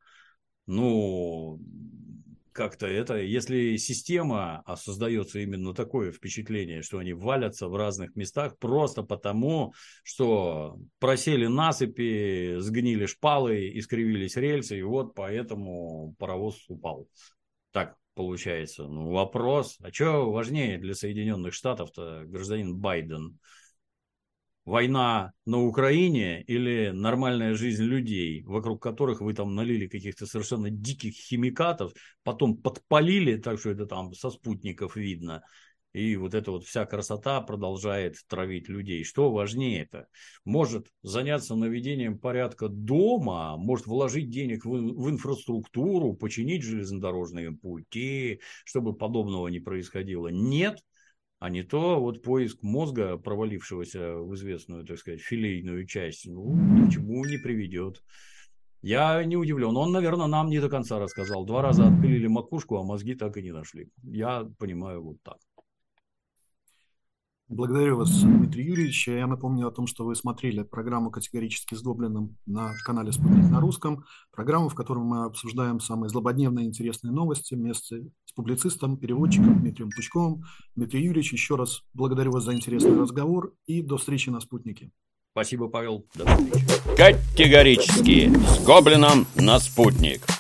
Ну, 0.65 1.59
как-то 2.58 2.88
это, 2.88 3.18
если 3.18 3.78
система, 3.78 4.64
а 4.66 4.76
создается 4.76 5.38
именно 5.38 5.76
такое 5.76 6.12
впечатление, 6.12 6.82
что 6.82 6.97
они 6.97 7.14
валятся 7.14 7.68
в 7.68 7.76
разных 7.76 8.16
местах 8.16 8.58
просто 8.58 9.03
потому, 9.03 9.76
что 10.03 10.80
просели 10.97 11.45
насыпи, 11.45 12.55
сгнили 12.58 13.05
шпалы, 13.05 13.70
искривились 13.76 14.36
рельсы, 14.36 14.80
и 14.80 14.82
вот 14.82 15.14
поэтому 15.14 16.16
паровоз 16.18 16.66
упал. 16.68 17.08
Так 17.72 17.95
получается. 18.16 18.88
Ну, 18.88 19.12
вопрос, 19.12 19.78
а 19.84 19.93
что 19.93 20.32
важнее 20.32 20.80
для 20.80 20.95
Соединенных 20.95 21.53
Штатов-то 21.53 22.24
гражданин 22.26 22.76
Байден? 22.76 23.38
Война 24.68 25.32
на 25.45 25.63
Украине 25.63 26.43
или 26.43 26.91
нормальная 26.93 27.55
жизнь 27.55 27.84
людей, 27.84 28.43
вокруг 28.43 28.84
которых 28.84 29.22
вы 29.22 29.34
там 29.34 29.55
налили 29.55 29.88
каких-то 29.88 30.26
совершенно 30.26 30.70
диких 30.70 31.13
химикатов, 31.13 31.93
потом 32.24 32.57
подпалили, 32.57 33.38
так 33.38 33.59
что 33.59 33.70
это 33.70 33.86
там 33.86 34.13
со 34.13 34.30
спутников 34.30 34.97
видно, 34.97 35.41
и 35.93 36.18
вот 36.18 36.34
эта 36.34 36.51
вот 36.51 36.65
вся 36.65 36.86
красота 36.86 37.39
продолжает 37.39 38.18
травить 38.28 38.68
людей. 38.68 39.05
Что 39.05 39.32
важнее 39.32 39.84
это? 39.84 40.09
Может 40.43 40.91
заняться 41.01 41.55
наведением 41.55 42.20
порядка 42.20 42.68
дома, 42.68 43.55
может 43.55 43.88
вложить 43.88 44.30
денег 44.30 44.65
в, 44.65 44.70
в 44.70 45.09
инфраструктуру, 45.09 46.13
починить 46.13 46.63
железнодорожные 46.63 47.53
пути, 47.53 48.41
чтобы 48.65 48.93
подобного 48.93 49.47
не 49.47 49.61
происходило. 49.61 50.28
Нет, 50.28 50.84
а 51.39 51.49
не 51.49 51.63
то 51.63 51.99
вот 51.99 52.23
поиск 52.23 52.63
мозга, 52.63 53.17
провалившегося 53.17 54.15
в 54.15 54.33
известную, 54.35 54.85
так 54.85 54.97
сказать, 54.97 55.21
филейную 55.21 55.85
часть, 55.85 56.27
ну, 56.27 56.88
к 56.88 56.91
чему 56.91 57.25
не 57.25 57.38
приведет. 57.38 58.01
Я 58.81 59.23
не 59.23 59.35
удивлен. 59.35 59.75
Он, 59.75 59.91
наверное, 59.91 60.27
нам 60.27 60.49
не 60.49 60.59
до 60.59 60.69
конца 60.69 60.99
рассказал. 60.99 61.45
Два 61.45 61.61
раза 61.61 61.88
отпилили 61.88 62.27
макушку, 62.27 62.77
а 62.77 62.83
мозги 62.83 63.15
так 63.15 63.38
и 63.38 63.43
не 63.43 63.51
нашли. 63.51 63.89
Я 64.03 64.47
понимаю 64.57 65.03
вот 65.03 65.17
так. 65.23 65.38
Благодарю 67.50 67.95
вас, 67.95 68.12
Дмитрий 68.24 68.66
Юрьевич. 68.66 69.08
Я 69.08 69.26
напомню 69.26 69.70
о 69.70 69.72
том, 69.72 69.88
что 69.88 70.04
вы 70.04 70.16
смотрели 70.16 70.64
программу 70.64 71.12
«Категорически 71.12 71.76
сдобленным» 71.76 72.36
на 72.45 72.74
канале 72.84 73.14
«Спутник 73.14 73.50
на 73.50 73.62
русском». 73.62 74.04
Программу, 74.34 74.68
в 74.68 74.76
которой 74.76 75.06
мы 75.06 75.24
обсуждаем 75.24 75.80
самые 75.80 76.10
злободневные 76.10 76.66
и 76.66 76.68
интересные 76.68 77.14
новости 77.14 77.54
вместе 77.54 78.12
с 78.26 78.34
публицистом, 78.34 78.98
переводчиком 78.98 79.62
Дмитрием 79.62 79.91
Пучковым. 79.95 80.43
Дмитрий 80.76 81.06
Юрьевич, 81.06 81.32
еще 81.32 81.56
раз 81.56 81.84
благодарю 81.93 82.32
вас 82.34 82.43
за 82.43 82.54
интересный 82.54 83.00
разговор 83.00 83.54
и 83.66 83.82
до 83.82 83.95
встречи 83.95 84.30
на 84.30 84.41
«Спутнике». 84.41 84.91
Спасибо, 85.32 85.70
Павел. 85.70 86.06
До 86.16 86.26
встречи. 86.26 86.68
Категорически 86.98 88.30
с 88.30 88.66
Гоблином 88.66 89.26
на 89.36 89.58
«Спутник». 89.60 90.36